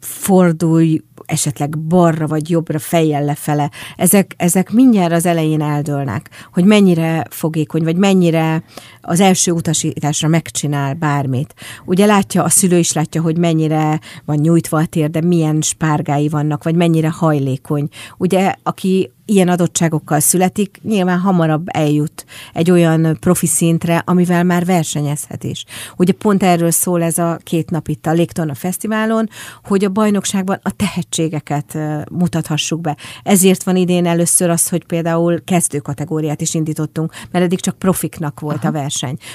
fordulj 0.00 1.00
esetleg 1.26 1.78
balra 1.78 2.26
vagy 2.26 2.50
jobbra, 2.50 2.78
fejjel 2.78 3.24
lefele. 3.24 3.70
Ezek, 3.96 4.34
ezek 4.36 4.70
mindjárt 4.70 5.12
az 5.12 5.26
elején 5.26 5.62
eldőlnek, 5.62 6.30
hogy 6.52 6.64
mennyire 6.64 7.26
fogékony, 7.30 7.82
vagy 7.82 7.96
mennyire 7.96 8.64
az 9.04 9.20
első 9.20 9.50
utasításra 9.50 10.28
megcsinál 10.28 10.94
bármit. 10.94 11.54
Ugye 11.84 12.06
látja, 12.06 12.42
a 12.42 12.48
szülő 12.48 12.78
is 12.78 12.92
látja, 12.92 13.22
hogy 13.22 13.38
mennyire 13.38 14.00
van 14.24 14.36
nyújtva 14.36 14.78
a 14.78 14.86
térde, 14.86 15.20
milyen 15.20 15.60
spárgái 15.60 16.28
vannak, 16.28 16.64
vagy 16.64 16.74
mennyire 16.74 17.10
hajlékony. 17.10 17.88
Ugye, 18.16 18.54
aki 18.62 19.12
ilyen 19.26 19.48
adottságokkal 19.48 20.20
születik, 20.20 20.80
nyilván 20.82 21.18
hamarabb 21.18 21.66
eljut 21.66 22.24
egy 22.52 22.70
olyan 22.70 23.16
profi 23.20 23.46
szintre, 23.46 24.02
amivel 24.06 24.44
már 24.44 24.64
versenyezhet 24.64 25.44
is. 25.44 25.64
Ugye 25.96 26.12
pont 26.12 26.42
erről 26.42 26.70
szól 26.70 27.02
ez 27.02 27.18
a 27.18 27.38
két 27.42 27.70
nap 27.70 27.88
itt 27.88 28.06
a 28.06 28.12
Légtorna 28.12 28.54
Fesztiválon, 28.54 29.28
hogy 29.64 29.84
a 29.84 29.88
bajnokságban 29.88 30.58
a 30.62 30.70
tehetségeket 30.70 31.78
mutathassuk 32.10 32.80
be. 32.80 32.96
Ezért 33.22 33.62
van 33.62 33.76
idén 33.76 34.06
először 34.06 34.50
az, 34.50 34.68
hogy 34.68 34.84
például 34.84 35.44
kezdő 35.44 35.78
kategóriát 35.78 36.40
is 36.40 36.54
indítottunk, 36.54 37.12
mert 37.30 37.44
eddig 37.44 37.60
csak 37.60 37.78
profiknak 37.78 38.40
volt 38.40 38.58
Aha. 38.58 38.68
a 38.68 38.72
verseny. 38.72 38.93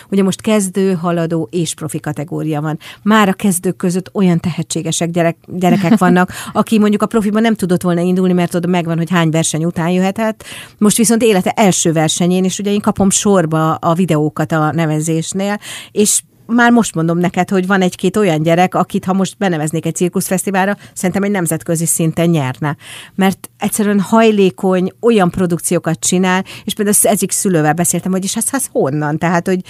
Ugye 0.09 0.23
most 0.23 0.41
kezdő, 0.41 0.93
haladó 0.93 1.47
és 1.51 1.73
profi 1.73 1.99
kategória 1.99 2.61
van. 2.61 2.79
Már 3.03 3.29
a 3.29 3.33
kezdők 3.33 3.75
között 3.75 4.09
olyan 4.13 4.39
tehetségesek 4.39 5.09
gyerek, 5.09 5.37
gyerekek 5.47 5.97
vannak, 6.05 6.31
aki 6.53 6.79
mondjuk 6.79 7.01
a 7.01 7.05
profiban 7.05 7.41
nem 7.41 7.55
tudott 7.55 7.81
volna 7.81 8.01
indulni, 8.01 8.33
mert 8.33 8.55
oda 8.55 8.67
megvan, 8.67 8.97
hogy 8.97 9.09
hány 9.09 9.29
verseny 9.29 9.65
után 9.65 9.89
jöhetett. 9.89 10.43
Most 10.77 10.97
viszont 10.97 11.23
élete 11.23 11.51
első 11.51 11.91
versenyén, 11.91 12.43
és 12.43 12.59
ugye 12.59 12.71
én 12.71 12.81
kapom 12.81 13.09
sorba 13.09 13.75
a 13.75 13.93
videókat 13.93 14.51
a 14.51 14.71
nevezésnél, 14.71 15.59
és 15.91 16.21
már 16.49 16.71
most 16.71 16.95
mondom 16.95 17.17
neked, 17.17 17.49
hogy 17.49 17.67
van 17.67 17.81
egy-két 17.81 18.17
olyan 18.17 18.41
gyerek, 18.41 18.75
akit 18.75 19.05
ha 19.05 19.13
most 19.13 19.37
beneveznék 19.37 19.85
egy 19.85 19.95
cirkuszfesztiválra, 19.95 20.77
szerintem 20.93 21.23
egy 21.23 21.31
nemzetközi 21.31 21.85
szinten 21.85 22.29
nyerne. 22.29 22.75
Mert 23.15 23.49
egyszerűen 23.57 23.99
hajlékony, 23.99 24.91
olyan 25.01 25.29
produkciókat 25.29 25.99
csinál, 25.99 26.43
és 26.63 26.73
például 26.73 26.95
ezik 27.01 27.31
szülővel 27.31 27.73
beszéltem, 27.73 28.11
hogy 28.11 28.23
is 28.23 28.35
ez, 28.35 28.45
ez 28.51 28.65
honnan? 28.71 29.17
Tehát, 29.17 29.47
hogy 29.47 29.61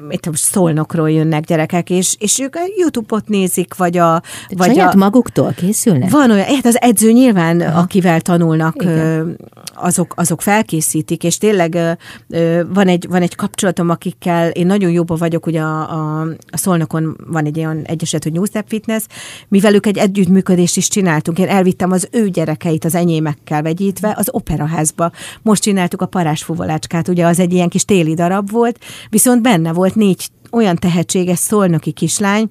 mit 0.00 0.20
tudom, 0.20 0.34
szolnokról 0.34 1.10
jönnek 1.10 1.44
gyerekek, 1.44 1.90
és, 1.90 2.16
és 2.18 2.38
ők 2.38 2.54
a 2.56 2.60
YouTube-ot 2.76 3.28
nézik, 3.28 3.74
vagy 3.74 3.96
a... 3.96 4.22
vagy 4.48 4.68
saját 4.68 4.94
a, 4.94 4.96
maguktól 4.96 5.52
készülnek? 5.56 6.10
Van 6.10 6.30
olyan, 6.30 6.44
hát 6.44 6.66
az 6.66 6.80
edző 6.80 7.10
nyilván, 7.10 7.60
Aha. 7.60 7.80
akivel 7.80 8.20
tanulnak, 8.20 8.84
azok, 9.74 10.12
azok 10.16 10.42
felkészítik, 10.42 11.24
és 11.24 11.38
tényleg 11.38 11.98
van 12.68 12.88
egy, 12.88 13.06
van 13.08 13.22
egy 13.22 13.34
kapcsolatom, 13.34 13.90
akikkel 13.90 14.50
én 14.50 14.66
nagyon 14.66 14.90
jóban 14.90 15.18
vagyok, 15.18 15.46
ugye 15.46 15.60
a, 15.60 15.92
a, 15.92 16.17
a 16.50 16.56
Szolnokon 16.56 17.16
van 17.26 17.44
egy 17.44 17.58
olyan 17.58 17.82
egyeset, 17.82 18.22
hogy 18.22 18.32
New 18.32 18.44
Step 18.44 18.68
Fitness, 18.68 19.04
mivel 19.48 19.74
ők 19.74 19.86
egy 19.86 19.98
együttműködést 19.98 20.76
is 20.76 20.88
csináltunk. 20.88 21.38
Én 21.38 21.48
elvittem 21.48 21.90
az 21.90 22.08
ő 22.12 22.28
gyerekeit 22.28 22.84
az 22.84 22.94
enyémekkel 22.94 23.62
vegyítve 23.62 24.14
az 24.16 24.28
operaházba. 24.30 25.10
Most 25.42 25.62
csináltuk 25.62 26.02
a 26.02 26.06
parásfúvolácskát, 26.06 27.08
ugye 27.08 27.26
az 27.26 27.38
egy 27.38 27.52
ilyen 27.52 27.68
kis 27.68 27.84
téli 27.84 28.14
darab 28.14 28.50
volt, 28.50 28.78
viszont 29.08 29.42
benne 29.42 29.72
volt 29.72 29.94
négy 29.94 30.28
olyan 30.50 30.76
tehetséges 30.76 31.38
szolnoki 31.38 31.92
kislány, 31.92 32.50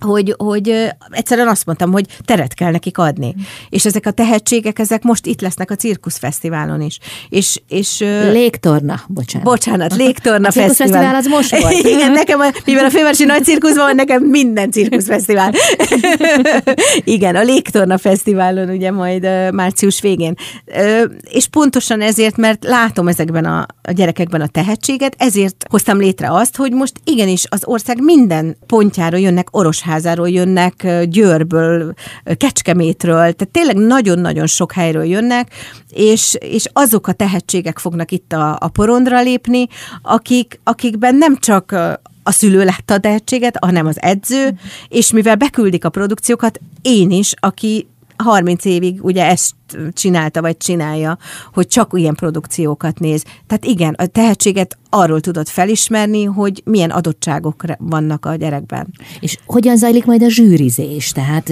hogy, 0.00 0.34
hogy 0.38 0.92
egyszerűen 1.10 1.48
azt 1.48 1.66
mondtam, 1.66 1.92
hogy 1.92 2.06
teret 2.24 2.54
kell 2.54 2.70
nekik 2.70 2.98
adni. 2.98 3.34
Mm. 3.38 3.42
És 3.68 3.84
ezek 3.84 4.06
a 4.06 4.10
tehetségek, 4.10 4.78
ezek 4.78 5.02
most 5.02 5.26
itt 5.26 5.40
lesznek 5.40 5.70
a 5.70 5.74
cirkuszfesztiválon 5.74 6.80
is. 6.80 6.98
És, 7.28 7.60
és, 7.68 7.98
légtorna, 8.30 9.00
bocsánat. 9.08 9.48
Bocsánat, 9.48 9.96
légtorna 9.96 10.48
a 10.48 10.52
fesztivál. 10.52 11.14
az 11.14 11.26
most 11.26 11.60
volt. 11.60 11.72
Igen, 11.94 12.12
nekem, 12.12 12.40
a, 12.40 12.50
mivel 12.64 12.84
a 12.84 12.90
fővárosi 12.90 13.24
nagy 13.24 13.44
cirkuszban 13.44 13.84
van, 13.84 13.94
nekem 13.94 14.22
minden 14.22 14.70
cirkuszfesztivál. 14.70 15.52
Igen, 17.04 17.36
a 17.36 17.42
légtorna 17.42 17.98
fesztiválon 17.98 18.68
ugye 18.68 18.90
majd 18.90 19.28
március 19.52 20.00
végén. 20.00 20.34
És 21.30 21.46
pontosan 21.46 22.00
ezért, 22.00 22.36
mert 22.36 22.64
látom 22.64 23.08
ezekben 23.08 23.44
a, 23.44 23.66
a 23.82 23.92
gyerekekben 23.92 24.40
a 24.40 24.46
tehetséget, 24.46 25.14
ezért 25.18 25.64
hoztam 25.70 25.98
létre 25.98 26.30
azt, 26.30 26.56
hogy 26.56 26.72
most 26.72 26.92
igenis 27.04 27.44
az 27.48 27.62
ország 27.64 28.02
minden 28.02 28.56
pontjára 28.66 29.16
jönnek 29.16 29.48
oros 29.50 29.82
Székesházáról 29.84 30.28
jönnek, 30.28 30.86
Győrből, 31.04 31.94
Kecskemétről, 32.36 33.16
tehát 33.16 33.48
tényleg 33.50 33.76
nagyon-nagyon 33.76 34.46
sok 34.46 34.72
helyről 34.72 35.04
jönnek, 35.04 35.54
és, 35.90 36.36
és 36.40 36.68
azok 36.72 37.06
a 37.06 37.12
tehetségek 37.12 37.78
fognak 37.78 38.10
itt 38.10 38.32
a, 38.32 38.56
a 38.60 38.68
porondra 38.68 39.22
lépni, 39.22 39.66
akik, 40.02 40.60
akikben 40.62 41.14
nem 41.14 41.36
csak 41.36 41.72
a 42.22 42.30
szülő 42.30 42.64
látta 42.64 42.94
a 42.94 42.98
tehetséget, 42.98 43.56
hanem 43.64 43.86
az 43.86 44.02
edző, 44.02 44.54
és 44.88 45.12
mivel 45.12 45.36
beküldik 45.36 45.84
a 45.84 45.88
produkciókat, 45.88 46.60
én 46.82 47.10
is, 47.10 47.34
aki 47.40 47.86
30 48.16 48.64
évig 48.64 49.04
ugye 49.04 49.24
ezt 49.24 49.52
csinálta, 49.92 50.40
vagy 50.40 50.56
csinálja, 50.56 51.18
hogy 51.52 51.66
csak 51.66 51.90
ilyen 51.94 52.14
produkciókat 52.14 52.98
néz. 52.98 53.24
Tehát 53.46 53.64
igen, 53.64 53.94
a 53.98 54.06
tehetséget 54.06 54.78
arról 54.90 55.20
tudod 55.20 55.48
felismerni, 55.48 56.24
hogy 56.24 56.62
milyen 56.64 56.90
adottságok 56.90 57.64
vannak 57.78 58.26
a 58.26 58.34
gyerekben. 58.34 58.86
És 59.20 59.38
hogyan 59.46 59.76
zajlik 59.76 60.04
majd 60.04 60.22
a 60.22 60.28
zsűrizés? 60.28 61.12
Tehát 61.12 61.50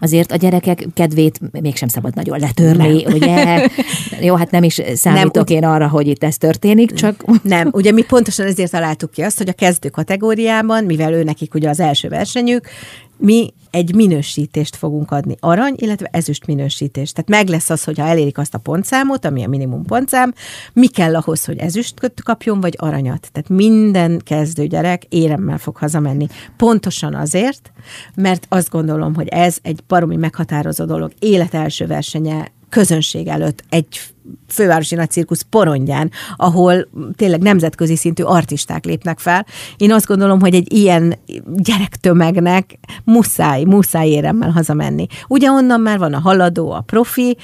azért 0.00 0.32
a 0.32 0.36
gyerekek 0.36 0.86
kedvét 0.94 1.40
mégsem 1.60 1.88
szabad 1.88 2.14
nagyon 2.14 2.38
letörni, 2.38 3.02
nem. 3.02 3.12
ugye? 3.12 3.68
Jó, 4.26 4.34
hát 4.34 4.50
nem 4.50 4.62
is 4.62 4.80
számítok 4.94 5.48
nem, 5.48 5.56
én 5.56 5.64
arra, 5.64 5.88
hogy 5.88 6.06
itt 6.06 6.24
ez 6.24 6.36
történik, 6.36 6.92
csak... 6.92 7.24
Nem, 7.42 7.68
ugye 7.72 7.92
mi 7.92 8.02
pontosan 8.02 8.46
ezért 8.46 8.70
találtuk 8.70 9.10
ki 9.10 9.22
azt, 9.22 9.38
hogy 9.38 9.48
a 9.48 9.52
kezdő 9.52 9.88
kategóriában, 9.88 10.84
mivel 10.84 11.12
ő 11.12 11.22
nekik 11.22 11.54
ugye 11.54 11.68
az 11.68 11.80
első 11.80 12.08
versenyük, 12.08 12.68
mi 13.16 13.52
egy 13.70 13.94
minősítést 13.94 14.76
fogunk 14.76 15.10
adni, 15.10 15.36
arany, 15.40 15.74
illetve 15.76 16.08
ezüst 16.12 16.46
minősítést. 16.46 17.14
Tehát 17.14 17.30
meg 17.30 17.48
lesz 17.48 17.70
az, 17.70 17.84
hogy 17.84 17.98
ha 17.98 18.06
elérik 18.06 18.38
azt 18.38 18.54
a 18.54 18.58
pontszámot, 18.58 19.24
ami 19.24 19.44
a 19.44 19.48
minimum 19.48 19.84
pontszám, 19.84 20.34
mi 20.72 20.86
kell 20.86 21.16
ahhoz, 21.16 21.44
hogy 21.44 21.58
ezüst 21.58 21.94
kapjon, 22.24 22.60
vagy 22.60 22.74
aranyat. 22.78 23.28
Tehát 23.32 23.48
minden 23.48 24.20
kezdő 24.24 24.66
gyerek 24.66 25.04
éremmel 25.04 25.58
fog 25.58 25.76
hazamenni. 25.76 26.26
Pontosan 26.56 27.14
azért, 27.14 27.72
mert 28.14 28.46
azt 28.48 28.70
gondolom, 28.70 29.14
hogy 29.14 29.28
ez 29.28 29.58
egy 29.62 29.80
baromi 29.88 30.16
meghatározó 30.16 30.84
dolog. 30.84 31.12
Élet 31.18 31.54
első 31.54 31.86
versenye, 31.86 32.52
közönség 32.68 33.26
előtt 33.26 33.64
egy 33.68 34.13
fővárosi 34.48 34.94
nagy 34.94 35.10
cirkusz 35.10 35.46
porondján, 35.50 36.10
ahol 36.36 36.88
tényleg 37.16 37.42
nemzetközi 37.42 37.96
szintű 37.96 38.22
artisták 38.22 38.84
lépnek 38.84 39.18
fel. 39.18 39.46
Én 39.76 39.92
azt 39.92 40.06
gondolom, 40.06 40.40
hogy 40.40 40.54
egy 40.54 40.72
ilyen 40.72 41.18
gyerektömegnek 41.56 42.78
muszáj, 43.04 43.64
muszáj 43.64 44.08
éremmel 44.08 44.50
hazamenni. 44.50 45.06
Ugye 45.28 45.50
onnan 45.50 45.80
már 45.80 45.98
van 45.98 46.14
a 46.14 46.20
haladó, 46.20 46.70
a 46.70 46.80
profi, 46.80 47.36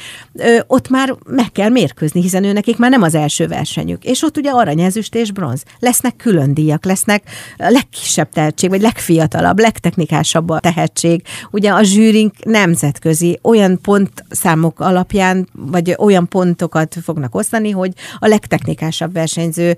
ott 0.67 0.89
már 0.89 1.15
meg 1.27 1.53
kell 1.53 1.69
mérkőzni, 1.69 2.21
hiszen 2.21 2.45
ő 2.45 2.53
nekik 2.53 2.77
már 2.77 2.91
nem 2.91 3.03
az 3.03 3.15
első 3.15 3.47
versenyük. 3.47 4.05
És 4.05 4.23
ott 4.23 4.37
ugye 4.37 4.51
arany, 4.51 4.81
ezüst 4.81 5.15
és 5.15 5.33
bronz. 5.33 5.63
Lesznek 5.79 6.17
külön 6.17 6.55
díjak, 6.55 6.85
lesznek 6.85 7.23
legkisebb 7.57 8.29
tehetség, 8.29 8.71
vagy 8.71 8.81
legfiatalabb, 8.81 9.59
legtechnikásabb 9.59 10.49
a 10.49 10.61
tehetség. 10.61 11.23
Ugye 11.51 11.71
a 11.71 11.83
zsűrink 11.83 12.45
nemzetközi, 12.45 13.39
olyan 13.43 13.81
pontszámok 13.83 14.81
alapján, 14.81 15.49
vagy 15.53 15.95
olyan 15.99 16.29
pontokat 16.71 17.05
fognak 17.05 17.35
osztani, 17.35 17.71
hogy 17.71 17.93
a 18.19 18.27
legtechnikásabb 18.27 19.13
versenyző 19.13 19.77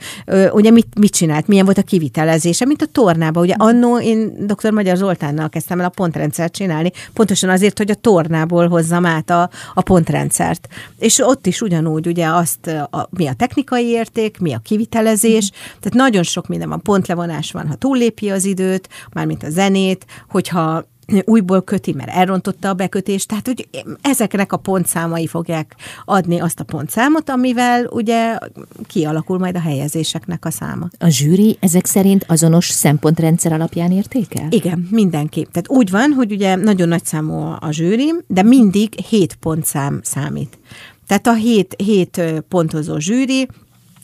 ugye 0.52 0.70
mit, 0.70 0.98
mit 0.98 1.12
csinált, 1.12 1.46
milyen 1.46 1.64
volt 1.64 1.78
a 1.78 1.82
kivitelezése, 1.82 2.64
mint 2.64 2.82
a 2.82 2.86
tornában. 2.86 3.42
Ugye 3.42 3.54
annó 3.58 3.98
én 3.98 4.46
dr. 4.46 4.70
Magyar 4.70 4.96
Zoltánnal 4.96 5.48
kezdtem 5.48 5.80
el 5.80 5.86
a 5.86 5.88
pontrendszert 5.88 6.52
csinálni, 6.52 6.92
pontosan 7.12 7.50
azért, 7.50 7.78
hogy 7.78 7.90
a 7.90 7.94
tornából 7.94 8.68
hozzam 8.68 9.06
át 9.06 9.30
a, 9.30 9.50
a 9.74 9.82
pontrendszert. 9.82 10.68
És 10.98 11.18
ott 11.18 11.46
is 11.46 11.60
ugyanúgy 11.60 12.06
ugye 12.06 12.26
azt, 12.26 12.66
a, 12.66 13.08
mi 13.10 13.26
a 13.26 13.34
technikai 13.34 13.86
érték, 13.86 14.38
mi 14.38 14.52
a 14.52 14.58
kivitelezés, 14.58 15.50
mm. 15.50 15.56
tehát 15.80 15.94
nagyon 15.94 16.22
sok 16.22 16.48
minden 16.48 16.68
van, 16.68 16.82
pontlevonás 16.82 17.52
van, 17.52 17.68
ha 17.68 17.74
túllépi 17.74 18.30
az 18.30 18.44
időt, 18.44 18.88
mármint 19.12 19.42
a 19.42 19.50
zenét, 19.50 20.06
hogyha 20.28 20.90
újból 21.24 21.62
köti, 21.62 21.92
mert 21.92 22.10
elrontotta 22.10 22.68
a 22.68 22.74
bekötést, 22.74 23.28
tehát 23.28 23.46
hogy 23.46 23.68
ezeknek 24.02 24.52
a 24.52 24.56
pontszámai 24.56 25.26
fogják 25.26 25.74
adni 26.04 26.40
azt 26.40 26.60
a 26.60 26.64
pontszámot, 26.64 27.30
amivel 27.30 27.86
ugye 27.86 28.38
kialakul 28.86 29.38
majd 29.38 29.56
a 29.56 29.60
helyezéseknek 29.60 30.44
a 30.44 30.50
száma. 30.50 30.88
A 30.98 31.08
zsűri 31.08 31.56
ezek 31.60 31.86
szerint 31.86 32.24
azonos 32.28 32.68
szempontrendszer 32.68 33.52
alapján 33.52 33.92
értékel? 33.92 34.46
Igen, 34.50 34.88
mindenképp. 34.90 35.50
Tehát 35.52 35.68
úgy 35.68 35.90
van, 35.90 36.12
hogy 36.12 36.32
ugye 36.32 36.54
nagyon 36.54 36.88
nagy 36.88 37.04
számú 37.04 37.56
a 37.60 37.70
zsűri, 37.70 38.14
de 38.26 38.42
mindig 38.42 38.94
hét 39.00 39.34
pontszám 39.34 40.00
számít. 40.02 40.58
Tehát 41.06 41.26
a 41.26 41.34
hét, 41.34 41.74
hét 41.78 42.22
pontozó 42.48 42.98
zsűri 42.98 43.48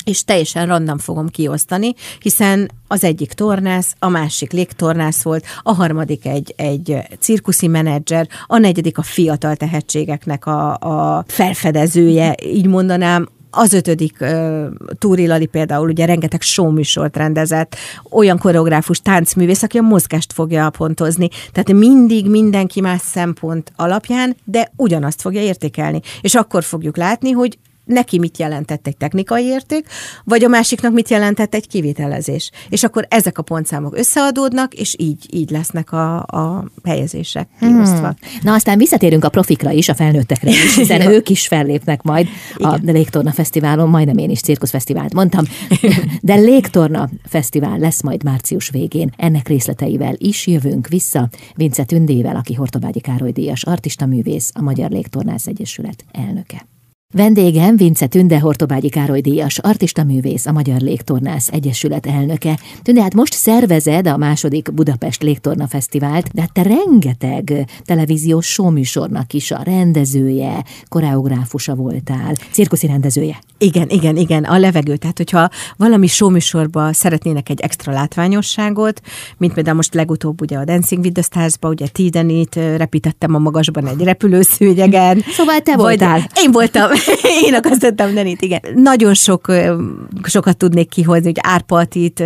és 0.05 0.25
teljesen 0.25 0.67
random 0.67 0.99
fogom 0.99 1.29
kiosztani, 1.29 1.95
hiszen 2.21 2.71
az 2.87 3.05
egyik 3.05 3.33
tornász, 3.33 3.95
a 3.99 4.09
másik 4.09 4.53
légtornász 4.53 5.23
volt, 5.23 5.45
a 5.63 5.73
harmadik 5.73 6.27
egy, 6.27 6.55
egy 6.57 6.97
cirkuszi 7.19 7.67
menedzser, 7.67 8.29
a 8.47 8.59
negyedik 8.59 8.99
a 8.99 9.03
fiatal 9.03 9.57
tehetségeknek 9.57 10.47
a, 10.47 10.77
a 10.77 11.25
felfedezője, 11.27 12.35
így 12.45 12.67
mondanám, 12.67 13.29
az 13.51 13.73
ötödik 13.73 14.17
uh, 14.21 14.67
Túri 14.99 15.27
Lali 15.27 15.47
például 15.47 15.89
ugye 15.89 16.05
rengeteg 16.05 16.43
showműsort 16.43 17.17
rendezett, 17.17 17.77
olyan 18.11 18.39
koreográfus, 18.39 19.01
táncművész, 19.01 19.63
aki 19.63 19.79
a 19.79 19.83
mozgást 19.83 20.33
fogja 20.33 20.71
pontozni. 20.71 21.29
Tehát 21.53 21.73
mindig 21.73 22.31
mindenki 22.31 22.81
más 22.81 23.01
szempont 23.01 23.73
alapján, 23.77 24.37
de 24.45 24.73
ugyanazt 24.77 25.21
fogja 25.21 25.41
értékelni. 25.41 26.01
És 26.21 26.35
akkor 26.35 26.65
fogjuk 26.65 26.97
látni, 26.97 27.31
hogy 27.31 27.59
neki 27.89 28.19
mit 28.19 28.39
jelentett 28.39 28.87
egy 28.87 28.97
technikai 28.97 29.45
érték, 29.45 29.87
vagy 30.25 30.45
a 30.45 30.49
másiknak 30.49 30.93
mit 30.93 31.09
jelentett 31.09 31.55
egy 31.55 31.69
kivitelezés. 31.69 32.51
És 32.69 32.83
akkor 32.83 33.07
ezek 33.11 33.39
a 33.39 33.43
pontszámok 33.43 33.97
összeadódnak, 33.99 34.75
és 34.75 34.95
így, 34.99 35.27
így 35.31 35.51
lesznek 35.51 35.93
a, 35.93 36.17
a 36.17 36.65
helyezések 36.85 37.49
kiosztva. 37.61 38.07
Hmm. 38.07 38.39
Na 38.43 38.53
aztán 38.53 38.79
visszatérünk 38.79 39.25
a 39.25 39.29
profikra 39.29 39.71
is, 39.71 39.89
a 39.89 39.95
felnőttekre 39.95 40.51
is, 40.51 40.77
hiszen 40.77 41.01
ők 41.15 41.29
is 41.29 41.47
fellépnek 41.47 42.03
majd 42.03 42.29
Igen. 42.57 42.71
a 42.71 42.79
Légtorna 42.83 43.33
Fesztiválon, 43.33 43.89
majdnem 43.89 44.19
én 44.19 44.31
is 44.31 44.41
cirkuszfesztivált 44.41 45.15
mondtam, 45.15 45.45
de 46.21 46.35
Légtorna 46.35 47.09
Fesztivál 47.25 47.79
lesz 47.79 48.03
majd 48.03 48.25
március 48.25 48.71
végén. 48.71 49.13
Ennek 49.17 49.49
részleteivel 49.49 50.15
is 50.17 50.47
jövünk 50.47 50.89
vissza 50.89 51.29
Vince 51.55 51.85
Tündével, 51.85 52.37
aki 52.37 52.55
Hortobágyi 52.55 53.01
Károly 53.01 53.31
díjas 53.31 53.63
artista 53.63 54.07
művész, 54.07 54.51
a 54.55 54.63
Magyar 54.63 54.91
Légtornász 54.91 55.47
Egyesület 55.47 56.05
elnöke. 56.13 56.67
Vendégem 57.15 57.77
Vince 57.77 58.07
Tünde 58.07 58.41
Hortobágyi 58.41 58.89
Károly 58.89 59.21
díjas, 59.21 59.59
artista 59.59 60.05
művész, 60.05 60.47
a 60.47 60.53
Magyar 60.53 60.81
Légtornász 60.81 61.49
Egyesület 61.49 62.07
elnöke. 62.07 62.59
Tünde, 62.83 63.03
hát 63.03 63.15
most 63.15 63.33
szervezed 63.33 64.07
a 64.07 64.17
második 64.17 64.73
Budapest 64.73 65.23
Légtorna 65.23 65.67
Fesztivált, 65.67 66.29
de 66.33 66.41
hát 66.41 66.53
te 66.53 66.63
rengeteg 66.63 67.67
televíziós 67.85 68.47
showműsornak 68.47 69.33
is 69.33 69.51
a 69.51 69.61
rendezője, 69.63 70.65
koreográfusa 70.89 71.75
voltál, 71.75 72.35
cirkuszi 72.51 72.87
rendezője. 72.87 73.39
Igen, 73.59 73.89
igen, 73.89 74.17
igen, 74.17 74.45
a 74.45 74.59
levegő. 74.59 74.97
Tehát, 74.97 75.17
hogyha 75.17 75.49
valami 75.77 76.07
showműsorba 76.07 76.93
szeretnének 76.93 77.49
egy 77.49 77.61
extra 77.61 77.93
látványosságot, 77.93 79.01
mint 79.39 79.55
például 79.55 79.77
most 79.77 79.95
legutóbb 79.95 80.41
ugye 80.41 80.59
a 80.59 80.65
Dancing 80.65 81.05
with 81.05 81.15
the 81.15 81.23
Stars-ba, 81.23 81.69
ugye 81.69 81.87
Tidenit 81.87 82.55
repítettem 82.55 83.35
a 83.35 83.39
magasban 83.39 83.87
egy 83.87 84.03
repülőszőnyegen. 84.03 85.25
Szóval 85.31 85.61
te 85.61 85.77
voltál. 85.77 86.29
Én 86.43 86.53
voltam. 86.53 86.91
Én 87.47 87.55
akasztottam 87.55 88.15
Denit, 88.15 88.43
igen. 88.43 88.61
Nagyon 88.75 89.15
sok, 89.15 89.53
sokat 90.23 90.57
tudnék 90.57 90.89
kihozni, 90.89 91.25
hogy 91.25 91.39
Árpatit, 91.41 92.23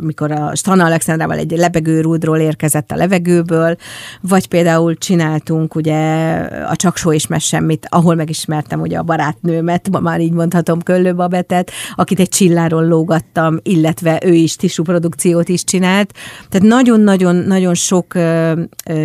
mikor 0.00 0.30
a 0.30 0.54
Stana 0.54 0.84
Alexandrával 0.84 1.38
egy 1.38 1.50
lebegőrúdról 1.50 2.38
érkezett 2.38 2.90
a 2.90 2.96
levegőből, 2.96 3.76
vagy 4.20 4.48
például 4.48 4.94
csináltunk 4.94 5.74
ugye 5.74 6.32
a 6.68 6.76
Csak 6.76 6.96
Só 6.96 7.12
és 7.12 7.26
Semmit, 7.38 7.86
ahol 7.90 8.14
megismertem 8.14 8.80
ugye 8.80 8.98
a 8.98 9.02
barátnőmet, 9.02 9.90
ma 9.90 10.00
már 10.00 10.20
így 10.20 10.32
mondhatom, 10.32 10.82
Köllő 10.82 11.14
Babetet, 11.14 11.70
akit 11.94 12.20
egy 12.20 12.28
csilláról 12.28 12.86
lógattam, 12.86 13.58
illetve 13.62 14.20
ő 14.24 14.32
is 14.32 14.56
tisú 14.56 14.82
produkciót 14.82 15.48
is 15.48 15.64
csinált. 15.64 16.12
Tehát 16.48 16.68
nagyon-nagyon-nagyon 16.68 17.74
sok 17.74 18.14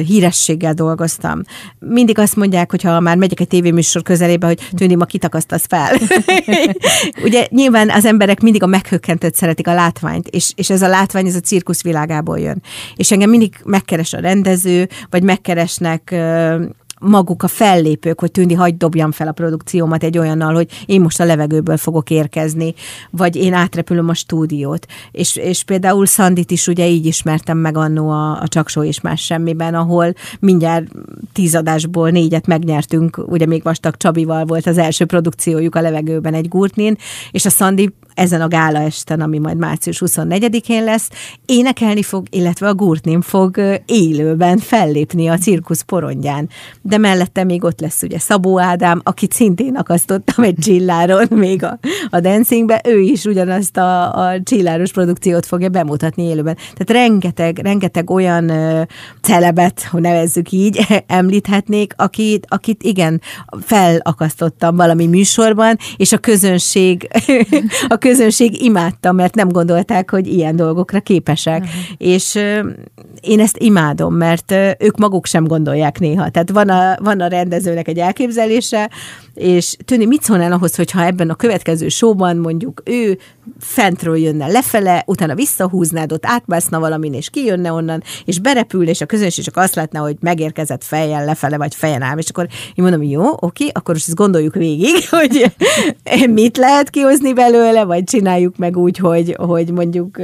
hírességgel 0.05 0.73
dolgoztam. 0.73 1.41
Mindig 1.79 2.19
azt 2.19 2.35
mondják, 2.35 2.69
hogy 2.69 2.81
ha 2.81 2.99
már 2.99 3.17
megyek 3.17 3.39
egy 3.39 3.47
tévéműsor 3.47 4.03
közelébe, 4.03 4.47
hogy 4.47 4.59
tűnik 4.91 4.97
ma 4.97 5.05
kitakasztasz 5.05 5.65
fel. 5.67 5.97
Ugye 7.25 7.47
nyilván 7.49 7.89
az 7.89 8.05
emberek 8.05 8.41
mindig 8.41 8.63
a 8.63 8.65
meghökkentőt 8.65 9.35
szeretik 9.35 9.67
a 9.67 9.73
látványt, 9.73 10.27
és, 10.27 10.51
és 10.55 10.69
ez 10.69 10.81
a 10.81 10.87
látvány, 10.87 11.27
ez 11.27 11.35
a 11.35 11.39
cirkusz 11.39 11.83
világából 11.83 12.39
jön. 12.39 12.61
És 12.95 13.11
engem 13.11 13.29
mindig 13.29 13.55
megkeres 13.63 14.13
a 14.13 14.19
rendező, 14.19 14.89
vagy 15.09 15.23
megkeresnek 15.23 16.15
maguk 17.01 17.43
a 17.43 17.47
fellépők, 17.47 18.19
hogy 18.19 18.31
Tündi, 18.31 18.53
hagyd 18.53 18.77
dobjam 18.77 19.11
fel 19.11 19.27
a 19.27 19.31
produkciómat 19.31 20.03
egy 20.03 20.17
olyannal, 20.17 20.53
hogy 20.53 20.83
én 20.85 21.01
most 21.01 21.19
a 21.19 21.25
levegőből 21.25 21.77
fogok 21.77 22.09
érkezni, 22.09 22.73
vagy 23.09 23.35
én 23.35 23.53
átrepülöm 23.53 24.09
a 24.09 24.13
stúdiót. 24.13 24.85
És, 25.11 25.35
és 25.35 25.63
például 25.63 26.05
Szandit 26.05 26.51
is 26.51 26.67
ugye 26.67 26.87
így 26.87 27.05
ismertem 27.05 27.57
meg 27.57 27.77
annó 27.77 28.09
a, 28.09 28.41
a 28.41 28.47
Csaksó 28.47 28.83
és 28.83 29.01
más 29.01 29.21
semmiben, 29.21 29.73
ahol 29.73 30.13
mindjárt 30.39 30.85
tíz 31.33 31.55
adásból 31.55 32.09
négyet 32.09 32.47
megnyertünk, 32.47 33.23
ugye 33.27 33.45
még 33.45 33.63
Vastag 33.63 33.97
Csabival 33.97 34.45
volt 34.45 34.67
az 34.67 34.77
első 34.77 35.05
produkciójuk 35.05 35.75
a 35.75 35.81
levegőben 35.81 36.33
egy 36.33 36.47
gurtnin, 36.47 36.97
és 37.31 37.45
a 37.45 37.49
Szandi 37.49 37.93
ezen 38.13 38.41
a 38.41 38.47
gála 38.47 38.79
esten, 38.79 39.21
ami 39.21 39.37
majd 39.37 39.57
március 39.57 40.01
24-én 40.05 40.83
lesz, 40.83 41.09
énekelni 41.45 42.03
fog, 42.03 42.25
illetve 42.29 42.67
a 42.67 42.73
Gurtnin 42.73 43.21
fog 43.21 43.61
élőben 43.85 44.57
fellépni 44.57 45.27
a 45.27 45.37
cirkusz 45.37 45.81
porondján. 45.81 46.49
De 46.91 46.97
mellette 46.97 47.43
még 47.43 47.63
ott 47.63 47.79
lesz 47.79 48.01
ugye 48.01 48.19
Szabó 48.19 48.59
Ádám, 48.59 49.01
akit 49.03 49.33
szintén 49.33 49.75
akasztottam 49.75 50.43
egy 50.43 50.55
csilláron 50.61 51.27
még 51.29 51.63
a, 51.63 51.79
a 52.09 52.19
dancingbe, 52.19 52.81
ő 52.87 52.99
is 52.99 53.25
ugyanazt 53.25 53.77
a, 53.77 54.15
a 54.15 54.41
csilláros 54.43 54.91
produkciót 54.91 55.45
fogja 55.45 55.69
bemutatni 55.69 56.23
élőben. 56.23 56.55
Tehát 56.55 57.03
rengeteg, 57.03 57.57
rengeteg 57.57 58.09
olyan 58.09 58.49
uh, 58.49 58.81
celebet, 59.21 59.83
hogy 59.83 60.01
nevezzük 60.01 60.51
így, 60.51 60.87
említhetnék, 61.07 61.93
akit, 61.97 62.45
akit 62.49 62.83
igen, 62.83 63.21
felakasztottam 63.61 64.75
valami 64.75 65.07
műsorban, 65.07 65.77
és 65.97 66.11
a 66.11 66.17
közönség, 66.17 67.07
a 67.87 67.95
közönség 67.95 68.61
imádta, 68.63 69.11
mert 69.11 69.35
nem 69.35 69.49
gondolták, 69.49 70.11
hogy 70.11 70.27
ilyen 70.27 70.55
dolgokra 70.55 70.99
képesek. 70.99 71.61
Uh-huh. 71.61 71.75
És 71.97 72.39
én 73.21 73.39
ezt 73.39 73.57
imádom, 73.57 74.15
mert 74.15 74.51
ők 74.79 74.97
maguk 74.97 75.25
sem 75.25 75.43
gondolják 75.43 75.99
néha. 75.99 76.29
Tehát 76.29 76.49
van 76.49 76.69
a, 76.69 76.80
van 77.01 77.19
a 77.21 77.27
rendezőnek 77.27 77.87
egy 77.87 77.97
elképzelése, 77.97 78.89
és 79.33 79.75
Tűni, 79.85 80.05
mit 80.05 80.23
szólnál 80.23 80.51
ahhoz, 80.51 80.75
hogyha 80.75 81.05
ebben 81.05 81.29
a 81.29 81.35
következő 81.35 81.87
showban 81.87 82.37
mondjuk 82.37 82.81
ő 82.85 83.17
fentről 83.59 84.17
jönne 84.17 84.47
lefele, 84.47 85.03
utána 85.05 85.35
visszahúznád, 85.35 86.11
ott 86.11 86.25
átmászna 86.25 86.79
valamin, 86.79 87.13
és 87.13 87.29
kijönne 87.29 87.71
onnan, 87.71 88.03
és 88.25 88.39
berepül, 88.39 88.87
és 88.87 89.01
a 89.01 89.05
közönség 89.05 89.43
csak 89.43 89.57
azt 89.57 89.75
látna, 89.75 89.99
hogy 89.99 90.15
megérkezett 90.19 90.83
fejjel 90.83 91.25
lefele, 91.25 91.57
vagy 91.57 91.75
fejen 91.75 92.01
áll, 92.01 92.17
és 92.17 92.29
akkor 92.29 92.47
én 92.73 92.83
mondom, 92.83 93.03
jó, 93.03 93.23
oké, 93.39 93.67
akkor 93.73 93.93
most 93.93 94.07
ezt 94.07 94.17
gondoljuk 94.17 94.53
végig, 94.53 95.09
hogy 95.19 95.53
mit 96.29 96.57
lehet 96.57 96.89
kihozni 96.89 97.33
belőle, 97.33 97.83
vagy 97.83 98.03
csináljuk 98.03 98.57
meg 98.57 98.77
úgy, 98.77 98.97
hogy, 98.97 99.35
hogy 99.39 99.71
mondjuk 99.71 100.17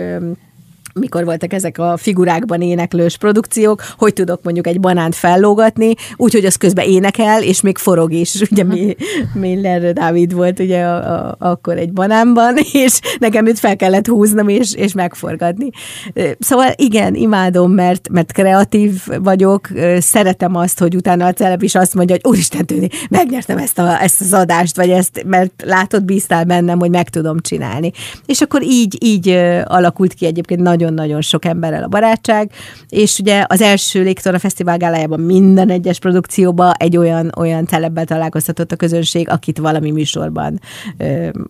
mikor 0.99 1.25
voltak 1.25 1.53
ezek 1.53 1.77
a 1.77 1.97
figurákban 1.97 2.61
éneklős 2.61 3.17
produkciók, 3.17 3.83
hogy 3.97 4.13
tudok 4.13 4.43
mondjuk 4.43 4.67
egy 4.67 4.79
banánt 4.79 5.15
fellógatni, 5.15 5.93
úgyhogy 6.15 6.45
az 6.45 6.55
közben 6.55 6.85
énekel, 6.85 7.43
és 7.43 7.61
még 7.61 7.77
forog 7.77 8.13
is. 8.13 8.41
Ugye 8.51 8.63
mi, 8.63 8.95
Miller 9.33 9.93
Dávid 9.93 10.33
volt 10.33 10.59
ugye 10.59 10.83
a, 10.83 11.27
a, 11.27 11.35
akkor 11.39 11.77
egy 11.77 11.93
banánban, 11.93 12.57
és 12.85 12.99
nekem 13.19 13.45
őt 13.45 13.59
fel 13.59 13.75
kellett 13.75 14.07
húznom, 14.07 14.47
és, 14.47 14.73
és 14.73 14.93
megforgatni. 14.93 15.69
Szóval 16.39 16.71
igen, 16.75 17.15
imádom, 17.15 17.71
mert, 17.71 18.09
mert 18.09 18.31
kreatív 18.31 19.01
vagyok, 19.21 19.67
szeretem 19.99 20.55
azt, 20.55 20.79
hogy 20.79 20.95
utána 20.95 21.25
a 21.25 21.33
celeb 21.33 21.63
is 21.63 21.75
azt 21.75 21.93
mondja, 21.93 22.15
hogy 22.15 22.31
úristen 22.31 22.65
tűni, 22.65 22.87
megnyertem 23.09 23.57
ezt, 23.57 23.79
a, 23.79 24.01
ezt 24.01 24.21
az 24.21 24.33
adást, 24.33 24.75
vagy 24.75 24.89
ezt, 24.89 25.23
mert 25.25 25.63
látod, 25.65 26.05
bíztál 26.05 26.43
bennem, 26.43 26.79
hogy 26.79 26.89
meg 26.89 27.09
tudom 27.09 27.39
csinálni. 27.39 27.91
És 28.25 28.41
akkor 28.41 28.63
így, 28.63 28.97
így 29.03 29.29
alakult 29.63 30.13
ki 30.13 30.25
egyébként 30.25 30.61
nagyon-nagyon 30.93 31.21
sok 31.21 31.45
emberrel 31.45 31.83
a 31.83 31.87
barátság, 31.87 32.51
és 32.89 33.19
ugye 33.19 33.45
az 33.47 33.61
első 33.61 34.03
Légtora 34.03 34.39
Fesztivál 34.39 34.77
gálájában 34.77 35.19
minden 35.19 35.69
egyes 35.69 35.99
produkcióban 35.99 36.71
egy 36.77 36.97
olyan, 36.97 37.31
olyan 37.37 37.65
celebbel 37.65 38.05
találkoztatott 38.05 38.71
a 38.71 38.75
közönség, 38.75 39.29
akit 39.29 39.57
valami 39.57 39.91
műsorban 39.91 40.59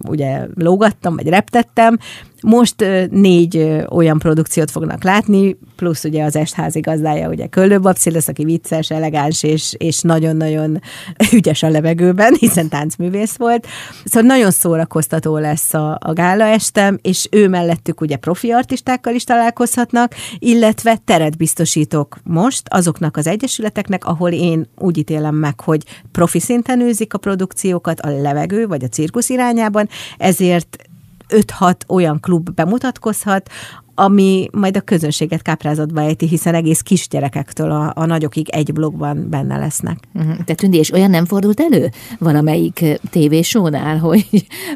ugye 0.07 0.47
lógattam, 0.55 1.15
vagy 1.15 1.27
reptettem, 1.27 1.97
most 2.41 2.85
négy 3.09 3.83
olyan 3.89 4.19
produkciót 4.19 4.71
fognak 4.71 5.03
látni, 5.03 5.57
plusz 5.75 6.03
ugye 6.03 6.23
az 6.23 6.35
estházi 6.35 6.79
gazdája, 6.79 7.29
ugye 7.29 7.47
Köllő 7.47 7.79
Babci 7.79 8.11
lesz, 8.11 8.27
aki 8.27 8.43
vicces, 8.43 8.91
elegáns 8.91 9.43
és, 9.43 9.75
és 9.77 10.01
nagyon-nagyon 10.01 10.81
ügyes 11.33 11.63
a 11.63 11.69
levegőben, 11.69 12.35
hiszen 12.39 12.69
táncművész 12.69 13.35
volt. 13.35 13.67
Szóval 14.05 14.27
nagyon 14.29 14.51
szórakoztató 14.51 15.37
lesz 15.37 15.73
a, 15.73 15.97
a 16.01 16.13
gála 16.13 16.43
estem, 16.43 16.97
és 17.01 17.27
ő 17.31 17.47
mellettük 17.47 18.01
ugye 18.01 18.15
profi 18.15 18.51
artistákkal 18.51 19.13
is 19.13 19.23
találkozhatnak, 19.23 20.15
illetve 20.39 20.97
teret 21.05 21.37
biztosítok 21.37 22.17
most 22.23 22.61
azoknak 22.69 23.17
az 23.17 23.27
egyesületeknek, 23.27 24.05
ahol 24.05 24.31
én 24.31 24.67
úgy 24.77 24.97
ítélem 24.97 25.35
meg, 25.35 25.59
hogy 25.59 25.83
profi 26.11 26.39
szinten 26.39 26.81
űzik 26.81 27.13
a 27.13 27.17
produkciókat 27.17 27.99
a 27.99 28.21
levegő 28.21 28.67
vagy 28.67 28.83
a 28.83 28.87
cirkusz 28.87 29.29
irányában, 29.29 29.89
ezért 30.17 30.77
5-6 31.29 31.75
olyan 31.87 32.19
klub 32.19 32.53
bemutatkozhat, 32.53 33.49
ami 33.99 34.47
majd 34.51 34.77
a 34.77 34.81
közönséget 34.81 35.41
káprázatba 35.41 36.01
ejti, 36.01 36.27
hiszen 36.27 36.53
egész 36.53 36.81
kisgyerekektől 36.81 37.71
a, 37.71 37.91
a 37.95 38.05
nagyokig 38.05 38.49
egy 38.49 38.73
blogban 38.73 39.27
benne 39.29 39.57
lesznek. 39.57 39.97
Uh-huh. 40.13 40.35
Te 40.45 40.53
Tündi, 40.53 40.77
és 40.77 40.91
olyan 40.91 41.09
nem 41.09 41.25
fordult 41.25 41.59
elő 41.59 41.91
valamelyik 42.19 42.99
tévésónál, 43.09 43.97
hogy 44.07 44.25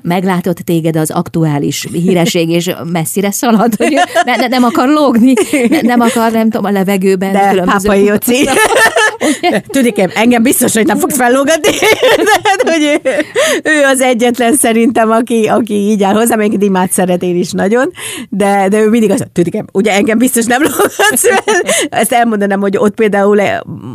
meglátott 0.02 0.58
téged 0.58 0.96
az 0.96 1.12
aktuális 1.12 1.88
híreség, 1.92 2.50
és 2.50 2.72
messzire 2.92 3.32
szalad, 3.32 3.76
hogy 3.76 3.94
ne, 4.26 4.36
ne, 4.36 4.48
nem 4.48 4.64
akar 4.64 4.88
lógni, 4.88 5.34
ne, 5.70 5.82
nem 5.82 6.00
akar, 6.00 6.32
nem 6.32 6.50
tudom, 6.50 6.66
a 6.66 6.72
levegőben. 6.72 7.32
De. 7.32 7.64
Pápai 7.66 8.04
Jóci. 8.04 8.48
Tudik, 9.68 10.10
engem 10.16 10.44
biztos, 10.44 10.74
hogy 10.74 10.86
nem 10.86 10.98
fog 10.98 11.10
fellógatni, 11.10 11.72
de 12.28 12.40
hát, 12.44 12.62
hogy 12.62 13.00
ő, 13.04 13.12
ő, 13.64 13.84
az 13.84 14.02
egyetlen 14.02 14.56
szerintem, 14.56 15.12
aki, 15.12 15.46
aki 15.46 15.74
így 15.74 16.04
áll 16.04 16.14
hozzám, 16.14 16.40
egyébként 16.40 16.64
imád 16.64 16.92
szeret 16.92 17.24
én 17.24 17.36
is 17.36 17.52
nagyon, 17.52 17.92
de, 18.30 18.68
de 18.70 18.80
ő 18.80 18.90
mindig 18.90 19.12
azt 19.12 19.28
tudik, 19.34 19.64
ugye 19.72 19.92
engem 19.92 20.18
biztos 20.18 20.46
nem 20.46 20.62
lógatsz, 20.68 21.26
ezt 21.90 22.12
elmondanám, 22.12 22.60
hogy 22.60 22.78
ott 22.78 22.96
például 22.96 23.40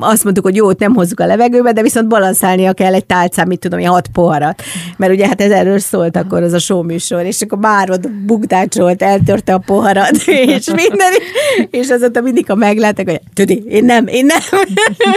azt 0.00 0.24
mondtuk, 0.24 0.44
hogy 0.44 0.56
jó, 0.56 0.66
ott 0.66 0.78
nem 0.78 0.94
hozzuk 0.94 1.20
a 1.20 1.26
levegőbe, 1.26 1.72
de 1.72 1.82
viszont 1.82 2.08
balanszálnia 2.08 2.72
kell 2.72 2.94
egy 2.94 3.06
tálcán, 3.06 3.46
mit 3.46 3.60
tudom, 3.60 3.84
hat 3.84 4.08
poharat. 4.12 4.62
Mert 4.96 5.12
ugye 5.12 5.26
hát 5.26 5.40
ez 5.40 5.50
erről 5.50 5.78
szólt 5.78 6.16
akkor 6.16 6.42
az 6.42 6.52
a 6.52 6.58
show 6.58 6.84
és 6.88 7.42
akkor 7.42 7.58
már 7.58 7.90
ott 7.90 8.10
bukdácsolt, 8.10 9.02
eltörte 9.02 9.54
a 9.54 9.58
poharat, 9.58 10.16
és 10.56 10.66
minden, 10.66 11.12
és 11.70 11.88
azóta 11.88 12.20
mindig, 12.20 12.46
ha 12.46 12.54
megláttak, 12.54 13.08
hogy 13.08 13.20
tudik, 13.34 13.64
én 13.64 13.84
nem, 13.84 14.06
én 14.06 14.26
nem. 14.26 14.60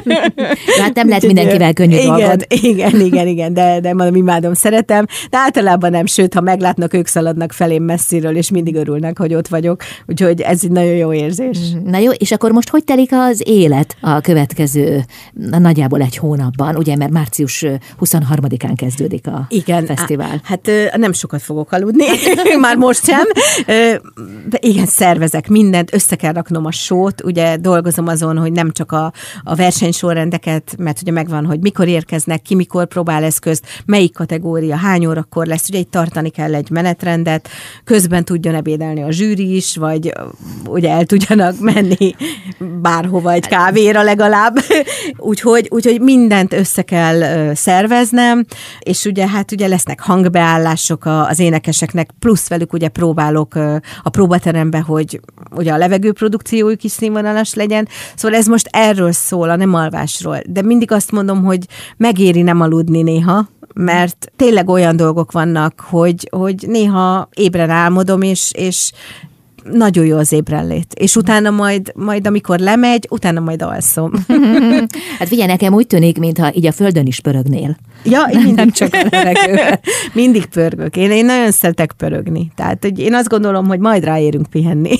Hát 0.82 0.94
nem 0.94 1.08
lehet 1.08 1.26
mindenkivel 1.26 1.74
könnyű 1.74 1.96
igen, 1.96 2.08
dolgod. 2.08 2.46
Igen, 2.48 3.00
igen, 3.00 3.28
igen, 3.28 3.54
de, 3.54 3.80
de 3.80 3.94
mondom, 3.94 4.16
imádom, 4.16 4.54
szeretem, 4.54 5.06
de 5.30 5.38
általában 5.38 5.92
nem, 5.92 6.06
sőt, 6.06 6.34
ha 6.34 6.42
meglátnak, 6.42 6.94
ők 6.94 7.08
szaladnak 7.08 7.52
felém 7.52 7.84
messziről, 7.84 8.36
és 8.36 8.52
mindig 8.52 8.76
örülnek, 8.76 9.18
hogy 9.18 9.34
ott 9.34 9.48
vagyok, 9.48 9.84
úgyhogy 10.08 10.42
ez 10.42 10.60
egy 10.64 10.72
nagyon 10.72 10.94
jó 10.94 11.14
érzés. 11.14 11.58
Na 11.84 11.98
jó, 11.98 12.12
és 12.12 12.32
akkor 12.32 12.52
most 12.52 12.70
hogy 12.70 12.84
telik 12.84 13.10
az 13.12 13.42
élet 13.46 13.96
a 14.02 14.22
következő 14.22 15.04
nagyjából 15.60 16.02
egy 16.02 16.18
hónapban, 16.18 16.76
ugye, 16.76 16.96
mert 16.96 17.12
március 17.12 17.66
23-án 18.00 18.74
kezdődik 18.76 19.28
a 19.28 19.46
igen, 19.50 19.86
fesztivál. 19.86 20.42
Hát 20.44 20.70
nem 20.96 21.12
sokat 21.12 21.42
fogok 21.42 21.72
aludni, 21.72 22.06
már 22.62 22.76
most 22.76 23.06
sem. 23.06 23.24
Igen, 24.60 24.86
szervezek 24.86 25.48
mindent, 25.48 25.94
össze 25.94 26.16
kell 26.16 26.34
raknom 26.34 26.66
a 26.66 26.72
sót, 26.72 27.24
ugye 27.24 27.58
dolgozom 27.58 28.08
azon, 28.08 28.38
hogy 28.38 28.52
nem 28.52 28.72
csak 28.72 28.92
a, 28.92 29.14
a 29.44 29.56
versenysorrendeket, 29.90 30.76
mert 30.78 31.02
ugye 31.02 31.12
megvan, 31.12 31.46
hogy 31.46 31.60
mikor 31.60 31.88
érkeznek, 31.88 32.42
ki 32.42 32.56
mikor 32.56 32.88
próbál 32.88 33.24
eszközt, 33.24 33.66
melyik 33.86 34.14
kategória, 34.14 34.76
hány 34.76 35.06
órakor 35.06 35.46
lesz, 35.46 35.70
ugye 35.70 35.80
itt 35.80 35.92
tartani 35.92 36.30
kell 36.30 36.56
egy 36.56 36.70
menetrendet, 36.70 37.50
közben 37.84 38.26
tudjon 38.26 38.56
ebédelni 38.56 39.04
a 39.04 39.12
zsűri 39.12 39.56
is, 39.56 39.76
vagy 39.76 40.14
ugye 40.66 40.90
el 40.90 41.06
tudjanak 41.06 41.60
menni 41.60 42.16
bárhova 42.82 43.32
egy 43.32 43.48
kávéra 43.48 44.02
legalább. 44.02 44.58
úgyhogy, 45.18 45.68
úgyhogy 45.70 46.02
mindent 46.02 46.54
össze 46.54 46.82
kell 46.82 47.54
szerveznem, 47.54 48.46
és 48.80 49.06
ugye 49.06 49.28
hát 49.28 49.52
ugye 49.52 49.68
lesznek 49.68 50.02
hangbeállások 50.02 51.06
az 51.06 51.40
énekeseknek, 51.40 52.10
plusz 52.20 52.48
velük 52.48 52.74
ugye 52.74 52.88
próbálok 52.88 53.56
a 54.04 54.10
próbaterembe, 54.10 54.80
hogy 54.80 55.20
ugye 55.52 55.72
a 55.72 55.78
levegőprodukciójuk 55.78 56.84
is 56.84 56.92
színvonalas 56.92 57.54
legyen. 57.54 57.88
Szóval 58.16 58.38
ez 58.38 58.46
most 58.46 58.68
erről 58.72 59.12
szól, 59.12 59.50
a 59.50 59.56
nem 59.56 59.70
alvásról. 59.80 60.38
De 60.46 60.62
mindig 60.62 60.92
azt 60.92 61.12
mondom, 61.12 61.44
hogy 61.44 61.66
megéri 61.98 62.42
nem 62.42 62.62
aludni 62.62 63.02
néha, 63.02 63.48
mert 63.74 64.32
tényleg 64.36 64.70
olyan 64.70 64.96
dolgok 64.96 65.32
vannak, 65.32 65.80
hogy, 65.80 66.28
hogy 66.32 66.66
néha 66.68 67.30
ébren 67.34 67.70
álmodom, 67.70 68.22
és, 68.22 68.52
és 68.56 68.92
nagyon 69.72 70.06
jó 70.06 70.18
az 70.18 70.32
ébrenlét. 70.32 70.94
És 70.94 71.16
utána 71.16 71.50
majd, 71.50 71.92
majd 71.96 72.28
amikor 72.28 72.60
lemegy, 72.60 73.08
utána 73.10 73.40
majd 73.40 73.62
alszom. 73.62 74.12
hát 75.20 75.28
figyelj, 75.28 75.48
nekem 75.48 75.74
úgy 75.74 75.88
tűnik, 75.88 76.20
mintha 76.20 76.54
így 76.54 76.66
a 76.66 76.72
földön 76.72 77.06
is 77.06 77.20
pörögnél. 77.20 77.78
Ja, 78.04 78.22
én 78.32 78.38
mindig 78.38 78.56
nem 78.56 78.72
csak 78.72 78.90
Mindig 80.14 80.46
pörgök. 80.46 80.96
Én, 80.96 81.12
én 81.12 81.26
nagyon 81.26 81.52
szeretek 81.52 81.92
pörögni. 81.98 82.52
Tehát 82.56 82.78
hogy 82.82 83.00
én 83.00 83.14
azt 83.14 83.30
gondolom, 83.30 83.68
hogy 83.68 83.80
majd 83.80 84.04
ráérünk 84.04 84.48
pihenni. 84.50 84.96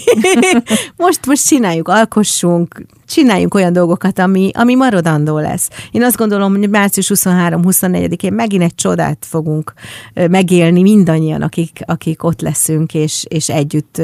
most, 0.98 1.26
most 1.26 1.48
csináljuk, 1.48 1.88
alkossunk, 1.88 2.86
csináljunk 3.10 3.54
olyan 3.54 3.74
dolgokat, 3.74 4.20
ami, 4.20 4.52
ami 4.54 4.76
maradandó 4.76 5.38
lesz. 5.40 5.70
Én 5.92 6.04
azt 6.04 6.18
gondolom, 6.18 6.56
hogy 6.58 6.70
március 6.70 7.12
23-24-én 7.16 8.34
megint 8.34 8.64
egy 8.64 8.76
csodát 8.76 9.26
fogunk 9.30 9.74
megélni 10.14 10.82
mindannyian, 10.82 11.42
akik, 11.42 11.80
akik 11.86 12.24
ott 12.24 12.42
leszünk, 12.42 12.94
és, 12.94 13.26
és 13.30 13.50
együtt 13.50 14.02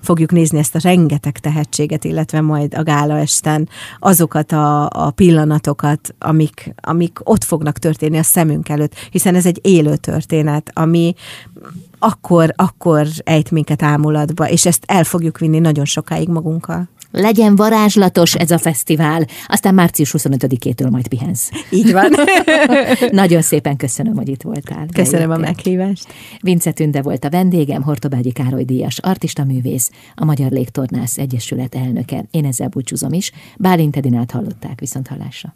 fogjuk 0.00 0.30
nézni 0.32 0.58
ezt 0.58 0.74
a 0.74 0.80
rengeteg 0.82 1.38
tehetséget, 1.38 2.04
illetve 2.04 2.40
majd 2.40 2.74
a 2.74 2.82
gála 2.82 3.18
esten 3.18 3.68
azokat 3.98 4.52
a, 4.52 4.88
a 4.88 5.10
pillanatokat, 5.10 6.14
amik, 6.18 6.74
amik 6.80 7.18
ott 7.22 7.44
fognak 7.44 7.78
történni 7.78 8.18
a 8.18 8.22
szemünk 8.22 8.68
előtt, 8.68 8.94
hiszen 9.10 9.34
ez 9.34 9.46
egy 9.46 9.58
élő 9.62 9.96
történet, 9.96 10.70
ami 10.72 11.14
akkor, 11.98 12.52
akkor 12.56 13.06
ejt 13.24 13.50
minket 13.50 13.82
ámulatba, 13.82 14.48
és 14.48 14.66
ezt 14.66 14.84
el 14.86 15.04
fogjuk 15.04 15.38
vinni 15.38 15.58
nagyon 15.58 15.84
sokáig 15.84 16.28
magunkkal. 16.28 16.88
Legyen 17.16 17.56
varázslatos 17.56 18.34
ez 18.34 18.50
a 18.50 18.58
fesztivál, 18.58 19.26
aztán 19.46 19.74
március 19.74 20.14
25-től 20.18 20.90
majd 20.90 21.08
pihensz. 21.08 21.50
Így 21.70 21.92
van. 21.92 22.10
Nagyon 23.10 23.42
szépen 23.42 23.76
köszönöm, 23.76 24.16
hogy 24.16 24.28
itt 24.28 24.42
voltál. 24.42 24.86
Köszönöm 24.92 25.28
Bejöttél. 25.28 25.44
a 25.44 25.52
meghívást. 25.54 26.06
Vince 26.40 26.72
Tünde 26.72 27.02
volt 27.02 27.24
a 27.24 27.30
vendégem, 27.30 27.82
Hortobágyi 27.82 28.32
Károly 28.32 28.64
Díjas, 28.64 28.98
artista 28.98 29.44
művész, 29.44 29.90
a 30.14 30.24
Magyar 30.24 30.50
Légtornász 30.50 31.18
Egyesület 31.18 31.74
elnöke. 31.74 32.24
Én 32.30 32.44
ezzel 32.44 32.68
búcsúzom 32.68 33.12
is. 33.12 33.32
Bálint 33.58 33.96
Edinát 33.96 34.30
hallották, 34.30 34.80
viszont 34.80 35.08
hallásra. 35.08 35.54